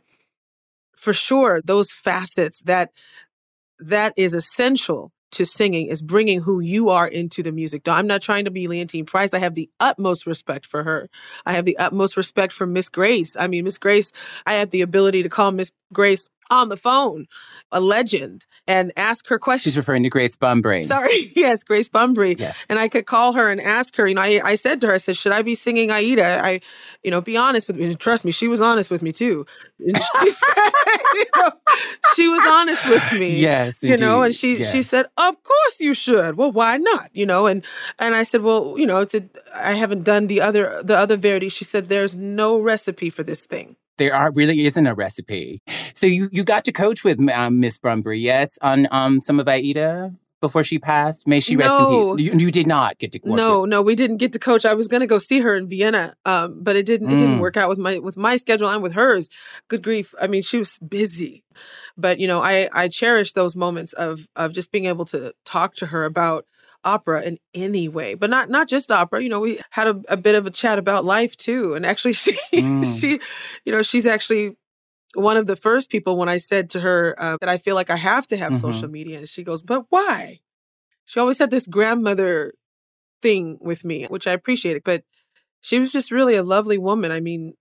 for 0.98 1.14
sure, 1.14 1.62
those 1.64 1.92
facets 1.92 2.62
that 2.62 2.92
that 3.80 4.14
is 4.16 4.34
essential 4.34 5.12
to 5.32 5.46
singing 5.46 5.88
is 5.88 6.02
bringing 6.02 6.42
who 6.42 6.62
you 6.62 6.88
are 6.90 7.08
into 7.08 7.44
the 7.44 7.52
music. 7.52 7.86
Now, 7.86 7.96
I'm 7.96 8.08
not 8.08 8.22
trying 8.22 8.46
to 8.46 8.52
be 8.52 8.68
Leontyne 8.68 9.06
Price. 9.06 9.34
I 9.34 9.40
have 9.40 9.54
the 9.54 9.70
utmost 9.82 10.26
respect 10.26 10.66
for 10.66 10.84
her. 10.84 11.10
I 11.46 11.54
have 11.54 11.66
the 11.66 11.78
utmost 11.78 12.16
respect 12.16 12.54
for 12.54 12.66
Miss 12.66 12.88
Grace. 12.88 13.36
I 13.38 13.48
mean, 13.48 13.66
Miss 13.66 13.78
Grace, 13.78 14.14
I 14.46 14.54
had 14.54 14.72
the 14.72 14.82
ability 14.82 15.24
to 15.24 15.30
call 15.30 15.52
Miss 15.52 15.72
Grace 15.92 16.30
on 16.50 16.70
the 16.70 16.78
phone, 16.78 17.26
a 17.72 17.80
legend, 17.80 18.46
and 18.68 18.92
ask 18.98 19.28
her 19.28 19.40
questions. 19.40 19.74
She's 19.74 19.78
referring 19.78 20.04
to 20.04 20.10
Grace 20.10 20.36
Bumbry. 20.36 20.84
Sorry, 20.86 21.18
yes, 21.36 21.64
Grace 21.64 21.90
Bumbry. 21.90 22.40
Yes. 22.40 22.66
And 22.70 22.80
I 22.80 22.88
could 22.88 23.06
call 23.06 23.34
her 23.34 23.50
and 23.50 23.60
ask 23.62 23.96
her, 23.96 24.08
you 24.08 24.16
know, 24.16 24.22
I, 24.22 24.42
I 24.44 24.56
said 24.56 24.82
to 24.82 24.88
her, 24.88 24.94
I 24.94 24.98
said, 24.98 25.18
should 25.18 25.32
I 25.32 25.42
be 25.42 25.56
singing 25.56 25.92
Aida? 25.92 26.42
I, 26.44 26.62
you 27.04 27.12
know, 27.12 27.22
be 27.22 27.38
honest 27.38 27.68
with 27.68 27.78
me. 27.78 27.86
And 27.86 28.00
trust 28.00 28.26
me, 28.26 28.32
she 28.32 28.48
was 28.48 28.62
honest 28.62 28.90
with 28.90 29.02
me 29.02 29.12
too. 29.12 29.46
And 29.80 29.98
she, 29.98 30.30
said, 30.30 30.72
you 31.16 31.26
know, 31.38 31.52
she 32.16 32.28
was 32.28 32.42
honest 32.48 32.88
with 32.90 33.14
me. 33.20 33.40
Yes. 33.40 33.82
You 33.84 33.98
know, 33.98 34.22
and 34.22 34.34
she 34.36 34.60
Yes. 34.60 34.72
she 34.72 34.82
said, 34.84 35.06
"Of 35.18 35.42
course 35.44 35.80
you 35.80 35.94
should." 35.94 36.38
Well, 36.38 36.52
why 36.52 36.78
not? 36.78 37.10
You 37.14 37.26
know, 37.26 37.46
and 37.48 37.64
and 38.00 38.16
I 38.16 38.24
said, 38.24 38.42
"Well, 38.42 38.76
you 38.78 38.86
know, 38.86 39.02
it's 39.02 39.14
a, 39.16 39.24
I 39.54 39.74
haven't 39.74 40.04
done 40.04 40.28
the 40.28 40.40
other 40.42 40.82
the 40.84 40.96
other 40.98 41.18
Verdi." 41.18 41.50
She 41.50 41.66
said, 41.66 41.90
"There's 41.90 42.16
no 42.16 42.60
recipe 42.60 43.10
for 43.10 43.24
this 43.24 43.46
thing." 43.46 43.76
There 43.98 44.16
are 44.16 44.32
really 44.32 44.66
isn't 44.66 44.88
a 44.88 44.94
recipe. 44.94 45.62
So 45.94 46.08
you 46.08 46.30
you 46.32 46.44
got 46.44 46.66
to 46.66 46.72
coach 46.72 47.04
with 47.04 47.20
um, 47.30 47.60
Miss 47.60 47.80
yes, 48.14 48.58
on 48.62 48.88
um 48.92 49.22
some 49.22 49.40
of 49.40 49.48
Aida 49.48 50.14
before 50.42 50.64
she 50.64 50.78
passed. 50.78 51.26
May 51.26 51.40
she 51.40 51.56
rest 51.56 51.74
No. 51.80 52.12
in 52.12 52.18
peace. 52.18 52.26
You, 52.34 52.40
you 52.40 52.52
did 52.52 52.68
not 52.68 53.00
get 53.00 53.12
to 53.14 53.20
No, 53.24 53.62
with- 53.62 53.70
no, 53.70 53.82
we 53.82 53.96
didn't 53.96 54.18
get 54.18 54.32
to 54.34 54.40
coach. 54.40 54.64
I 54.66 54.74
was 54.76 54.88
going 54.88 55.00
to 55.02 55.08
go 55.08 55.18
see 55.18 55.40
her 55.40 55.56
in 55.56 55.68
Vienna, 55.68 56.16
um, 56.26 56.60
but 56.62 56.76
it 56.76 56.86
didn't. 56.86 57.10
It 57.10 57.18
didn't 57.18 57.38
Mm. 57.38 57.42
work 57.42 57.58
out 57.58 57.70
with 57.70 57.80
my 57.80 57.98
with 58.00 58.18
my 58.18 58.38
schedule 58.38 58.70
and 58.70 58.84
with 58.84 58.94
hers. 58.94 59.28
Good 59.70 59.82
grief! 59.82 60.14
I 60.22 60.28
mean, 60.28 60.44
she 60.44 60.58
was 60.58 60.78
busy, 60.80 61.44
but 61.98 62.20
you 62.20 62.28
know, 62.28 62.42
I 62.42 62.70
I 62.74 62.88
cherish 62.90 63.34
those 63.34 63.56
moments 63.56 63.94
of 63.94 64.28
of 64.36 64.54
just 64.54 64.72
being 64.72 64.86
able 64.86 65.06
to 65.06 65.34
talk 65.46 65.74
to 65.76 65.88
her 65.88 66.04
about 66.06 66.46
opera 66.86 67.24
in 67.24 67.40
any 67.54 67.90
way, 67.90 68.16
but 68.16 68.30
not 68.30 68.50
not 68.50 68.70
just 68.70 68.92
opera. 68.92 69.22
You 69.24 69.30
know, 69.30 69.42
we 69.42 69.60
had 69.72 69.88
a, 69.88 70.02
a 70.10 70.18
bit 70.18 70.36
of 70.36 70.48
a 70.48 70.52
chat 70.52 70.80
about 70.80 71.06
life 71.06 71.38
too, 71.38 71.76
and 71.76 71.86
actually, 71.86 72.14
she 72.16 72.38
Mm. 72.56 73.00
she, 73.00 73.20
you 73.66 73.74
know, 73.74 73.84
she's 73.84 74.06
actually 74.08 74.58
one 75.16 75.38
of 75.38 75.48
the 75.48 75.56
first 75.58 75.90
people 75.90 76.18
when 76.18 76.30
I 76.30 76.38
said 76.38 76.70
to 76.72 76.82
her 76.82 77.16
uh, 77.20 77.38
that 77.42 77.50
I 77.50 77.58
feel 77.58 77.76
like 77.76 77.90
I 77.90 77.98
have 77.98 78.28
to 78.28 78.38
have 78.38 78.54
Mhm. 78.54 78.62
social 78.62 78.90
media, 78.90 79.20
and 79.20 79.30
she 79.30 79.44
goes, 79.44 79.62
"But 79.64 79.86
why?" 79.90 80.40
She 81.06 81.20
always 81.20 81.40
had 81.40 81.52
this 81.52 81.68
grandmother 81.68 82.54
thing 83.22 83.58
with 83.62 83.86
me, 83.86 84.06
which 84.06 84.28
I 84.28 84.34
appreciated, 84.34 84.84
but 84.84 85.04
she 85.62 85.80
was 85.80 85.92
just 85.92 86.12
really 86.12 86.36
a 86.36 86.44
lovely 86.44 86.78
woman. 86.78 87.12
I 87.12 87.22
mean, 87.22 87.54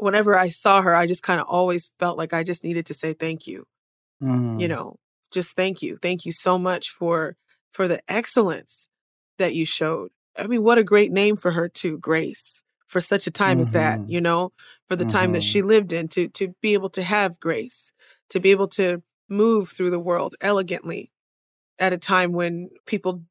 whenever 0.00 0.38
I 0.38 0.48
saw 0.50 0.82
her, 0.82 0.94
I 0.94 1.06
just 1.06 1.22
kind 1.22 1.40
of 1.40 1.46
always 1.48 1.90
felt 2.00 2.18
like 2.18 2.32
I 2.34 2.42
just 2.44 2.64
needed 2.64 2.86
to 2.86 2.94
say 2.94 3.14
thank 3.14 3.46
you. 3.46 3.64
Mm. 4.22 4.60
You 4.60 4.68
know, 4.68 4.96
just 5.32 5.56
thank 5.56 5.82
you, 5.82 5.98
thank 6.02 6.24
you 6.24 6.32
so 6.32 6.58
much 6.58 6.90
for 6.90 7.36
for 7.76 7.86
the 7.86 8.00
excellence 8.08 8.88
that 9.36 9.54
you 9.54 9.66
showed. 9.66 10.10
I 10.38 10.46
mean, 10.46 10.62
what 10.62 10.78
a 10.78 10.82
great 10.84 11.12
name 11.12 11.36
for 11.36 11.50
her 11.50 11.68
too, 11.68 11.98
Grace, 11.98 12.62
for 12.86 13.02
such 13.02 13.26
a 13.26 13.30
time 13.30 13.60
as 13.60 13.70
that. 13.72 14.00
Mhm. 14.00 14.08
You 14.10 14.20
know, 14.22 14.52
for 14.88 14.96
the 14.96 15.04
time 15.04 15.32
that 15.32 15.42
she 15.42 15.60
lived 15.60 15.92
in, 15.92 16.08
to 16.08 16.28
to 16.28 16.54
be 16.62 16.72
able 16.72 16.88
to 16.90 17.02
have 17.02 17.38
grace, 17.38 17.92
to 18.30 18.40
be 18.40 18.50
able 18.50 18.68
to 18.68 19.02
move 19.28 19.68
through 19.68 19.90
the 19.90 20.00
world 20.00 20.36
elegantly 20.40 21.12
at 21.78 21.92
a 21.92 21.98
time 21.98 22.32
when 22.32 22.70
people 22.86 23.22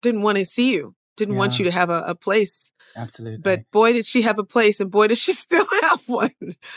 didn't 0.00 0.22
want 0.22 0.38
to 0.38 0.46
see 0.46 0.72
you, 0.72 0.94
didn't 1.16 1.36
want 1.36 1.58
you 1.58 1.64
to 1.66 1.70
have 1.70 1.90
a, 1.90 2.02
a 2.06 2.14
place. 2.14 2.72
absolutely. 2.96 3.38
But 3.38 3.70
boy, 3.70 3.92
did 3.92 4.06
she 4.06 4.22
have 4.22 4.38
a 4.38 4.44
place, 4.44 4.80
and 4.80 4.90
boy, 4.90 5.08
does 5.08 5.18
she 5.18 5.32
still 5.46 5.66
have 5.82 6.02
one. 6.06 6.30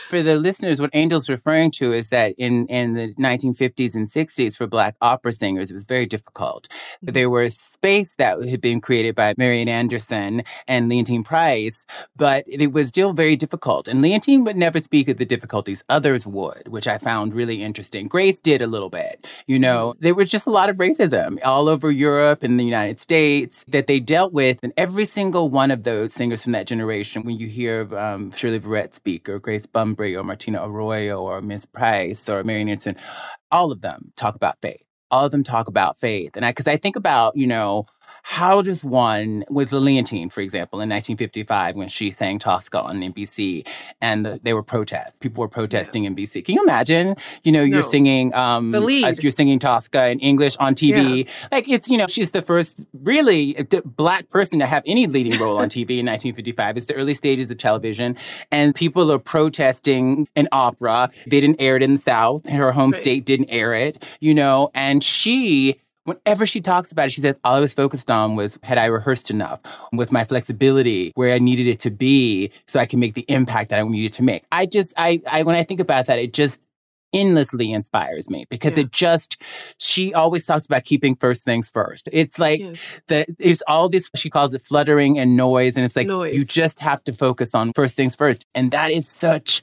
for 0.08 0.22
the 0.22 0.36
listeners, 0.36 0.80
what 0.80 0.90
Angel's 0.94 1.28
referring 1.28 1.70
to 1.72 1.92
is 1.92 2.10
that 2.10 2.34
in, 2.38 2.66
in 2.68 2.94
the 2.94 3.14
1950s 3.14 3.94
and 3.94 4.06
60s 4.06 4.56
for 4.56 4.66
Black 4.66 4.94
opera 5.00 5.32
singers, 5.32 5.70
it 5.70 5.74
was 5.74 5.84
very 5.84 6.06
difficult. 6.06 6.68
Mhm. 7.04 7.14
There 7.14 7.30
was 7.30 7.58
space 7.58 8.14
that 8.16 8.42
had 8.44 8.60
been 8.60 8.80
created 8.80 9.14
by 9.14 9.34
Marian 9.36 9.68
Anderson 9.68 10.42
and 10.68 10.90
Leontyne 10.90 11.24
Price, 11.24 11.84
but 12.16 12.44
it 12.46 12.72
was 12.72 12.88
still 12.88 13.12
very 13.12 13.36
difficult. 13.36 13.88
And 13.88 14.02
Leontyne 14.02 14.44
would 14.44 14.56
never 14.56 14.80
speak 14.80 15.08
of 15.08 15.16
the 15.16 15.24
difficulties. 15.24 15.82
Others 15.88 16.26
would, 16.26 16.68
which 16.68 16.86
I 16.86 16.98
found 16.98 17.34
really 17.34 17.62
interesting. 17.62 18.06
Grace 18.08 18.38
did 18.40 18.62
a 18.62 18.66
little 18.66 18.90
bit. 18.90 19.26
You 19.46 19.58
know, 19.58 19.94
there 20.00 20.14
was 20.14 20.30
just 20.30 20.46
a 20.46 20.50
lot 20.50 20.70
of 20.70 20.76
racism 20.76 21.38
all 21.44 21.68
over 21.68 21.90
Europe 21.90 22.42
and 22.42 22.58
the 22.60 22.64
United 22.64 23.00
States 23.00 23.64
that 23.68 23.86
they 23.86 24.00
dealt 24.00 24.23
with. 24.32 24.60
And 24.62 24.72
every 24.76 25.04
single 25.04 25.48
one 25.48 25.70
of 25.70 25.82
those 25.82 26.12
singers 26.12 26.42
from 26.42 26.52
that 26.52 26.66
generation, 26.66 27.22
when 27.24 27.38
you 27.38 27.46
hear 27.46 27.96
um, 27.96 28.30
Shirley 28.32 28.60
Verrett 28.60 28.94
speak, 28.94 29.28
or 29.28 29.38
Grace 29.38 29.66
Bumbry, 29.66 30.18
or 30.18 30.24
Martina 30.24 30.66
Arroyo, 30.66 31.22
or 31.22 31.40
Miss 31.40 31.66
Price, 31.66 32.28
or 32.28 32.42
Marian 32.44 32.68
Anderson, 32.68 32.96
all 33.50 33.72
of 33.72 33.80
them 33.80 34.12
talk 34.16 34.34
about 34.34 34.58
faith. 34.62 34.82
All 35.10 35.26
of 35.26 35.30
them 35.30 35.44
talk 35.44 35.68
about 35.68 35.98
faith. 35.98 36.32
And 36.34 36.44
I, 36.44 36.50
because 36.50 36.66
I 36.66 36.76
think 36.76 36.96
about, 36.96 37.36
you 37.36 37.46
know, 37.46 37.86
how 38.26 38.62
does 38.62 38.82
one, 38.82 39.44
with 39.50 39.70
Leontyne, 39.70 40.32
for 40.32 40.40
example, 40.40 40.78
in 40.80 40.88
1955, 40.88 41.76
when 41.76 41.88
she 41.88 42.10
sang 42.10 42.38
Tosca 42.38 42.80
on 42.80 42.98
NBC 43.00 43.66
and 44.00 44.24
the, 44.24 44.40
they 44.42 44.54
were 44.54 44.62
protests, 44.62 45.18
people 45.20 45.42
were 45.42 45.48
protesting 45.48 46.04
NBC. 46.04 46.42
Can 46.42 46.54
you 46.54 46.62
imagine? 46.62 47.16
You 47.42 47.52
know, 47.52 47.62
you're 47.62 47.82
singing, 47.82 48.34
um, 48.34 48.70
The 48.70 48.80
lead. 48.80 49.04
as 49.04 49.22
you're 49.22 49.30
singing 49.30 49.58
Tosca 49.58 50.08
in 50.08 50.20
English 50.20 50.56
on 50.56 50.74
TV. 50.74 51.28
Like 51.52 51.68
it's, 51.68 51.90
you 51.90 51.98
know, 51.98 52.06
she's 52.08 52.30
the 52.30 52.40
first 52.40 52.76
really 53.02 53.58
uh, 53.58 53.64
d- 53.68 53.82
black 53.84 54.30
person 54.30 54.58
to 54.58 54.66
have 54.66 54.82
any 54.86 55.06
leading 55.06 55.38
role 55.38 55.58
on 55.58 55.68
TV 55.68 55.98
in 55.98 56.06
1955. 56.06 56.78
It's 56.78 56.86
the 56.86 56.94
early 56.94 57.12
stages 57.14 57.50
of 57.50 57.58
television 57.58 58.16
and 58.50 58.74
people 58.74 59.12
are 59.12 59.18
protesting 59.18 60.26
an 60.34 60.48
opera. 60.50 61.10
They 61.26 61.40
didn't 61.42 61.60
air 61.60 61.76
it 61.76 61.82
in 61.82 61.92
the 61.92 61.98
South. 61.98 62.48
Her 62.48 62.72
home 62.72 62.92
Right. 62.92 63.00
state 63.00 63.24
didn't 63.26 63.50
air 63.50 63.74
it, 63.74 64.02
you 64.20 64.32
know, 64.34 64.70
and 64.74 65.04
she 65.04 65.78
Whenever 66.04 66.44
she 66.46 66.60
talks 66.60 66.92
about 66.92 67.06
it, 67.06 67.12
she 67.12 67.20
says, 67.20 67.38
all 67.44 67.54
I 67.54 67.60
was 67.60 67.72
focused 67.74 68.10
on 68.10 68.36
was 68.36 68.58
had 68.62 68.76
I 68.78 68.84
rehearsed 68.86 69.30
enough 69.30 69.60
with 69.92 70.12
my 70.12 70.24
flexibility 70.24 71.12
where 71.14 71.32
I 71.34 71.38
needed 71.38 71.66
it 71.66 71.80
to 71.80 71.90
be 71.90 72.50
so 72.66 72.78
I 72.78 72.86
can 72.86 73.00
make 73.00 73.14
the 73.14 73.24
impact 73.28 73.70
that 73.70 73.80
I 73.80 73.82
needed 73.82 74.12
to 74.14 74.22
make. 74.22 74.44
I 74.52 74.66
just, 74.66 74.92
I, 74.96 75.22
I, 75.30 75.42
when 75.44 75.56
I 75.56 75.64
think 75.64 75.80
about 75.80 76.06
that, 76.06 76.18
it 76.18 76.34
just 76.34 76.60
endlessly 77.14 77.72
inspires 77.72 78.28
me 78.28 78.44
because 78.50 78.76
Yeah. 78.76 78.82
it 78.82 78.90
just, 78.92 79.40
she 79.78 80.12
always 80.12 80.44
talks 80.44 80.66
about 80.66 80.84
keeping 80.84 81.14
first 81.16 81.44
things 81.44 81.70
first. 81.70 82.08
It's 82.12 82.38
like, 82.38 82.60
Yes. 82.60 83.00
that 83.08 83.28
it's 83.38 83.62
all 83.68 83.88
this 83.88 84.10
she 84.16 84.28
calls 84.28 84.52
it 84.52 84.60
fluttering 84.60 85.18
and 85.18 85.36
noise 85.36 85.76
and 85.76 85.84
it's 85.84 85.96
like 85.96 86.08
Noise. 86.08 86.34
you 86.34 86.44
just 86.44 86.80
have 86.80 87.02
to 87.04 87.12
focus 87.12 87.54
on 87.54 87.72
first 87.74 87.94
things 87.94 88.14
first 88.16 88.44
and 88.54 88.72
that 88.72 88.90
is 88.90 89.08
such 89.08 89.62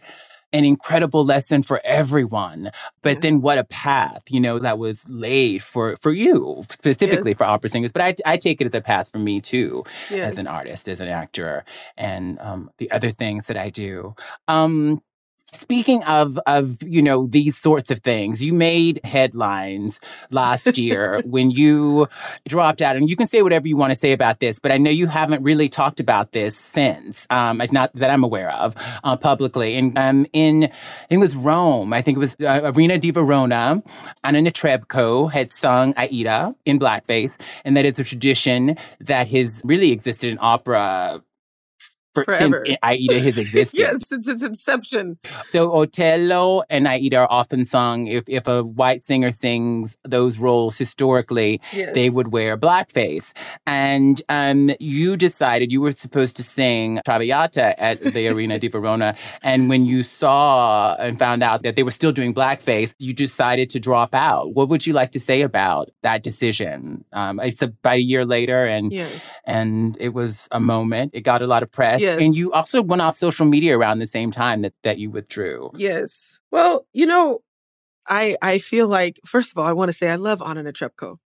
an 0.54 0.66
incredible 0.66 1.24
lesson 1.24 1.64
for 1.64 1.82
everyone. 1.84 2.72
But 3.02 3.22
then 3.22 3.42
what 3.42 3.58
a 3.58 3.64
path, 3.64 4.24
you 4.30 4.40
know, 4.40 4.60
that 4.60 4.78
was 4.78 5.06
laid 5.08 5.64
for, 5.64 5.96
for 6.02 6.12
you, 6.12 6.64
specifically 6.70 7.32
Yes. 7.32 7.38
for 7.38 7.44
opera 7.46 7.70
singers. 7.70 7.92
But 7.92 8.02
I, 8.02 8.16
I 8.26 8.38
take 8.38 8.62
it 8.62 8.66
as 8.66 8.74
a 8.76 8.82
path 8.82 9.10
for 9.12 9.20
me 9.20 9.42
too, 9.42 9.84
Yes. 10.10 10.34
as 10.34 10.38
an 10.38 10.48
artist, 10.48 10.88
as 10.90 11.00
an 11.00 11.08
actor, 11.08 11.64
and 11.98 12.38
um, 12.40 12.70
the 12.78 12.92
other 12.92 13.12
things 13.12 13.48
that 13.48 13.58
I 13.58 13.70
do. 13.70 14.16
Um, 14.48 15.02
Speaking 15.54 16.02
of 16.04 16.40
of 16.48 16.82
you 16.82 17.02
know 17.02 17.28
these 17.28 17.58
sorts 17.58 17.92
of 17.92 18.00
things, 18.00 18.42
you 18.42 18.54
made 18.54 19.02
headlines 19.04 20.00
last 20.30 20.78
year 20.78 21.22
when 21.26 21.52
you 21.52 22.08
dropped 22.48 22.82
out, 22.82 22.96
and 22.96 23.10
you 23.10 23.18
can 23.18 23.28
say 23.28 23.42
whatever 23.42 23.68
you 23.68 23.76
want 23.76 23.92
to 23.92 24.00
say 24.00 24.14
about 24.14 24.40
this, 24.40 24.60
but 24.60 24.72
I 24.72 24.78
know 24.78 24.90
you 24.90 25.08
haven't 25.08 25.44
really 25.44 25.68
talked 25.68 26.00
about 26.00 26.32
this 26.32 26.56
since, 26.58 27.28
um, 27.30 27.60
it's 27.60 27.74
not 27.74 27.94
that 27.96 28.10
I'm 28.10 28.24
aware 28.24 28.52
of 28.52 28.76
uh, 29.04 29.18
publicly. 29.18 29.76
And 29.76 29.98
um, 29.98 30.26
in 30.32 30.64
I 30.66 30.68
think 31.10 31.18
it 31.18 31.18
was 31.18 31.36
Rome, 31.36 31.92
I 31.92 32.02
think 32.02 32.16
it 32.16 32.20
was 32.20 32.38
uh, 32.40 32.72
Arena 32.74 32.98
di 32.98 33.12
Verona, 33.12 33.84
Anna 34.24 34.40
Netrebko 34.40 35.30
had 35.30 35.52
sung 35.52 35.94
Aida 35.98 36.56
in 36.66 36.80
blackface, 36.80 37.38
and 37.66 37.76
that 37.76 37.84
is 37.84 38.00
a 38.00 38.06
tradition 38.06 38.78
that 39.02 39.28
has 39.28 39.62
really 39.66 39.92
existed 39.92 40.30
in 40.30 40.38
opera. 40.42 41.22
For, 42.14 42.26
since. 42.38 42.58
Aida 42.84 43.20
has 43.20 43.38
existed. 43.46 43.80
yes, 43.80 44.12
it's 44.12 44.28
its 44.28 44.44
inception. 44.44 45.18
So 45.50 45.72
Otello 45.74 46.64
and 46.70 46.88
Aida 46.88 47.18
are 47.18 47.28
often 47.32 47.64
sung. 47.66 48.08
If 48.08 48.26
if 48.28 48.48
a 48.48 48.64
white 48.64 49.04
singer 49.04 49.32
sings 49.32 49.96
those 50.04 50.38
roles 50.38 50.78
historically, 50.78 51.62
Yes. 51.72 51.94
they 51.94 52.10
would 52.10 52.32
wear 52.34 52.58
blackface. 52.58 53.34
And 53.66 54.22
um, 54.30 54.72
you 54.80 55.16
decided 55.16 55.72
you 55.72 55.80
were 55.82 55.92
supposed 55.94 56.36
to 56.38 56.44
sing 56.44 57.00
Traviata 57.06 57.80
at 57.82 58.00
the 58.02 58.28
Arena 58.28 58.60
di 58.60 58.68
Verona. 58.68 59.16
And 59.42 59.70
when 59.70 59.86
you 59.86 60.04
saw 60.04 60.96
and 60.96 61.18
found 61.18 61.44
out 61.44 61.64
that 61.64 61.76
they 61.76 61.84
were 61.84 61.92
still 61.92 62.12
doing 62.12 62.34
blackface, 62.34 62.94
you 63.00 63.14
decided 63.14 63.70
to 63.72 63.80
drop 63.80 64.14
out. 64.14 64.54
What 64.54 64.68
would 64.70 64.86
you 64.86 64.94
like 64.94 65.12
to 65.12 65.20
say 65.20 65.42
about 65.42 65.90
that 66.04 66.24
decision? 66.24 67.06
Um, 67.14 67.40
it's 67.40 67.62
about 67.62 67.96
a 67.96 68.02
year 68.02 68.26
later, 68.26 68.66
and 68.66 68.92
Yes. 68.92 69.22
and 69.46 69.96
it 70.00 70.10
was 70.10 70.48
a 70.52 70.60
moment. 70.60 71.12
It 71.14 71.22
got 71.22 71.42
a 71.42 71.48
lot 71.48 71.64
of 71.64 71.72
press. 71.72 72.01
Yes. 72.02 72.20
And 72.22 72.36
you 72.36 72.52
also 72.52 72.82
went 72.82 73.02
off 73.02 73.16
social 73.16 73.46
media 73.46 73.78
around 73.78 74.00
the 74.00 74.08
same 74.08 74.32
time 74.32 74.62
that, 74.64 74.74
that 74.84 74.98
you 74.98 75.10
withdrew. 75.10 75.72
Yes. 75.76 76.40
Well, 76.52 76.86
you 76.94 77.06
know, 77.06 77.40
I 78.08 78.36
I 78.42 78.58
feel 78.58 78.88
like 78.88 79.20
first 79.26 79.52
of 79.52 79.58
all, 79.58 79.66
I 79.66 79.74
want 79.74 79.90
to 79.90 79.94
say 79.94 80.10
I 80.10 80.16
love 80.16 80.42
Anna 80.42 80.64
Netrebko. 80.64 81.18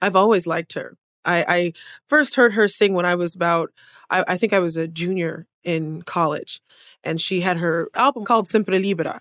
I've 0.00 0.16
always 0.16 0.46
liked 0.46 0.74
her. 0.74 0.96
I, 1.24 1.44
I 1.48 1.72
first 2.08 2.36
heard 2.36 2.54
her 2.54 2.68
sing 2.68 2.94
when 2.94 3.06
I 3.06 3.14
was 3.14 3.34
about 3.34 3.70
I, 4.10 4.24
I 4.28 4.36
think 4.36 4.52
I 4.52 4.60
was 4.60 4.76
a 4.76 4.86
junior 4.86 5.46
in 5.64 6.02
college, 6.02 6.60
and 7.02 7.20
she 7.20 7.40
had 7.40 7.58
her 7.58 7.88
album 7.94 8.24
called 8.24 8.48
Sempre 8.48 8.78
Libera. 8.78 9.20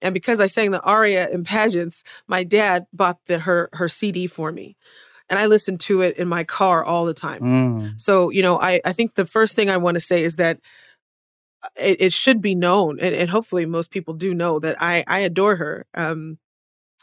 And 0.00 0.12
because 0.12 0.38
I 0.38 0.46
sang 0.46 0.70
the 0.70 0.82
aria 0.82 1.30
in 1.30 1.44
pageants, 1.44 2.02
my 2.26 2.44
dad 2.44 2.86
bought 2.92 3.18
the 3.26 3.38
her 3.40 3.70
her 3.72 3.88
CD 3.88 4.26
for 4.26 4.52
me, 4.52 4.76
and 5.28 5.38
I 5.38 5.46
listen 5.46 5.78
to 5.78 6.02
it 6.02 6.16
in 6.16 6.28
my 6.28 6.44
car 6.44 6.84
all 6.84 7.04
the 7.04 7.14
time. 7.14 7.40
Mm. 7.42 8.00
So, 8.00 8.30
you 8.30 8.42
know, 8.42 8.58
I, 8.58 8.80
I 8.84 8.92
think 8.92 9.14
the 9.14 9.26
first 9.26 9.56
thing 9.56 9.70
I 9.70 9.76
want 9.76 9.94
to 9.94 10.00
say 10.00 10.24
is 10.24 10.36
that 10.36 10.58
uh, 11.62 11.68
it, 11.76 12.00
it 12.00 12.12
should 12.12 12.40
be 12.40 12.54
known, 12.54 12.98
and, 13.00 13.14
and 13.14 13.30
hopefully 13.30 13.66
most 13.66 13.90
people 13.90 14.14
do 14.14 14.34
know 14.34 14.58
that 14.58 14.76
I, 14.80 15.04
I 15.06 15.20
adore 15.20 15.56
her. 15.56 15.86
Um, 15.94 16.38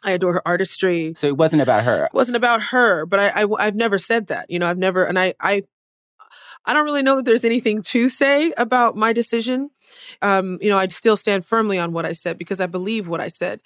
I 0.04 0.12
adore 0.12 0.34
her 0.34 0.48
artistry. 0.48 1.14
So 1.16 1.28
it 1.28 1.38
wasn't 1.38 1.62
about 1.62 1.84
her. 1.84 2.06
It 2.06 2.14
wasn't 2.14 2.38
about 2.38 2.62
her, 2.64 3.06
but 3.06 3.20
I, 3.20 3.46
I 3.60 3.66
have 3.66 3.76
never 3.76 4.00
said 4.00 4.28
that. 4.28 4.50
You 4.50 4.58
know, 4.58 4.68
I've 4.68 4.78
never, 4.78 5.04
and 5.04 5.20
I 5.20 5.36
I 5.40 5.64
I 6.66 6.74
don't 6.74 6.86
really 6.86 7.02
know 7.02 7.16
that 7.18 7.26
there's 7.26 7.46
anything 7.46 7.82
to 7.84 8.08
say 8.08 8.54
about 8.58 8.96
my 8.96 9.14
decision. 9.14 9.72
Um, 10.22 10.58
you 10.62 10.70
know, 10.70 10.78
I 10.78 10.88
still 10.88 11.18
stand 11.18 11.46
firmly 11.46 11.78
on 11.78 11.92
what 11.92 12.06
I 12.06 12.14
said 12.14 12.38
because 12.38 12.62
I 12.62 12.68
believe 12.68 13.08
what 13.08 13.20
I 13.20 13.28
said. 13.28 13.62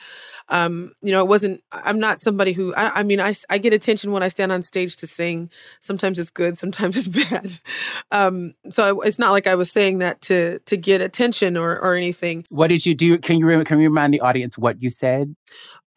Um, 0.50 0.94
you 1.02 1.12
know, 1.12 1.22
it 1.22 1.28
wasn't. 1.28 1.62
I'm 1.72 2.00
not 2.00 2.22
somebody 2.22 2.54
who. 2.54 2.74
I, 2.76 3.00
I 3.00 3.04
mean, 3.04 3.20
I 3.20 3.58
get 3.58 3.74
attention 3.74 4.12
when 4.12 4.24
I 4.24 4.30
stand 4.30 4.52
on 4.52 4.64
stage 4.64 4.96
to 4.98 5.08
sing. 5.08 5.50
Sometimes 5.82 6.20
it's 6.20 6.32
good, 6.32 6.58
sometimes 6.58 6.98
it's 7.08 7.30
bad. 7.30 7.60
Um, 8.12 8.54
so 8.72 9.02
I, 9.02 9.08
it's 9.08 9.20
not 9.20 9.32
like 9.32 9.48
I 9.48 9.56
was 9.56 9.72
saying 9.72 10.00
that 10.00 10.22
to 10.24 10.60
to 10.60 10.78
get 10.78 11.02
attention 11.02 11.58
or 11.58 11.78
or 11.78 11.96
anything. 11.96 12.46
What 12.50 12.68
did 12.68 12.86
you 12.86 12.96
do? 12.96 13.18
Can 13.18 13.40
you 13.40 13.64
can 13.64 13.80
you 13.80 13.90
remind 13.90 14.14
the 14.14 14.22
audience 14.22 14.58
what 14.58 14.82
you 14.82 14.90
said? 14.90 15.36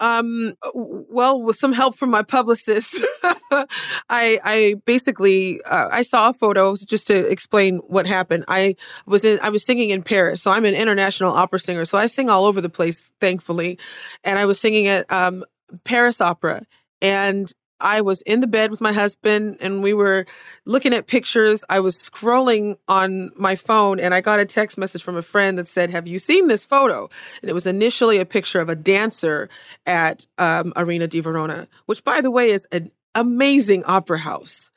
Um, 0.01 0.55
well, 0.75 1.43
with 1.43 1.57
some 1.57 1.73
help 1.73 1.97
from 1.97 2.11
my 2.11 2.23
publicist, 2.23 3.05
I 3.51 3.67
I 4.09 4.77
basically 4.85 5.61
uh, 5.63 5.89
I 5.91 6.03
saw 6.03 6.33
photos 6.33 6.85
just 6.85 7.07
to 7.09 7.31
explain 7.31 7.79
what 7.89 8.07
happened. 8.07 8.45
I 8.49 8.77
was 9.07 9.25
in 9.25 9.41
I 9.43 9.51
was 9.51 9.65
singing 9.65 9.91
in 9.91 10.03
Paris, 10.03 10.43
so 10.43 10.53
I'm 10.53 10.65
an 10.65 10.75
international 10.75 11.33
opera 11.33 11.59
singer, 11.59 11.85
so 11.85 11.99
I 11.99 12.07
sing 12.07 12.31
all 12.31 12.45
over 12.45 12.61
the 12.61 12.69
place, 12.69 13.11
thankfully. 13.21 13.79
And 14.25 14.39
I 14.39 14.47
was 14.47 14.61
singing 14.61 14.87
at 14.87 15.11
um, 15.13 15.45
Paris 15.85 16.21
Opera, 16.21 16.63
and 17.03 17.53
I 17.81 18.01
was 18.01 18.22
in 18.22 18.41
the 18.41 18.47
bed 18.47 18.70
with 18.70 18.81
my 18.81 18.93
husband, 18.93 19.57
and 19.61 19.83
we 19.83 19.93
were 19.95 20.26
looking 20.64 20.93
at 20.93 21.07
pictures. 21.07 21.64
I 21.68 21.81
was 21.81 21.97
scrolling 21.97 22.76
on 22.89 23.31
my 23.37 23.57
phone, 23.57 24.01
and 24.01 24.14
I 24.14 24.20
got 24.20 24.41
a 24.41 24.45
text 24.45 24.79
message 24.79 25.03
from 25.03 25.16
a 25.16 25.22
friend 25.22 25.59
that 25.59 25.68
said, 25.68 25.91
"Have 25.91 26.07
you 26.07 26.18
seen 26.18 26.49
this 26.49 26.64
photo?" 26.64 27.09
And 27.43 27.51
it 27.51 27.55
was 27.55 27.66
initially 27.66 28.18
a 28.18 28.24
picture 28.24 28.61
of 28.61 28.68
a 28.68 28.76
dancer 28.76 29.49
at 29.87 30.26
um, 30.39 30.72
Arena 30.76 31.07
di 31.07 31.20
Verona, 31.20 31.68
which, 31.87 32.05
by 32.05 32.20
the 32.20 32.31
way, 32.31 32.51
is 32.51 32.66
an 32.72 32.91
amazing 33.14 33.85
opera 33.85 34.18
house. 34.18 34.70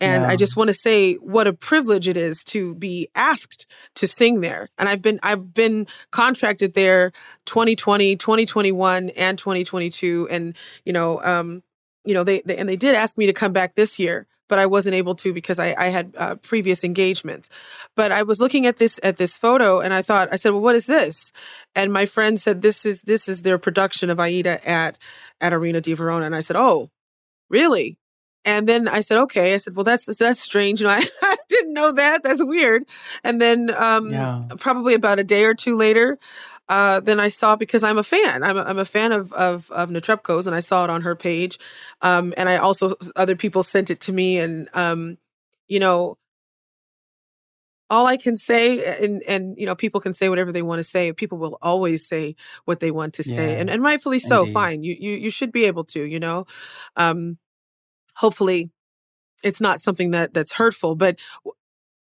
And 0.00 0.24
Yeah. 0.24 0.28
I 0.28 0.36
just 0.36 0.56
want 0.56 0.68
to 0.68 0.74
say 0.74 1.14
what 1.14 1.46
a 1.46 1.52
privilege 1.52 2.08
it 2.08 2.16
is 2.16 2.42
to 2.44 2.74
be 2.74 3.08
asked 3.14 3.66
to 3.94 4.06
sing 4.06 4.40
there. 4.40 4.68
And 4.78 4.88
I've 4.88 5.00
been 5.02 5.20
I've 5.22 5.54
been 5.54 5.86
contracted 6.10 6.74
there 6.74 7.12
2020, 7.46 8.16
2021 8.16 9.10
and 9.10 9.38
2022 9.38 10.28
and 10.30 10.56
you 10.84 10.92
know 10.92 11.20
um 11.22 11.62
you 12.04 12.14
know 12.14 12.24
they, 12.24 12.42
they 12.44 12.56
and 12.56 12.68
they 12.68 12.76
did 12.76 12.94
ask 12.94 13.16
me 13.18 13.26
to 13.26 13.32
come 13.32 13.52
back 13.52 13.74
this 13.74 13.98
year 13.98 14.26
but 14.48 14.58
I 14.58 14.66
wasn't 14.66 14.94
able 14.94 15.14
to 15.16 15.32
because 15.32 15.58
I, 15.58 15.74
I 15.76 15.86
had 15.86 16.14
uh, 16.16 16.34
previous 16.36 16.84
engagements. 16.84 17.48
But 17.96 18.12
I 18.12 18.22
was 18.22 18.40
looking 18.40 18.66
at 18.66 18.76
this 18.76 19.00
at 19.02 19.16
this 19.16 19.38
photo 19.38 19.80
and 19.80 19.94
I 19.94 20.02
thought 20.02 20.28
I 20.32 20.36
said, 20.36 20.50
"Well, 20.50 20.60
what 20.60 20.76
is 20.76 20.86
this?" 20.86 21.32
And 21.74 21.92
my 21.92 22.06
friend 22.06 22.40
said, 22.40 22.62
"This 22.62 22.84
is 22.84 23.02
this 23.02 23.28
is 23.28 23.42
their 23.42 23.58
production 23.58 24.10
of 24.10 24.20
Aida 24.20 24.66
at 24.68 24.98
at 25.40 25.52
Arena 25.52 25.80
di 25.80 25.94
Verona." 25.94 26.26
And 26.26 26.36
I 26.36 26.40
said, 26.42 26.56
"Oh, 26.56 26.90
really?" 27.48 27.98
And 28.44 28.68
then 28.68 28.86
I 28.88 29.00
said, 29.00 29.18
"Okay." 29.22 29.54
I 29.54 29.56
said, 29.56 29.74
"Well, 29.76 29.84
that's 29.84 30.04
that's 30.04 30.40
strange. 30.40 30.80
You 30.80 30.88
know, 30.88 30.92
I, 30.98 31.04
I 31.22 31.36
didn't 31.48 31.72
know 31.72 31.92
that. 31.92 32.22
That's 32.22 32.44
weird." 32.44 32.84
And 33.22 33.40
then 33.40 33.74
um, 33.74 34.10
Yeah. 34.10 34.42
probably 34.58 34.94
about 34.94 35.18
a 35.18 35.24
day 35.24 35.44
or 35.44 35.54
two 35.54 35.76
later, 35.76 36.18
uh, 36.68 37.00
then 37.00 37.20
I 37.20 37.28
saw 37.28 37.56
because 37.56 37.84
I'm 37.84 37.98
a 37.98 38.02
fan. 38.02 38.42
I'm 38.42 38.56
a, 38.56 38.62
I'm 38.62 38.78
a 38.78 38.84
fan 38.84 39.12
of 39.12 39.32
of 39.34 39.70
of 39.70 39.90
Netrebko's, 39.90 40.46
and 40.46 40.56
I 40.56 40.60
saw 40.60 40.84
it 40.84 40.90
on 40.90 41.02
her 41.02 41.14
page. 41.14 41.58
Um, 42.00 42.32
and 42.36 42.48
I 42.48 42.56
also 42.56 42.94
other 43.16 43.36
people 43.36 43.62
sent 43.62 43.90
it 43.90 44.00
to 44.00 44.12
me, 44.12 44.38
and 44.38 44.68
um, 44.72 45.18
you 45.68 45.78
know, 45.78 46.16
all 47.90 48.06
I 48.06 48.16
can 48.16 48.36
say, 48.36 48.82
and 49.04 49.22
and 49.24 49.58
you 49.58 49.66
know, 49.66 49.74
people 49.74 50.00
can 50.00 50.14
say 50.14 50.30
whatever 50.30 50.52
they 50.52 50.62
want 50.62 50.78
to 50.80 50.84
say. 50.84 51.12
People 51.12 51.36
will 51.38 51.58
always 51.60 52.06
say 52.06 52.34
what 52.64 52.80
they 52.80 52.90
want 52.90 53.14
to 53.14 53.22
say, 53.22 53.52
Yeah, 53.52 53.60
and 53.60 53.68
and 53.68 53.82
rightfully 53.82 54.18
so. 54.18 54.40
indeed. 54.40 54.52
Fine, 54.54 54.82
you 54.84 54.96
you 54.98 55.12
you 55.12 55.30
should 55.30 55.52
be 55.52 55.66
able 55.66 55.84
to. 55.84 56.02
You 56.02 56.18
know, 56.18 56.46
um, 56.96 57.36
hopefully, 58.16 58.70
it's 59.42 59.60
not 59.60 59.82
something 59.82 60.12
that 60.12 60.32
that's 60.34 60.52
hurtful, 60.52 60.94
but. 60.94 61.18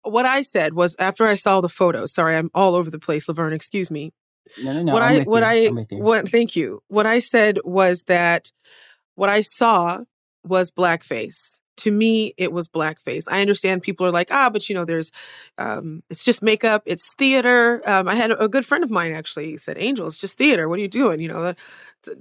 What 0.02 0.24
I 0.24 0.40
said 0.42 0.72
was 0.72 0.96
after 0.98 1.26
I 1.26 1.34
saw 1.34 1.60
the 1.60 1.68
photos. 1.68 2.14
Sorry, 2.14 2.34
I'm 2.34 2.50
all 2.54 2.76
over 2.76 2.88
the 2.88 3.00
place, 3.00 3.28
Laverne. 3.28 3.52
Excuse 3.52 3.90
me 3.90 4.12
No, 4.62 4.72
no, 4.72 4.82
no. 4.82 4.92
what 4.92 5.02
I'm 5.02 5.20
I 5.20 5.24
what 5.24 5.42
you. 5.42 5.48
I 5.48 5.66
I'm 5.68 5.74
with 5.74 5.92
you. 5.92 6.02
what 6.02 6.28
thank 6.28 6.56
you. 6.56 6.82
What 6.88 7.06
I 7.06 7.18
said 7.18 7.58
was 7.64 8.04
that 8.04 8.50
what 9.14 9.28
I 9.28 9.42
saw 9.42 10.00
was 10.44 10.70
blackface. 10.70 11.60
To 11.78 11.92
me, 11.92 12.34
it 12.36 12.52
was 12.52 12.68
blackface. 12.68 13.24
I 13.28 13.40
understand 13.40 13.82
people 13.82 14.04
are 14.04 14.10
like, 14.10 14.28
ah, 14.32 14.50
but 14.50 14.68
you 14.68 14.74
know, 14.74 14.84
there's, 14.84 15.12
um, 15.58 16.02
it's 16.10 16.24
just 16.24 16.42
makeup, 16.42 16.82
it's 16.86 17.14
theater. 17.14 17.80
Um, 17.88 18.08
I 18.08 18.16
had 18.16 18.32
a, 18.32 18.44
a 18.44 18.48
good 18.48 18.66
friend 18.66 18.82
of 18.82 18.90
mine 18.90 19.12
actually 19.12 19.56
said, 19.58 19.76
Angel, 19.78 20.08
it's 20.08 20.18
just 20.18 20.36
theater. 20.36 20.68
What 20.68 20.80
are 20.80 20.82
you 20.82 20.88
doing? 20.88 21.20
You 21.20 21.28
know, 21.28 21.54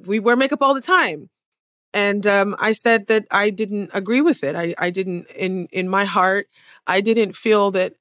we 0.05 0.19
wear 0.19 0.35
makeup 0.35 0.61
all 0.61 0.75
the 0.75 0.81
time. 0.81 1.29
And 1.93 2.27
um, 2.27 2.55
I 2.59 2.73
said 2.73 3.07
that 3.07 3.25
I 3.31 3.49
didn't 3.49 3.89
agree 3.93 4.21
with 4.21 4.43
it. 4.43 4.55
I, 4.55 4.75
I 4.77 4.91
didn't 4.91 5.27
in 5.31 5.67
in 5.71 5.89
my 5.89 6.05
heart, 6.05 6.47
I 6.85 7.01
didn't 7.01 7.35
feel 7.35 7.71
that 7.71 7.93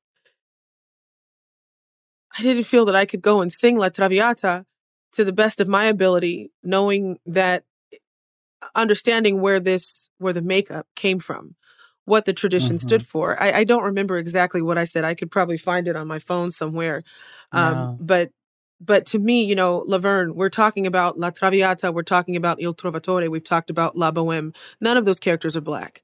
I 2.39 2.43
didn't 2.43 2.64
feel 2.64 2.84
that 2.87 2.97
I 2.97 3.07
could 3.07 3.22
go 3.22 3.41
and 3.41 3.53
sing 3.53 3.76
La 3.78 3.89
Traviata 3.89 4.64
to 5.12 5.24
the 5.24 5.32
best 5.32 5.61
of 5.61 5.68
my 5.68 5.84
ability, 5.84 6.51
knowing 6.62 7.18
that 7.26 7.64
understanding 8.74 9.41
where 9.41 9.61
this 9.61 10.09
where 10.18 10.32
the 10.32 10.43
makeup 10.43 10.87
came 10.97 11.18
from, 11.18 11.55
what 12.05 12.24
the 12.24 12.32
tradition 12.32 12.76
Mhm. 12.76 12.80
stood 12.80 13.07
for. 13.07 13.41
I, 13.43 13.53
I 13.61 13.64
don't 13.64 13.82
remember 13.84 14.16
exactly 14.18 14.62
what 14.62 14.78
I 14.78 14.84
said. 14.84 15.05
I 15.05 15.14
could 15.14 15.30
probably 15.30 15.59
find 15.59 15.89
it 15.89 15.97
on 15.97 16.07
my 16.07 16.18
phone 16.18 16.51
somewhere. 16.51 17.03
Um, 17.53 17.91
but 17.99 18.30
but 18.80 19.07
to 19.07 19.18
me, 19.18 19.45
you 19.45 19.55
know, 19.55 19.78
Laverne, 19.87 20.34
we're 20.34 20.51
talking 20.51 20.87
about 20.87 21.18
La 21.18 21.30
Traviata, 21.30 21.93
we're 21.93 22.03
talking 22.03 22.37
about 22.37 22.61
Il 22.61 22.74
Trovatore, 22.74 23.28
we've 23.30 23.45
talked 23.45 23.70
about 23.70 23.97
La 23.97 24.11
Boheme. 24.11 24.55
None 24.80 24.97
of 24.99 25.05
those 25.07 25.18
characters 25.20 25.57
are 25.57 25.62
black. 25.62 26.03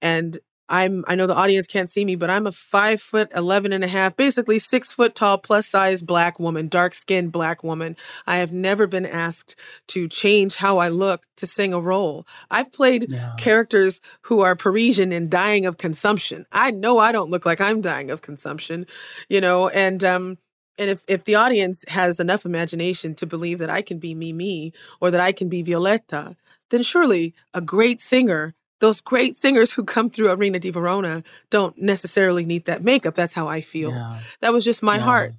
And 0.00 0.38
I'm 0.72 1.04
I 1.06 1.14
know 1.14 1.26
the 1.26 1.36
audience 1.36 1.66
can't 1.66 1.90
see 1.90 2.04
me, 2.04 2.16
but 2.16 2.30
I'm 2.30 2.46
a 2.46 2.52
five 2.52 3.00
foot 3.00 3.30
eleven 3.36 3.72
and 3.74 3.84
a 3.84 3.88
half, 3.88 4.16
basically 4.16 4.58
six 4.58 4.92
foot 4.92 5.14
tall, 5.14 5.36
plus 5.36 5.68
size 5.68 6.02
black 6.02 6.40
woman, 6.40 6.68
dark 6.68 6.94
skinned 6.94 7.30
black 7.30 7.62
woman. 7.62 7.94
I 8.26 8.36
have 8.36 8.52
never 8.52 8.86
been 8.86 9.04
asked 9.06 9.54
to 9.88 10.08
change 10.08 10.56
how 10.56 10.78
I 10.78 10.88
look 10.88 11.24
to 11.36 11.46
sing 11.46 11.74
a 11.74 11.80
role. 11.80 12.26
I've 12.50 12.72
played 12.72 13.10
characters 13.36 14.00
who 14.22 14.40
are 14.40 14.56
Parisian 14.56 15.12
and 15.12 15.30
dying 15.30 15.66
of 15.66 15.76
consumption. 15.76 16.46
I 16.50 16.70
know 16.70 16.98
I 16.98 17.12
don't 17.12 17.30
look 17.30 17.44
like 17.44 17.60
I'm 17.60 17.82
dying 17.82 18.10
of 18.10 18.22
consumption, 18.22 18.86
you 19.28 19.40
know, 19.42 19.68
and 19.68 20.02
um 20.02 20.38
and 20.78 20.88
if, 20.88 21.04
if 21.06 21.26
the 21.26 21.34
audience 21.34 21.84
has 21.88 22.18
enough 22.18 22.46
imagination 22.46 23.14
to 23.16 23.26
believe 23.26 23.58
that 23.58 23.68
I 23.68 23.82
can 23.82 23.98
be 23.98 24.14
Mimi 24.14 24.72
or 25.02 25.10
that 25.10 25.20
I 25.20 25.32
can 25.32 25.50
be 25.50 25.62
Violetta, 25.62 26.34
then 26.70 26.82
surely 26.82 27.34
a 27.52 27.60
great 27.60 28.00
singer 28.00 28.54
those 28.82 29.00
great 29.00 29.36
singers 29.36 29.72
who 29.72 29.84
come 29.84 30.10
through 30.10 30.28
Arena 30.28 30.58
di 30.58 30.70
Verona 30.70 31.22
don't 31.50 31.80
necessarily 31.80 32.44
need 32.44 32.64
that 32.64 32.82
makeup. 32.82 33.14
That's 33.14 33.32
how 33.32 33.46
I 33.46 33.60
feel. 33.60 33.92
Yeah. 33.92 34.18
That 34.40 34.52
was 34.52 34.64
just 34.64 34.82
my 34.82 34.96
yeah. 34.96 35.02
heart. 35.02 35.32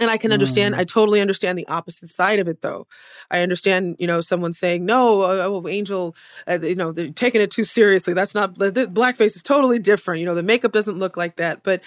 And 0.00 0.10
I 0.10 0.16
can 0.16 0.32
understand, 0.32 0.74
mm. 0.74 0.78
I 0.78 0.82
totally 0.82 1.20
understand 1.20 1.56
the 1.56 1.68
opposite 1.68 2.10
side 2.10 2.40
of 2.40 2.48
it 2.48 2.62
though. 2.62 2.88
I 3.30 3.42
understand, 3.42 3.94
you 4.00 4.08
know, 4.08 4.20
someone 4.20 4.52
saying, 4.52 4.84
no, 4.84 5.22
uh, 5.22 5.46
oh, 5.46 5.68
Angel, 5.68 6.16
uh, 6.48 6.58
you 6.60 6.74
know, 6.74 6.90
they're 6.90 7.12
taking 7.12 7.40
it 7.40 7.52
too 7.52 7.62
seriously. 7.62 8.12
That's 8.12 8.34
not, 8.34 8.58
the, 8.58 8.72
the 8.72 8.86
blackface 8.86 9.36
is 9.36 9.44
totally 9.44 9.78
different. 9.78 10.18
You 10.18 10.26
know, 10.26 10.34
the 10.34 10.42
makeup 10.42 10.72
doesn't 10.72 10.98
look 10.98 11.16
like 11.16 11.36
that. 11.36 11.62
But 11.62 11.80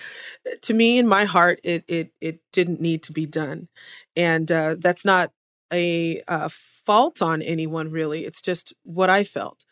uh, 0.49 0.51
to 0.61 0.73
me, 0.73 0.97
in 0.99 1.05
my 1.05 1.25
heart, 1.25 1.59
it, 1.65 1.83
it, 1.89 2.13
it 2.21 2.39
didn't 2.53 2.79
need 2.79 3.03
to 3.03 3.11
be 3.11 3.25
done. 3.25 3.67
And 4.15 4.49
uh, 4.49 4.77
that's 4.79 5.03
not 5.03 5.33
a, 5.73 6.23
a 6.29 6.47
fault 6.47 7.21
on 7.21 7.41
anyone 7.41 7.91
really. 7.91 8.23
It's 8.23 8.41
just 8.41 8.73
what 8.83 9.09
I 9.09 9.25
felt 9.25 9.65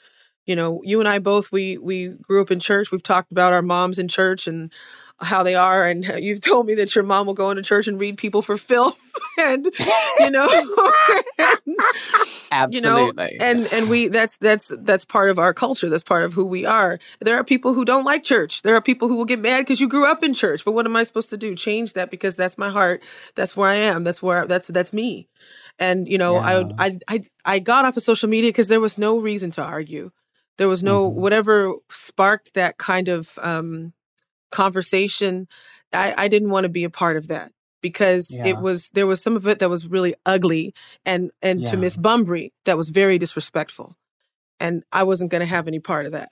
you 0.46 0.56
know 0.56 0.82
you 0.84 1.00
and 1.00 1.10
i 1.10 1.20
both 1.20 1.52
we 1.52 1.78
we 1.78 2.10
grew 2.10 2.42
up 2.42 2.52
in 2.52 2.60
church. 2.60 2.92
We've 2.92 3.04
talked 3.04 3.32
about 3.32 3.54
our 3.54 3.62
moms 3.62 4.00
in 4.00 4.08
church 4.08 4.48
and 4.48 4.72
how 5.22 5.44
they 5.44 5.56
are 5.56 5.86
and 5.88 6.04
you've 6.20 6.42
told 6.42 6.66
me 6.66 6.76
that 6.76 6.94
your 6.94 7.04
mom 7.04 7.26
will 7.26 7.34
go 7.34 7.50
into 7.50 7.62
church 7.62 7.88
and 7.88 8.00
read 8.00 8.18
people 8.18 8.42
for 8.42 8.58
filth 8.58 9.00
and 9.40 9.68
you 10.20 10.30
know 10.30 10.48
and, 11.40 11.60
Absolutely. 12.52 12.76
you 12.76 12.82
know 12.82 13.12
and 13.40 13.68
and 13.72 13.90
we 13.90 14.08
that's 14.08 14.38
that's 14.38 14.72
that's 14.80 15.06
part 15.06 15.30
of 15.30 15.40
our 15.40 15.54
culture. 15.54 15.90
That's 15.90 16.04
part 16.04 16.24
of 16.24 16.34
who 16.34 16.46
we 16.46 16.66
are. 16.66 17.00
There 17.22 17.38
are 17.38 17.44
people 17.44 17.74
who 17.74 17.86
don't 17.86 18.04
like 18.04 18.24
church. 18.24 18.62
There 18.62 18.76
are 18.76 18.82
people 18.82 19.08
who 19.08 19.16
will 19.16 19.26
get 19.26 19.40
mad 19.40 19.60
because 19.62 19.80
you 19.80 19.88
grew 19.88 20.06
up 20.06 20.24
in 20.24 20.34
church. 20.34 20.66
But 20.66 20.74
what 20.74 20.86
am 20.86 20.96
i 20.96 21.04
supposed 21.04 21.30
to 21.30 21.38
do? 21.38 21.56
Change 21.56 21.94
that 21.94 22.12
because 22.12 22.36
that's 22.36 22.58
my 22.58 22.70
heart. 22.70 23.04
That's 23.36 23.56
where 23.56 23.70
i 23.70 23.76
am. 23.76 24.04
That's 24.04 24.22
where 24.22 24.46
that's 24.46 24.68
that's 24.68 24.94
me. 24.94 25.28
And 25.80 26.08
you 26.08 26.18
know 26.18 26.36
yeah. 26.36 26.72
I, 26.78 26.88
I 26.88 27.00
i 27.08 27.24
i 27.46 27.60
got 27.60 27.86
off 27.86 27.98
of 27.98 28.04
social 28.04 28.30
media 28.30 28.50
because 28.50 28.68
there 28.68 28.82
was 28.82 28.98
no 28.98 29.18
reason 29.18 29.52
to 29.52 29.64
argue 29.64 30.12
there 30.58 30.68
was 30.68 30.84
no 30.84 31.10
mm-hmm. 31.10 31.20
whatever 31.20 31.74
sparked 31.90 32.54
that 32.54 32.78
kind 32.78 33.10
of 33.10 33.38
um, 33.42 33.94
conversation. 34.52 35.48
I, 35.94 36.14
I 36.18 36.28
didn't 36.28 36.50
want 36.50 36.64
to 36.66 36.70
be 36.70 36.84
a 36.84 36.90
part 36.90 37.18
of 37.18 37.28
that 37.28 37.52
because 37.82 38.32
yeah. 38.32 38.48
it 38.48 38.58
was 38.58 38.90
there 38.90 39.08
was 39.08 39.22
some 39.22 39.36
of 39.36 39.48
it 39.48 39.60
that 39.60 39.70
was 39.70 39.88
really 39.88 40.16
ugly 40.26 40.74
and 41.06 41.32
and 41.42 41.62
yeah. 41.62 41.72
to 41.72 41.78
Miss 41.78 41.98
Bumbry 41.98 42.52
that 42.66 42.78
was 42.78 42.90
very 42.90 43.18
disrespectful, 43.18 43.96
and 44.60 44.84
I 44.92 45.04
wasn't 45.04 45.32
going 45.32 45.42
to 45.42 45.46
have 45.46 45.68
any 45.68 45.80
part 45.80 46.06
of 46.06 46.14
that. 46.14 46.30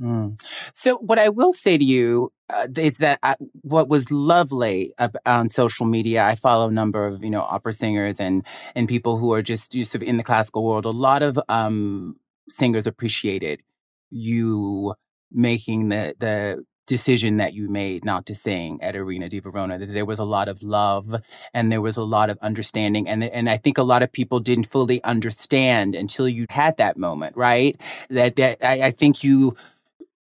Mm. 0.00 0.40
So, 0.74 0.96
what 0.96 1.18
I 1.18 1.30
will 1.30 1.52
say 1.52 1.78
to 1.78 1.84
you 1.84 2.30
uh, 2.50 2.66
is 2.76 2.98
that 2.98 3.18
I, 3.22 3.36
what 3.62 3.88
was 3.88 4.10
lovely 4.10 4.92
on 5.24 5.48
social 5.48 5.86
media, 5.86 6.24
I 6.24 6.34
follow 6.34 6.68
a 6.68 6.72
number 6.72 7.06
of 7.06 7.24
you 7.24 7.30
know 7.30 7.42
opera 7.42 7.72
singers 7.72 8.20
and 8.20 8.44
and 8.74 8.88
people 8.88 9.16
who 9.18 9.32
are 9.32 9.42
just 9.42 9.72
sort 9.72 9.94
of 9.94 10.02
in 10.02 10.18
the 10.18 10.24
classical 10.24 10.64
world. 10.64 10.84
A 10.84 10.90
lot 10.90 11.22
of 11.22 11.38
um, 11.48 12.16
singers 12.48 12.86
appreciated 12.86 13.62
you 14.10 14.94
making 15.32 15.88
the 15.88 16.14
the 16.18 16.64
decision 16.86 17.38
that 17.38 17.52
you 17.52 17.68
made 17.68 18.04
not 18.04 18.26
to 18.26 18.34
sing 18.34 18.78
at 18.80 18.94
Arena 18.94 19.28
di 19.28 19.40
Verona. 19.40 19.78
That 19.78 19.92
there 19.92 20.04
was 20.04 20.18
a 20.18 20.24
lot 20.24 20.48
of 20.48 20.62
love 20.62 21.16
and 21.52 21.70
there 21.70 21.80
was 21.80 21.96
a 21.96 22.04
lot 22.04 22.30
of 22.30 22.38
understanding, 22.42 23.08
and 23.08 23.24
and 23.24 23.50
I 23.50 23.56
think 23.56 23.78
a 23.78 23.82
lot 23.82 24.02
of 24.02 24.12
people 24.12 24.40
didn't 24.40 24.64
fully 24.64 25.02
understand 25.04 25.94
until 25.94 26.28
you 26.28 26.46
had 26.50 26.76
that 26.76 26.96
moment, 26.96 27.36
right? 27.36 27.80
That 28.10 28.36
that 28.36 28.64
I, 28.64 28.86
I 28.86 28.90
think 28.90 29.24
you 29.24 29.56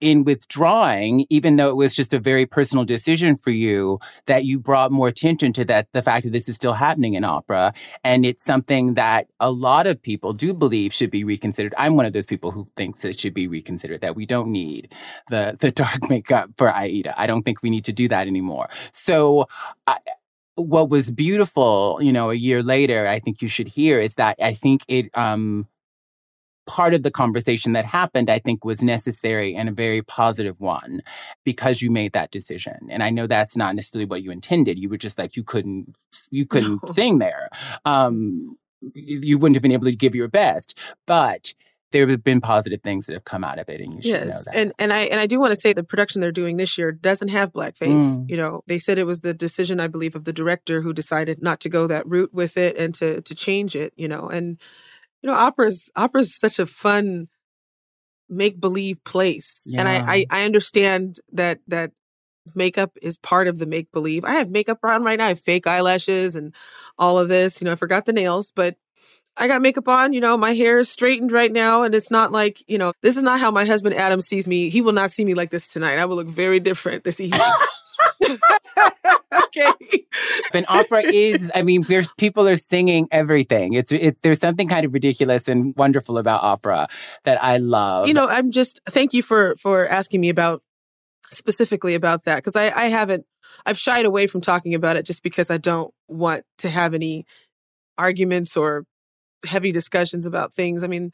in 0.02 0.24
withdrawing, 0.24 1.26
even 1.30 1.56
though 1.56 1.70
it 1.70 1.76
was 1.76 1.96
just 1.96 2.14
a 2.14 2.20
very 2.20 2.46
personal 2.46 2.86
decision 2.86 3.36
for 3.36 3.52
you, 3.52 4.00
that 4.26 4.46
you 4.46 4.60
brought 4.60 4.92
more 4.92 5.08
attention 5.08 5.54
to 5.54 5.66
that, 5.66 5.88
the 5.94 6.02
fact 6.02 6.24
that 6.24 6.32
this 6.32 6.48
is 6.48 6.56
still 6.56 6.74
happening 6.74 7.16
in 7.16 7.24
opera. 7.24 7.74
And 8.04 8.26
it's 8.26 8.44
something 8.44 8.94
that 8.96 9.28
a 9.40 9.52
lot 9.52 9.88
of 9.88 10.02
people 10.02 10.34
do 10.34 10.54
believe 10.54 10.94
should 10.94 11.12
be 11.12 11.24
reconsidered. 11.24 11.74
I'm 11.78 11.96
one 11.96 12.06
of 12.06 12.14
those 12.14 12.26
people 12.26 12.52
who 12.52 12.68
thinks 12.78 13.04
it 13.04 13.20
should 13.20 13.34
be 13.34 13.48
reconsidered, 13.48 14.02
that 14.02 14.16
we 14.16 14.26
don't 14.26 14.52
need 14.52 14.94
the, 15.30 15.58
the 15.60 15.72
dark 15.72 16.10
makeup 16.10 16.50
for 16.58 16.74
Aida. 16.74 17.20
I 17.20 17.28
don't 17.28 17.44
think 17.44 17.64
we 17.64 17.70
need 17.70 17.86
to 17.86 17.94
do 17.94 18.08
that 18.08 18.28
anymore. 18.28 18.70
So, 18.92 19.48
I, 19.88 19.98
what 20.56 20.90
was 20.90 21.12
beautiful, 21.12 22.00
you 22.02 22.12
know, 22.12 22.32
a 22.32 22.36
year 22.36 22.64
later, 22.64 23.08
I 23.08 23.20
think 23.20 23.44
you 23.44 23.48
should 23.48 23.68
hear 23.68 24.00
is 24.00 24.16
that 24.16 24.36
I 24.42 24.56
think 24.56 24.82
it, 24.88 25.16
um, 25.16 25.68
part 26.68 26.94
of 26.94 27.02
the 27.02 27.10
conversation 27.10 27.74
that 27.74 27.86
happened, 27.86 28.30
I 28.30 28.40
think, 28.40 28.64
was 28.64 28.84
necessary 28.84 29.56
and 29.56 29.70
a 29.70 29.72
very 29.72 30.04
positive 30.04 30.60
one 30.60 31.02
because 31.44 31.82
you 31.82 31.90
made 31.90 32.14
that 32.14 32.30
decision. 32.30 32.88
And 32.90 33.02
I 33.02 33.10
know 33.10 33.26
that's 33.26 33.58
not 33.58 33.74
necessarily 33.74 34.06
what 34.06 34.22
you 34.22 34.32
intended. 34.32 34.78
You 34.78 34.90
were 34.90 34.98
just 34.98 35.18
like 35.18 35.36
you 35.36 35.44
couldn't 35.44 35.96
you 36.30 36.46
couldn't 36.52 36.84
no. 36.84 36.94
sing 36.94 37.18
there. 37.18 37.50
Um, 37.86 38.58
you 38.94 39.40
wouldn't 39.40 39.56
have 39.56 39.64
been 39.64 39.72
able 39.72 39.86
to 39.86 39.96
give 39.96 40.14
your 40.14 40.28
best, 40.28 40.78
but 41.08 41.56
there 41.92 42.08
have 42.08 42.24
been 42.24 42.42
positive 42.42 42.82
things 42.82 43.06
that 43.06 43.14
have 43.14 43.24
come 43.24 43.44
out 43.44 43.60
of 43.60 43.70
it, 43.70 43.80
and 43.80 43.94
you 43.94 44.02
should 44.02 44.12
yes. 44.12 44.26
know 44.26 44.42
that. 44.46 44.56
And 44.56 44.74
and 44.78 44.94
I 44.94 45.00
and 45.04 45.20
I 45.20 45.26
do 45.26 45.40
want 45.40 45.52
to 45.52 45.60
say 45.60 45.74
the 45.74 45.84
production 45.84 46.22
they're 46.22 46.32
doing 46.32 46.58
this 46.58 46.78
year 46.78 46.92
doesn't 46.92 47.30
have 47.30 47.54
blackface. 47.54 48.18
Mm. 48.18 48.30
You 48.30 48.38
know, 48.38 48.64
they 48.68 48.78
said 48.78 49.00
it 49.00 49.06
was 49.06 49.22
the 49.22 49.34
decision, 49.34 49.80
I 49.80 49.88
believe, 49.88 50.16
of 50.16 50.26
the 50.26 50.34
director 50.34 50.82
who 50.82 50.94
decided 50.94 51.42
not 51.42 51.60
to 51.62 51.70
go 51.70 51.88
that 51.88 52.06
route 52.08 52.34
with 52.34 52.58
it 52.58 52.78
and 52.78 52.94
to 52.96 53.22
to 53.22 53.34
change 53.34 53.76
it. 53.76 53.94
You 53.96 54.08
know, 54.08 54.28
and 54.28 54.60
you 55.22 55.28
know, 55.28 55.36
opera's 55.36 55.90
opera's 55.96 56.38
such 56.38 56.60
a 56.60 56.66
fun 56.66 57.28
make 58.30 58.60
believe 58.60 59.04
place, 59.04 59.64
yeah. 59.66 59.80
and 59.80 59.90
I, 59.90 60.16
I 60.16 60.26
I 60.42 60.46
understand 60.46 61.20
that 61.32 61.60
that 61.68 61.92
makeup 62.56 62.98
is 63.02 63.18
part 63.18 63.48
of 63.48 63.60
the 63.60 63.66
make 63.66 63.92
believe. 63.92 64.24
I 64.26 64.34
have 64.34 64.50
makeup 64.50 64.80
on 64.84 65.04
right 65.04 65.18
now. 65.18 65.26
I 65.26 65.30
have 65.30 65.40
fake 65.40 65.68
eyelashes 65.68 66.36
and 66.36 66.54
all 66.98 67.20
of 67.20 67.30
this. 67.30 67.62
You 67.62 67.66
know, 67.66 67.72
I 67.72 67.76
forgot 67.76 68.06
the 68.06 68.14
nails, 68.14 68.52
but 68.56 68.76
I 69.38 69.48
got 69.48 69.62
makeup 69.62 69.88
on. 69.88 70.14
You 70.14 70.22
know, 70.22 70.38
my 70.38 70.54
hair 70.54 70.80
is 70.80 70.90
straightened 70.90 71.32
right 71.32 71.52
now, 71.52 71.84
and 71.84 71.94
it's 71.94 72.12
not 72.12 72.32
like 72.32 72.64
you 72.68 72.78
know. 72.78 72.94
This 73.02 73.18
is 73.18 73.24
not 73.24 73.40
how 73.40 73.52
my 73.52 73.66
husband 73.66 73.96
Adam 73.96 74.22
sees 74.22 74.48
me. 74.48 74.70
He 74.70 74.82
will 74.82 74.94
not 74.94 75.12
see 75.12 75.26
me 75.26 75.34
like 75.34 75.52
this 75.52 75.68
tonight. 75.68 76.00
I 76.00 76.06
will 76.06 76.16
look 76.16 76.28
very 76.28 76.60
different 76.60 77.04
this 77.04 77.20
evening. 77.20 77.42
okay. 79.44 79.72
But 80.52 80.70
opera 80.70 81.02
is, 81.02 81.52
I 81.54 81.62
mean, 81.62 81.84
there's 81.84 82.12
people 82.14 82.48
are 82.48 82.58
singing 82.58 83.08
everything. 83.12 83.74
It's 83.74 83.92
it's 83.92 84.22
there's 84.22 84.40
something 84.40 84.68
kind 84.68 84.86
of 84.86 84.94
ridiculous 84.94 85.48
and 85.48 85.76
wonderful 85.76 86.18
about 86.18 86.44
opera 86.44 86.88
that 87.26 87.44
I 87.44 87.58
love. 87.58 88.08
You 88.08 88.14
know, 88.14 88.28
I'm 88.28 88.52
just 88.52 88.82
thank 88.90 89.14
you 89.14 89.22
for 89.22 89.56
for 89.58 89.88
asking 89.88 90.22
me 90.22 90.30
about 90.30 90.64
specifically 91.30 91.96
about 91.96 92.24
that 92.24 92.38
because 92.38 92.56
I 92.56 92.70
I 92.70 92.86
haven't 92.86 93.26
I've 93.66 93.78
shied 93.78 94.06
away 94.06 94.28
from 94.28 94.42
talking 94.42 94.74
about 94.74 94.96
it 94.96 95.06
just 95.06 95.24
because 95.24 95.50
I 95.50 95.58
don't 95.58 95.94
want 96.08 96.44
to 96.60 96.70
have 96.70 96.94
any 96.94 97.26
arguments 97.98 98.56
or 98.56 98.86
heavy 99.46 99.72
discussions 99.72 100.26
about 100.26 100.54
things. 100.54 100.84
I 100.84 100.88
mean, 100.88 101.12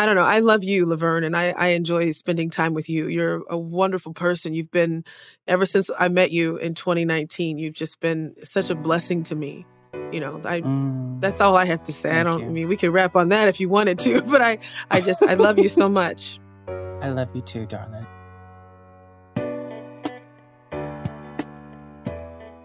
I 0.00 0.06
don't 0.06 0.14
know. 0.14 0.24
I 0.24 0.38
love 0.38 0.64
you, 0.64 0.86
Laverne, 0.86 1.24
and 1.24 1.36
I, 1.36 1.50
I 1.50 1.68
enjoy 1.68 2.10
spending 2.12 2.48
time 2.48 2.72
with 2.72 2.88
you. 2.88 3.08
You're 3.08 3.42
a 3.50 3.58
wonderful 3.58 4.14
person. 4.14 4.54
You've 4.54 4.70
been, 4.70 5.04
ever 5.46 5.66
since 5.66 5.90
I 5.98 6.08
met 6.08 6.30
you 6.30 6.56
in 6.56 6.74
2019, 6.74 7.58
you've 7.58 7.74
just 7.74 8.00
been 8.00 8.34
such 8.42 8.70
a 8.70 8.74
blessing 8.74 9.22
to 9.24 9.34
me. 9.34 9.66
You 10.10 10.20
know, 10.20 10.40
I 10.42 10.62
mm. 10.62 11.20
that's 11.20 11.40
all 11.40 11.54
I 11.54 11.66
have 11.66 11.84
to 11.84 11.92
say. 11.92 12.08
Thank 12.08 12.20
I 12.20 12.22
don't. 12.22 12.40
You. 12.40 12.46
I 12.46 12.48
mean, 12.48 12.68
we 12.68 12.78
could 12.78 12.90
wrap 12.92 13.14
on 13.14 13.28
that 13.28 13.48
if 13.48 13.60
you 13.60 13.68
wanted 13.68 13.98
to, 14.00 14.22
but 14.26 14.40
I, 14.40 14.58
I 14.90 15.02
just, 15.02 15.22
I 15.22 15.34
love 15.34 15.58
you 15.58 15.68
so 15.68 15.88
much. 15.88 16.40
I 16.66 17.10
love 17.10 17.28
you 17.34 17.42
too, 17.42 17.66
darling. 17.66 18.06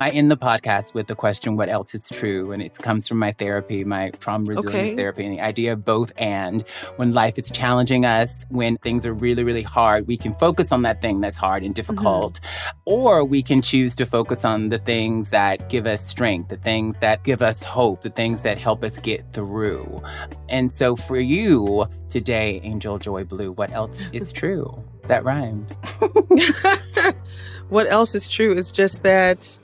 I 0.02 0.10
end 0.10 0.30
the 0.30 0.36
podcast 0.36 0.94
with 0.94 1.08
the 1.08 1.16
question, 1.16 1.56
what 1.56 1.70
else 1.70 1.96
is 1.96 2.10
true? 2.10 2.52
And 2.52 2.62
it 2.62 2.78
comes 2.80 3.08
from 3.08 3.18
my 3.18 3.32
therapy, 3.32 3.86
my 3.86 4.10
trauma 4.20 4.44
resilience 4.44 4.76
okay. 4.76 4.96
therapy, 4.96 5.26
and 5.26 5.38
the 5.38 5.42
idea 5.42 5.72
of 5.72 5.86
both 5.86 6.12
and. 6.18 6.68
When 6.98 7.14
life 7.14 7.40
is 7.40 7.50
challenging 7.50 8.06
us, 8.06 8.46
when 8.50 8.76
things 8.80 9.06
are 9.06 9.14
really, 9.14 9.46
really 9.46 9.62
hard, 9.62 10.06
we 10.06 10.18
can 10.18 10.36
focus 10.36 10.74
on 10.74 10.82
that 10.82 11.02
thing 11.02 11.22
that's 11.22 11.38
hard 11.38 11.64
and 11.64 11.74
difficult. 11.74 12.42
Mm-hmm. 12.42 12.78
Or 12.86 13.24
we 13.24 13.42
can 13.42 13.62
choose 13.62 13.96
to 13.96 14.06
focus 14.06 14.44
on 14.44 14.68
the 14.68 14.80
things 14.80 15.30
that 15.30 15.70
give 15.70 15.88
us 15.88 16.06
strength, 16.06 16.50
the 16.50 16.58
things 16.58 16.98
that 17.00 17.24
give 17.24 17.42
us 17.42 17.64
hope, 17.64 18.02
the 18.02 18.10
things 18.10 18.42
that 18.42 18.60
help 18.60 18.84
us 18.84 18.98
get 18.98 19.24
through. 19.32 20.02
And 20.50 20.70
so 20.70 20.98
for 20.98 21.20
you 21.20 21.88
today, 22.10 22.60
Angel 22.66 22.98
Joy 22.98 23.24
Blue, 23.24 23.54
what 23.54 23.72
else 23.72 24.10
is 24.12 24.32
true? 24.34 24.78
That 25.08 25.24
rhymed. 25.24 25.72
what 27.70 27.88
else 27.88 28.14
is 28.14 28.28
true 28.28 28.54
is 28.54 28.74
just 28.74 29.04
that 29.04 29.58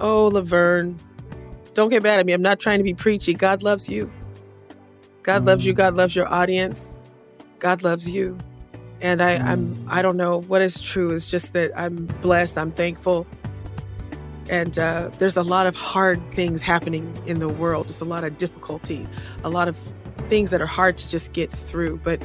Oh, 0.00 0.28
Laverne, 0.28 0.96
don't 1.74 1.90
get 1.90 2.02
mad 2.02 2.18
at 2.18 2.26
me. 2.26 2.32
I'm 2.32 2.42
not 2.42 2.58
trying 2.58 2.78
to 2.78 2.84
be 2.84 2.94
preachy. 2.94 3.34
God 3.34 3.62
loves 3.62 3.88
you. 3.88 4.10
God 5.22 5.42
mm. 5.42 5.46
loves 5.46 5.66
you. 5.66 5.72
Mm. 5.72 5.76
God 5.76 5.96
loves 5.96 6.16
your 6.16 6.32
audience. 6.32 6.96
God 7.58 7.82
loves 7.82 8.08
you. 8.10 8.36
And 9.02 9.22
I, 9.22 9.36
I'm 9.36 9.82
I 9.88 10.02
don't 10.02 10.16
know 10.16 10.42
what 10.42 10.62
is 10.62 10.80
true. 10.80 11.10
It's 11.10 11.30
just 11.30 11.52
that 11.54 11.72
I'm 11.78 12.06
blessed. 12.22 12.58
I'm 12.58 12.72
thankful. 12.72 13.26
And 14.50 14.78
uh, 14.78 15.10
there's 15.18 15.36
a 15.36 15.42
lot 15.42 15.66
of 15.66 15.76
hard 15.76 16.20
things 16.32 16.62
happening 16.62 17.14
in 17.26 17.38
the 17.38 17.48
world. 17.48 17.86
There's 17.86 18.00
a 18.00 18.04
lot 18.06 18.24
of 18.24 18.36
difficulty, 18.36 19.06
a 19.44 19.48
lot 19.48 19.68
of 19.68 19.76
things 20.28 20.50
that 20.50 20.60
are 20.60 20.66
hard 20.66 20.98
to 20.98 21.08
just 21.08 21.32
get 21.32 21.50
through. 21.50 22.00
But 22.02 22.22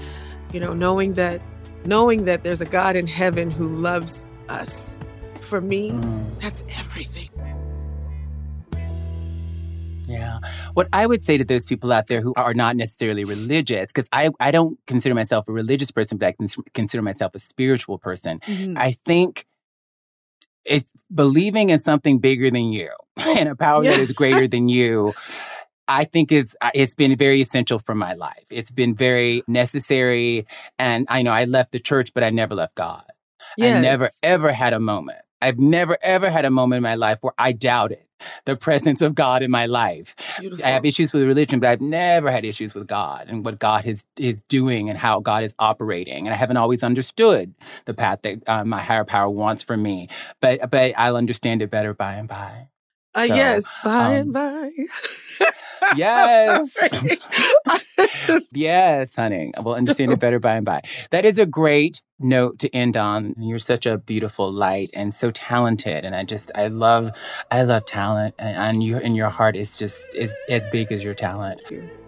you 0.51 0.59
know, 0.59 0.73
knowing 0.73 1.13
that 1.13 1.41
knowing 1.85 2.25
that 2.25 2.43
there's 2.43 2.61
a 2.61 2.65
God 2.65 2.95
in 2.95 3.07
heaven 3.07 3.51
who 3.51 3.67
loves 3.67 4.25
us, 4.49 4.97
for 5.41 5.61
me, 5.61 5.91
mm. 5.91 6.41
that's 6.41 6.63
everything. 6.77 7.29
Yeah. 10.07 10.39
What 10.73 10.87
I 10.93 11.05
would 11.05 11.23
say 11.23 11.37
to 11.37 11.43
those 11.43 11.65
people 11.65 11.91
out 11.91 12.07
there 12.07 12.21
who 12.21 12.33
are 12.35 12.53
not 12.53 12.75
necessarily 12.75 13.23
religious, 13.23 13.91
because 13.91 14.07
I, 14.11 14.29
I 14.39 14.51
don't 14.51 14.79
consider 14.87 15.15
myself 15.15 15.47
a 15.47 15.51
religious 15.51 15.91
person, 15.91 16.17
but 16.17 16.27
I 16.27 16.35
consider 16.73 17.01
myself 17.01 17.35
a 17.35 17.39
spiritual 17.39 17.97
person. 17.97 18.39
Mm-hmm. 18.41 18.77
I 18.77 18.97
think 19.05 19.45
it's 20.65 20.91
believing 21.13 21.69
in 21.69 21.79
something 21.79 22.19
bigger 22.19 22.49
than 22.49 22.73
you 22.73 22.89
and 23.17 23.49
a 23.49 23.55
power 23.55 23.83
yeah. 23.83 23.91
that 23.91 23.99
is 23.99 24.11
greater 24.11 24.47
than 24.47 24.69
you. 24.69 25.13
I 25.87 26.05
think 26.05 26.31
is 26.31 26.57
uh, 26.61 26.71
it's 26.73 26.95
been 26.95 27.15
very 27.15 27.41
essential 27.41 27.77
for 27.77 27.93
my 27.93 28.13
life. 28.13 28.45
It's 28.49 28.71
been 28.71 28.95
very 28.95 29.43
necessary, 29.47 30.47
and 30.79 31.05
I 31.09 31.21
know 31.21 31.31
I 31.31 31.45
left 31.45 31.73
the 31.73 31.79
church, 31.79 32.11
but 32.13 32.23
I 32.23 32.31
never 32.31 32.55
left 32.55 32.73
God. 32.73 33.03
Yes. 33.55 33.77
I 33.77 33.81
never 33.81 34.09
ever 34.23 34.51
had 34.51 34.73
a 34.73 34.79
moment. 34.79 35.19
I've 35.41 35.59
never 35.59 35.97
ever 36.01 36.29
had 36.29 36.45
a 36.45 36.49
moment 36.49 36.77
in 36.77 36.83
my 36.83 36.95
life 36.95 37.19
where 37.21 37.33
I 37.37 37.51
doubted 37.51 37.99
the 38.45 38.55
presence 38.55 39.01
of 39.01 39.15
God 39.15 39.43
in 39.43 39.51
my 39.51 39.65
life. 39.65 40.15
Beautiful. 40.39 40.65
I 40.65 40.69
have 40.69 40.85
issues 40.85 41.13
with 41.13 41.23
religion, 41.23 41.59
but 41.59 41.69
I've 41.69 41.81
never 41.81 42.31
had 42.31 42.45
issues 42.45 42.73
with 42.73 42.87
God 42.87 43.27
and 43.27 43.45
what 43.45 43.59
God 43.59 43.85
is 43.85 44.05
is 44.17 44.43
doing 44.43 44.89
and 44.89 44.97
how 44.97 45.19
God 45.19 45.43
is 45.43 45.53
operating. 45.59 46.25
And 46.25 46.33
I 46.33 46.37
haven't 46.37 46.57
always 46.57 46.83
understood 46.83 47.53
the 47.85 47.93
path 47.93 48.19
that 48.23 48.47
uh, 48.47 48.63
my 48.63 48.81
higher 48.81 49.05
power 49.05 49.29
wants 49.29 49.63
for 49.63 49.77
me, 49.77 50.09
but 50.39 50.71
but 50.71 50.93
I'll 50.97 51.17
understand 51.17 51.61
it 51.61 51.69
better 51.69 51.93
by 51.93 52.13
and 52.13 52.27
by. 52.27 52.67
Uh, 53.15 53.27
so, 53.27 53.35
yes, 53.35 53.77
by 53.83 54.05
um, 54.05 54.11
and 54.11 54.33
by. 54.33 54.71
Yes. 55.95 56.77
yes, 58.51 59.15
honey. 59.15 59.53
We'll 59.59 59.75
understand 59.75 60.11
it 60.11 60.19
better 60.19 60.39
by 60.39 60.55
and 60.55 60.65
by. 60.65 60.81
That 61.11 61.25
is 61.25 61.39
a 61.39 61.45
great 61.45 62.01
note 62.19 62.59
to 62.59 62.75
end 62.75 62.97
on. 62.97 63.35
You're 63.37 63.59
such 63.59 63.85
a 63.85 63.97
beautiful 63.97 64.51
light 64.51 64.89
and 64.93 65.13
so 65.13 65.31
talented. 65.31 66.05
And 66.05 66.15
I 66.15 66.23
just, 66.23 66.51
I 66.55 66.67
love, 66.67 67.11
I 67.51 67.63
love 67.63 67.85
talent. 67.85 68.35
And, 68.39 68.57
and 68.57 68.83
you, 68.83 68.97
and 68.97 69.15
your 69.15 69.29
heart 69.29 69.55
is 69.55 69.77
just 69.77 70.15
is 70.15 70.33
as 70.49 70.65
big 70.71 70.91
as 70.91 71.03
your 71.03 71.13
talent. 71.13 71.61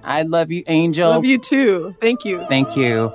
I 0.03 0.23
love 0.23 0.51
you, 0.51 0.63
Angel. 0.67 1.09
Love 1.09 1.25
you 1.25 1.37
too. 1.37 1.95
Thank 1.99 2.25
you. 2.25 2.45
Thank 2.49 2.75
you. 2.75 3.13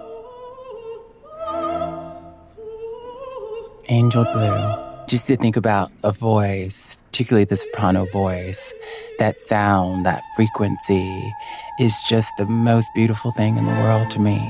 Angel 3.89 4.25
Blue. 4.33 4.75
Just 5.09 5.27
to 5.27 5.37
think 5.37 5.57
about 5.57 5.91
a 6.03 6.13
voice 6.13 6.97
particularly 7.13 7.45
the 7.45 7.59
soprano 7.59 8.07
voice, 8.07 8.73
that 9.19 9.39
sound, 9.39 10.07
that 10.07 10.23
frequency 10.35 11.31
is 11.79 11.95
just 12.09 12.33
the 12.39 12.47
most 12.47 12.89
beautiful 12.95 13.31
thing 13.33 13.59
in 13.59 13.67
the 13.67 13.73
world 13.73 14.11
to 14.11 14.19
me. 14.19 14.41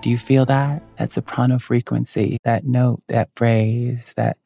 Do 0.00 0.08
you 0.08 0.16
feel 0.16 0.44
that? 0.44 0.84
That 0.96 1.10
soprano 1.10 1.58
frequency, 1.58 2.38
that 2.44 2.64
note, 2.64 3.02
that 3.08 3.30
phrase, 3.34 4.14
that 4.16 4.36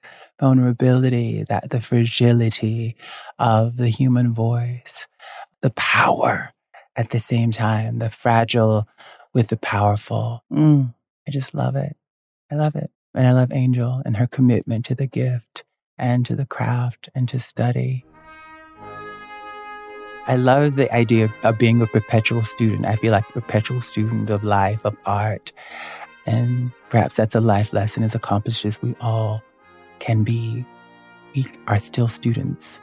vulnerability, 0.40 1.44
that 1.50 1.68
the 1.68 1.82
fragility 1.82 2.96
of 3.38 3.76
the 3.76 3.90
human 3.90 4.32
voice, 4.32 5.06
the 5.60 5.70
power 5.70 6.54
at 6.96 7.10
the 7.10 7.20
same 7.20 7.52
time, 7.52 7.98
the 7.98 8.08
fragile 8.08 8.88
with 9.34 9.48
the 9.48 9.58
powerful. 9.58 10.42
Mm, 10.50 10.94
I 11.26 11.30
just 11.30 11.54
love 11.54 11.76
it. 11.76 11.94
I 12.50 12.54
love 12.54 12.74
it. 12.74 12.90
And 13.14 13.26
I 13.26 13.32
love 13.32 13.52
Angel 13.52 14.00
and 14.06 14.16
her 14.16 14.26
commitment 14.26 14.86
to 14.86 14.94
the 14.94 15.06
gift 15.06 15.64
and 15.98 16.24
to 16.26 16.36
the 16.36 16.46
craft 16.46 17.08
and 17.14 17.28
to 17.28 17.38
study. 17.38 18.04
I 20.26 20.36
love 20.36 20.76
the 20.76 20.94
idea 20.94 21.32
of 21.42 21.58
being 21.58 21.80
a 21.80 21.86
perpetual 21.86 22.42
student. 22.42 22.84
I 22.84 22.96
feel 22.96 23.12
like 23.12 23.24
a 23.30 23.32
perpetual 23.32 23.80
student 23.80 24.28
of 24.28 24.44
life, 24.44 24.84
of 24.84 24.94
art. 25.06 25.52
And 26.26 26.70
perhaps 26.90 27.16
that's 27.16 27.34
a 27.34 27.40
life 27.40 27.72
lesson 27.72 28.02
as 28.02 28.14
accomplished 28.14 28.66
as 28.66 28.80
we 28.82 28.94
all 29.00 29.42
can 30.00 30.24
be. 30.24 30.66
We 31.34 31.46
are 31.66 31.78
still 31.78 32.08
students. 32.08 32.82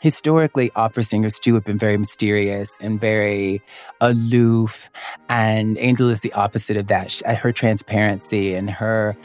Historically, 0.00 0.70
opera 0.76 1.02
singers 1.02 1.40
too 1.40 1.54
have 1.54 1.64
been 1.64 1.78
very 1.78 1.96
mysterious 1.96 2.78
and 2.80 3.00
very 3.00 3.60
aloof. 4.00 4.92
And 5.28 5.76
Angel 5.78 6.08
is 6.08 6.20
the 6.20 6.32
opposite 6.34 6.76
of 6.76 6.86
that. 6.86 7.14
Her 7.26 7.50
transparency 7.50 8.54
and 8.54 8.70
her 8.70 9.16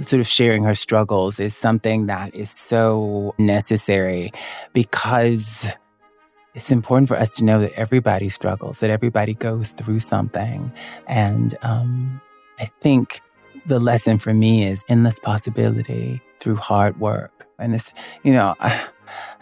sort 0.00 0.20
of 0.20 0.26
sharing 0.26 0.64
her 0.64 0.74
struggles 0.74 1.40
is 1.40 1.56
something 1.56 2.06
that 2.06 2.34
is 2.34 2.50
so 2.50 3.34
necessary 3.38 4.32
because 4.72 5.68
it's 6.54 6.70
important 6.70 7.08
for 7.08 7.16
us 7.16 7.30
to 7.36 7.44
know 7.44 7.60
that 7.60 7.72
everybody 7.74 8.28
struggles, 8.28 8.80
that 8.80 8.90
everybody 8.90 9.34
goes 9.34 9.72
through 9.72 10.00
something. 10.00 10.72
And 11.06 11.56
um, 11.62 12.20
I 12.58 12.66
think 12.80 13.20
the 13.66 13.78
lesson 13.78 14.18
for 14.18 14.32
me 14.32 14.64
is 14.64 14.84
endless 14.88 15.18
possibility 15.18 16.20
through 16.40 16.56
hard 16.56 16.98
work. 17.00 17.46
And 17.58 17.74
it's, 17.74 17.92
you 18.22 18.32
know, 18.32 18.54
I 18.60 18.88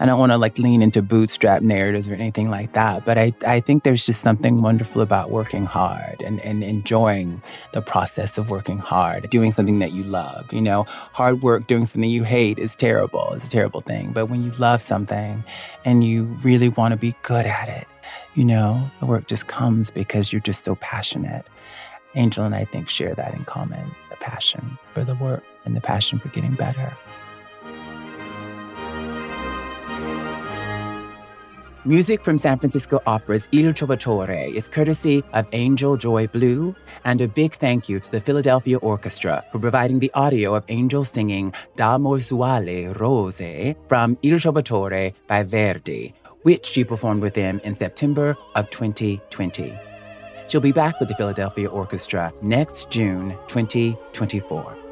don't 0.06 0.18
want 0.18 0.32
to 0.32 0.38
like 0.38 0.58
lean 0.58 0.82
into 0.82 1.02
bootstrap 1.02 1.62
narratives 1.62 2.08
or 2.08 2.14
anything 2.14 2.50
like 2.50 2.72
that, 2.74 3.04
but 3.04 3.18
I, 3.18 3.32
I 3.46 3.60
think 3.60 3.84
there's 3.84 4.06
just 4.06 4.20
something 4.20 4.62
wonderful 4.62 5.02
about 5.02 5.30
working 5.30 5.66
hard 5.66 6.20
and, 6.22 6.40
and 6.40 6.62
enjoying 6.62 7.42
the 7.72 7.82
process 7.82 8.38
of 8.38 8.50
working 8.50 8.78
hard, 8.78 9.28
doing 9.30 9.52
something 9.52 9.78
that 9.78 9.92
you 9.92 10.04
love. 10.04 10.52
You 10.52 10.60
know, 10.60 10.84
hard 11.12 11.42
work 11.42 11.66
doing 11.66 11.86
something 11.86 12.10
you 12.10 12.24
hate 12.24 12.58
is 12.58 12.74
terrible. 12.74 13.32
It's 13.32 13.46
a 13.46 13.50
terrible 13.50 13.80
thing. 13.80 14.12
But 14.12 14.26
when 14.26 14.42
you 14.42 14.50
love 14.52 14.82
something 14.82 15.44
and 15.84 16.04
you 16.04 16.24
really 16.42 16.68
want 16.68 16.92
to 16.92 16.96
be 16.96 17.14
good 17.22 17.46
at 17.46 17.68
it, 17.68 17.86
you 18.34 18.44
know, 18.44 18.90
the 19.00 19.06
work 19.06 19.26
just 19.26 19.48
comes 19.48 19.90
because 19.90 20.32
you're 20.32 20.40
just 20.40 20.64
so 20.64 20.74
passionate. 20.76 21.46
Angel 22.14 22.44
and 22.44 22.54
I 22.54 22.64
think 22.64 22.88
share 22.88 23.14
that 23.14 23.34
in 23.34 23.44
common 23.44 23.90
the 24.10 24.16
passion 24.16 24.78
for 24.92 25.02
the 25.04 25.14
work 25.16 25.42
and 25.64 25.76
the 25.76 25.80
passion 25.80 26.18
for 26.18 26.28
getting 26.28 26.54
better. 26.54 26.96
Music 31.86 32.24
from 32.24 32.38
San 32.38 32.58
Francisco 32.58 33.02
Opera's 33.06 33.46
Il 33.52 33.70
Trovatore 33.74 34.54
is 34.54 34.70
courtesy 34.70 35.22
of 35.34 35.46
Angel 35.52 35.98
Joy 35.98 36.26
Blue, 36.26 36.74
and 37.04 37.20
a 37.20 37.28
big 37.28 37.54
thank 37.56 37.90
you 37.90 38.00
to 38.00 38.10
the 38.10 38.22
Philadelphia 38.22 38.78
Orchestra 38.78 39.44
for 39.52 39.58
providing 39.58 39.98
the 39.98 40.10
audio 40.14 40.54
of 40.54 40.64
Angel 40.68 41.04
singing 41.04 41.52
D'amor 41.76 42.16
sull'ali 42.20 42.90
rosee 42.94 43.76
from 43.86 44.16
Il 44.22 44.38
Trovatore 44.38 45.12
by 45.26 45.42
Verdi, 45.42 46.14
which 46.44 46.64
she 46.64 46.84
performed 46.84 47.20
with 47.20 47.34
them 47.34 47.60
in 47.64 47.76
September 47.76 48.34
of 48.54 48.70
2020. 48.70 49.78
She'll 50.48 50.62
be 50.62 50.72
back 50.72 50.98
with 51.00 51.10
the 51.10 51.16
Philadelphia 51.16 51.68
Orchestra 51.68 52.32
next 52.40 52.88
June 52.88 53.36
2024. 53.48 54.83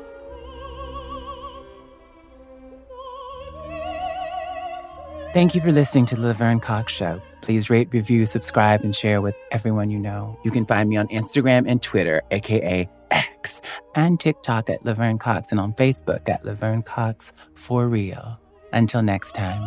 Thank 5.33 5.55
you 5.55 5.63
for 5.63 5.73
listening 5.73 6.05
to 6.07 6.15
the 6.15 6.21
Laverne 6.21 6.61
Cox 6.61 6.93
Show. 6.93 7.19
Please 7.41 7.71
rate, 7.71 7.89
review, 7.91 8.27
subscribe, 8.27 8.83
and 8.83 8.95
share 8.95 9.23
with 9.23 9.35
everyone 9.51 9.91
you 9.91 9.99
know. 9.99 10.39
You 10.45 10.51
can 10.51 10.67
find 10.67 10.91
me 10.91 10.99
on 10.99 11.09
Instagram 11.09 11.65
and 11.67 11.81
Twitter, 11.81 12.21
aka 12.31 12.87
X, 13.11 13.63
and 13.95 14.21
TikTok 14.21 14.69
at 14.69 14.85
Laverne 14.85 15.19
Cox, 15.19 15.51
and 15.51 15.59
on 15.59 15.73
Facebook 15.73 16.29
at 16.29 16.45
Laverne 16.45 16.83
Cox 16.83 17.33
for 17.55 17.89
real. 17.89 18.39
Until 18.75 19.01
next 19.01 19.33
time, 19.33 19.67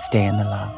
stay 0.00 0.24
in 0.24 0.38
the 0.38 0.44
love. 0.44 0.74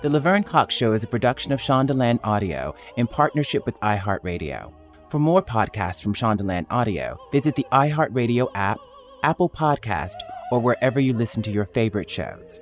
The 0.00 0.08
Laverne 0.08 0.42
Cox 0.42 0.74
Show 0.74 0.94
is 0.94 1.04
a 1.04 1.06
production 1.06 1.52
of 1.52 1.60
Shondaland 1.60 2.20
Audio 2.24 2.74
in 2.96 3.06
partnership 3.06 3.66
with 3.66 3.78
iHeartRadio. 3.80 4.72
For 5.12 5.18
more 5.18 5.42
podcasts 5.42 6.02
from 6.02 6.14
Shondaland 6.14 6.64
Audio, 6.70 7.18
visit 7.30 7.54
the 7.54 7.66
iHeartRadio 7.70 8.50
app, 8.54 8.78
Apple 9.22 9.50
Podcast, 9.50 10.14
or 10.50 10.58
wherever 10.58 10.98
you 11.00 11.12
listen 11.12 11.42
to 11.42 11.52
your 11.52 11.66
favorite 11.66 12.08
shows. 12.08 12.61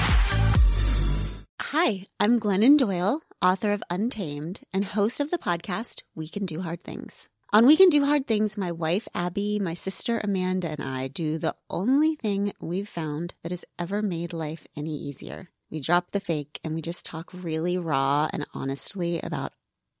Hi, 1.73 2.07
I'm 2.19 2.37
Glennon 2.37 2.77
Doyle, 2.77 3.21
author 3.41 3.71
of 3.71 3.81
Untamed 3.89 4.59
and 4.73 4.83
host 4.83 5.21
of 5.21 5.31
the 5.31 5.37
podcast 5.37 6.01
We 6.13 6.27
Can 6.27 6.45
Do 6.45 6.59
Hard 6.59 6.83
Things. 6.83 7.29
On 7.53 7.65
We 7.65 7.77
Can 7.77 7.87
Do 7.87 8.03
Hard 8.03 8.27
Things, 8.27 8.57
my 8.57 8.73
wife 8.73 9.07
Abby, 9.15 9.57
my 9.57 9.73
sister 9.73 10.19
Amanda, 10.21 10.67
and 10.67 10.83
I 10.83 11.07
do 11.07 11.37
the 11.37 11.55
only 11.69 12.17
thing 12.17 12.51
we've 12.59 12.89
found 12.89 13.35
that 13.41 13.53
has 13.53 13.63
ever 13.79 14.01
made 14.01 14.33
life 14.33 14.67
any 14.75 14.93
easier. 14.93 15.47
We 15.69 15.79
drop 15.79 16.11
the 16.11 16.19
fake 16.19 16.59
and 16.61 16.75
we 16.75 16.81
just 16.81 17.05
talk 17.05 17.29
really 17.33 17.77
raw 17.77 18.27
and 18.33 18.45
honestly 18.53 19.21
about 19.21 19.53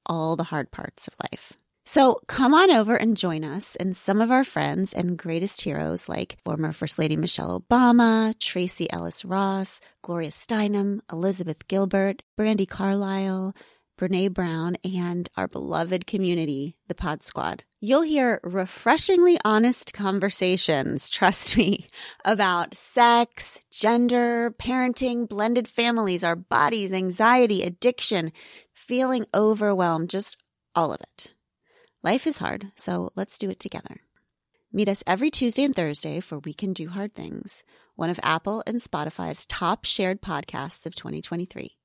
all 0.05 0.35
the 0.35 0.43
hard 0.51 0.71
parts 0.71 1.07
of 1.07 1.13
life. 1.31 1.53
So 1.85 2.19
come 2.27 2.53
on 2.53 2.71
over 2.71 2.95
and 2.95 3.17
join 3.17 3.43
us 3.43 3.75
and 3.75 3.95
some 3.95 4.21
of 4.21 4.31
our 4.31 4.43
friends 4.43 4.93
and 4.93 5.17
greatest 5.17 5.61
heroes 5.61 6.07
like 6.07 6.37
former 6.43 6.71
First 6.73 6.99
Lady 6.99 7.17
Michelle 7.17 7.59
Obama, 7.59 8.37
Tracee 8.39 8.87
Ellis 8.91 9.25
Ross, 9.25 9.81
Gloria 10.01 10.29
Steinem, 10.29 10.99
Elizabeth 11.11 11.67
Gilbert, 11.67 12.21
Brandi 12.39 12.67
Carlile, 12.67 13.55
Brene 14.01 14.33
Brown, 14.33 14.77
and 14.83 15.29
our 15.37 15.47
beloved 15.47 16.07
community, 16.07 16.75
the 16.87 16.95
Pod 16.95 17.21
Squad. 17.21 17.63
You'll 17.79 18.01
hear 18.01 18.39
refreshingly 18.43 19.37
honest 19.45 19.93
conversations, 19.93 21.09
trust 21.11 21.55
me, 21.55 21.87
about 22.25 22.75
sex, 22.75 23.61
gender, 23.71 24.51
parenting, 24.51 25.29
blended 25.29 25.67
families, 25.67 26.23
our 26.23 26.35
bodies, 26.35 26.93
anxiety, 26.93 27.63
addiction, 27.63 28.31
feeling 28.73 29.25
overwhelmed, 29.35 30.09
just 30.09 30.37
all 30.75 30.93
of 30.93 31.01
it. 31.01 31.33
Life 32.03 32.25
is 32.25 32.39
hard, 32.39 32.71
so 32.75 33.11
let's 33.15 33.37
do 33.37 33.51
it 33.51 33.59
together. 33.59 33.97
Meet 34.73 34.89
us 34.89 35.03
every 35.05 35.29
Tuesday 35.29 35.63
and 35.63 35.75
Thursday 35.75 36.19
for 36.19 36.39
We 36.39 36.51
Can 36.51 36.73
Do 36.73 36.89
Hard 36.89 37.13
Things, 37.13 37.63
one 37.95 38.09
of 38.09 38.19
Apple 38.23 38.63
and 38.65 38.77
Spotify's 38.77 39.45
top 39.45 39.85
shared 39.85 40.19
podcasts 40.19 40.87
of 40.87 40.95
2023. 40.95 41.77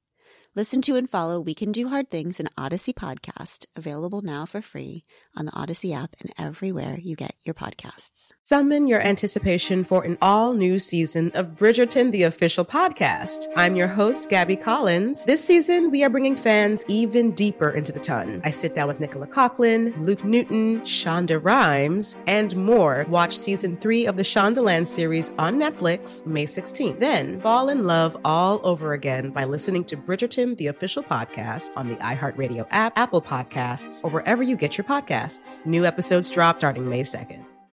Listen 0.56 0.80
to 0.80 0.96
and 0.96 1.10
follow 1.10 1.38
We 1.38 1.52
Can 1.52 1.70
Do 1.70 1.88
Hard 1.88 2.08
Things, 2.08 2.40
an 2.40 2.48
Odyssey 2.56 2.94
podcast, 2.94 3.66
available 3.76 4.22
now 4.22 4.46
for 4.46 4.62
free 4.62 5.04
on 5.36 5.44
the 5.44 5.52
Odyssey 5.52 5.92
app 5.92 6.16
and 6.18 6.32
everywhere 6.38 6.96
you 6.98 7.14
get 7.14 7.34
your 7.44 7.52
podcasts. 7.52 8.32
Summon 8.42 8.88
your 8.88 9.02
anticipation 9.02 9.84
for 9.84 10.02
an 10.02 10.16
all 10.22 10.54
new 10.54 10.78
season 10.78 11.30
of 11.34 11.48
Bridgerton, 11.48 12.10
the 12.10 12.22
official 12.22 12.64
podcast. 12.64 13.48
I'm 13.54 13.76
your 13.76 13.88
host, 13.88 14.30
Gabby 14.30 14.56
Collins. 14.56 15.26
This 15.26 15.44
season, 15.44 15.90
we 15.90 16.02
are 16.02 16.08
bringing 16.08 16.36
fans 16.36 16.86
even 16.88 17.32
deeper 17.32 17.68
into 17.68 17.92
the 17.92 18.00
ton. 18.00 18.40
I 18.42 18.50
sit 18.50 18.72
down 18.72 18.88
with 18.88 18.98
Nicola 18.98 19.26
Coughlan, 19.26 19.92
Luke 20.00 20.24
Newton, 20.24 20.80
Shonda 20.80 21.38
Rhimes, 21.38 22.16
and 22.26 22.56
more. 22.56 23.04
Watch 23.10 23.36
season 23.36 23.76
three 23.76 24.06
of 24.06 24.16
the 24.16 24.22
Shondaland 24.22 24.86
series 24.86 25.32
on 25.38 25.56
Netflix 25.56 26.24
May 26.24 26.46
16th. 26.46 26.98
Then 26.98 27.42
fall 27.42 27.68
in 27.68 27.84
love 27.84 28.16
all 28.24 28.62
over 28.64 28.94
again 28.94 29.32
by 29.32 29.44
listening 29.44 29.84
to 29.84 29.98
Bridgerton 29.98 30.45
the 30.54 30.68
official 30.68 31.02
podcast, 31.02 31.70
on 31.76 31.88
the 31.88 31.96
iHeartRadio 31.96 32.66
app, 32.70 32.96
Apple 32.96 33.20
Podcasts, 33.20 34.04
or 34.04 34.10
wherever 34.10 34.42
you 34.42 34.56
get 34.56 34.78
your 34.78 34.84
podcasts. 34.84 35.66
New 35.66 35.84
episodes 35.84 36.30
drop 36.30 36.58
starting 36.58 36.88
May 36.88 37.02
2nd. 37.02 37.44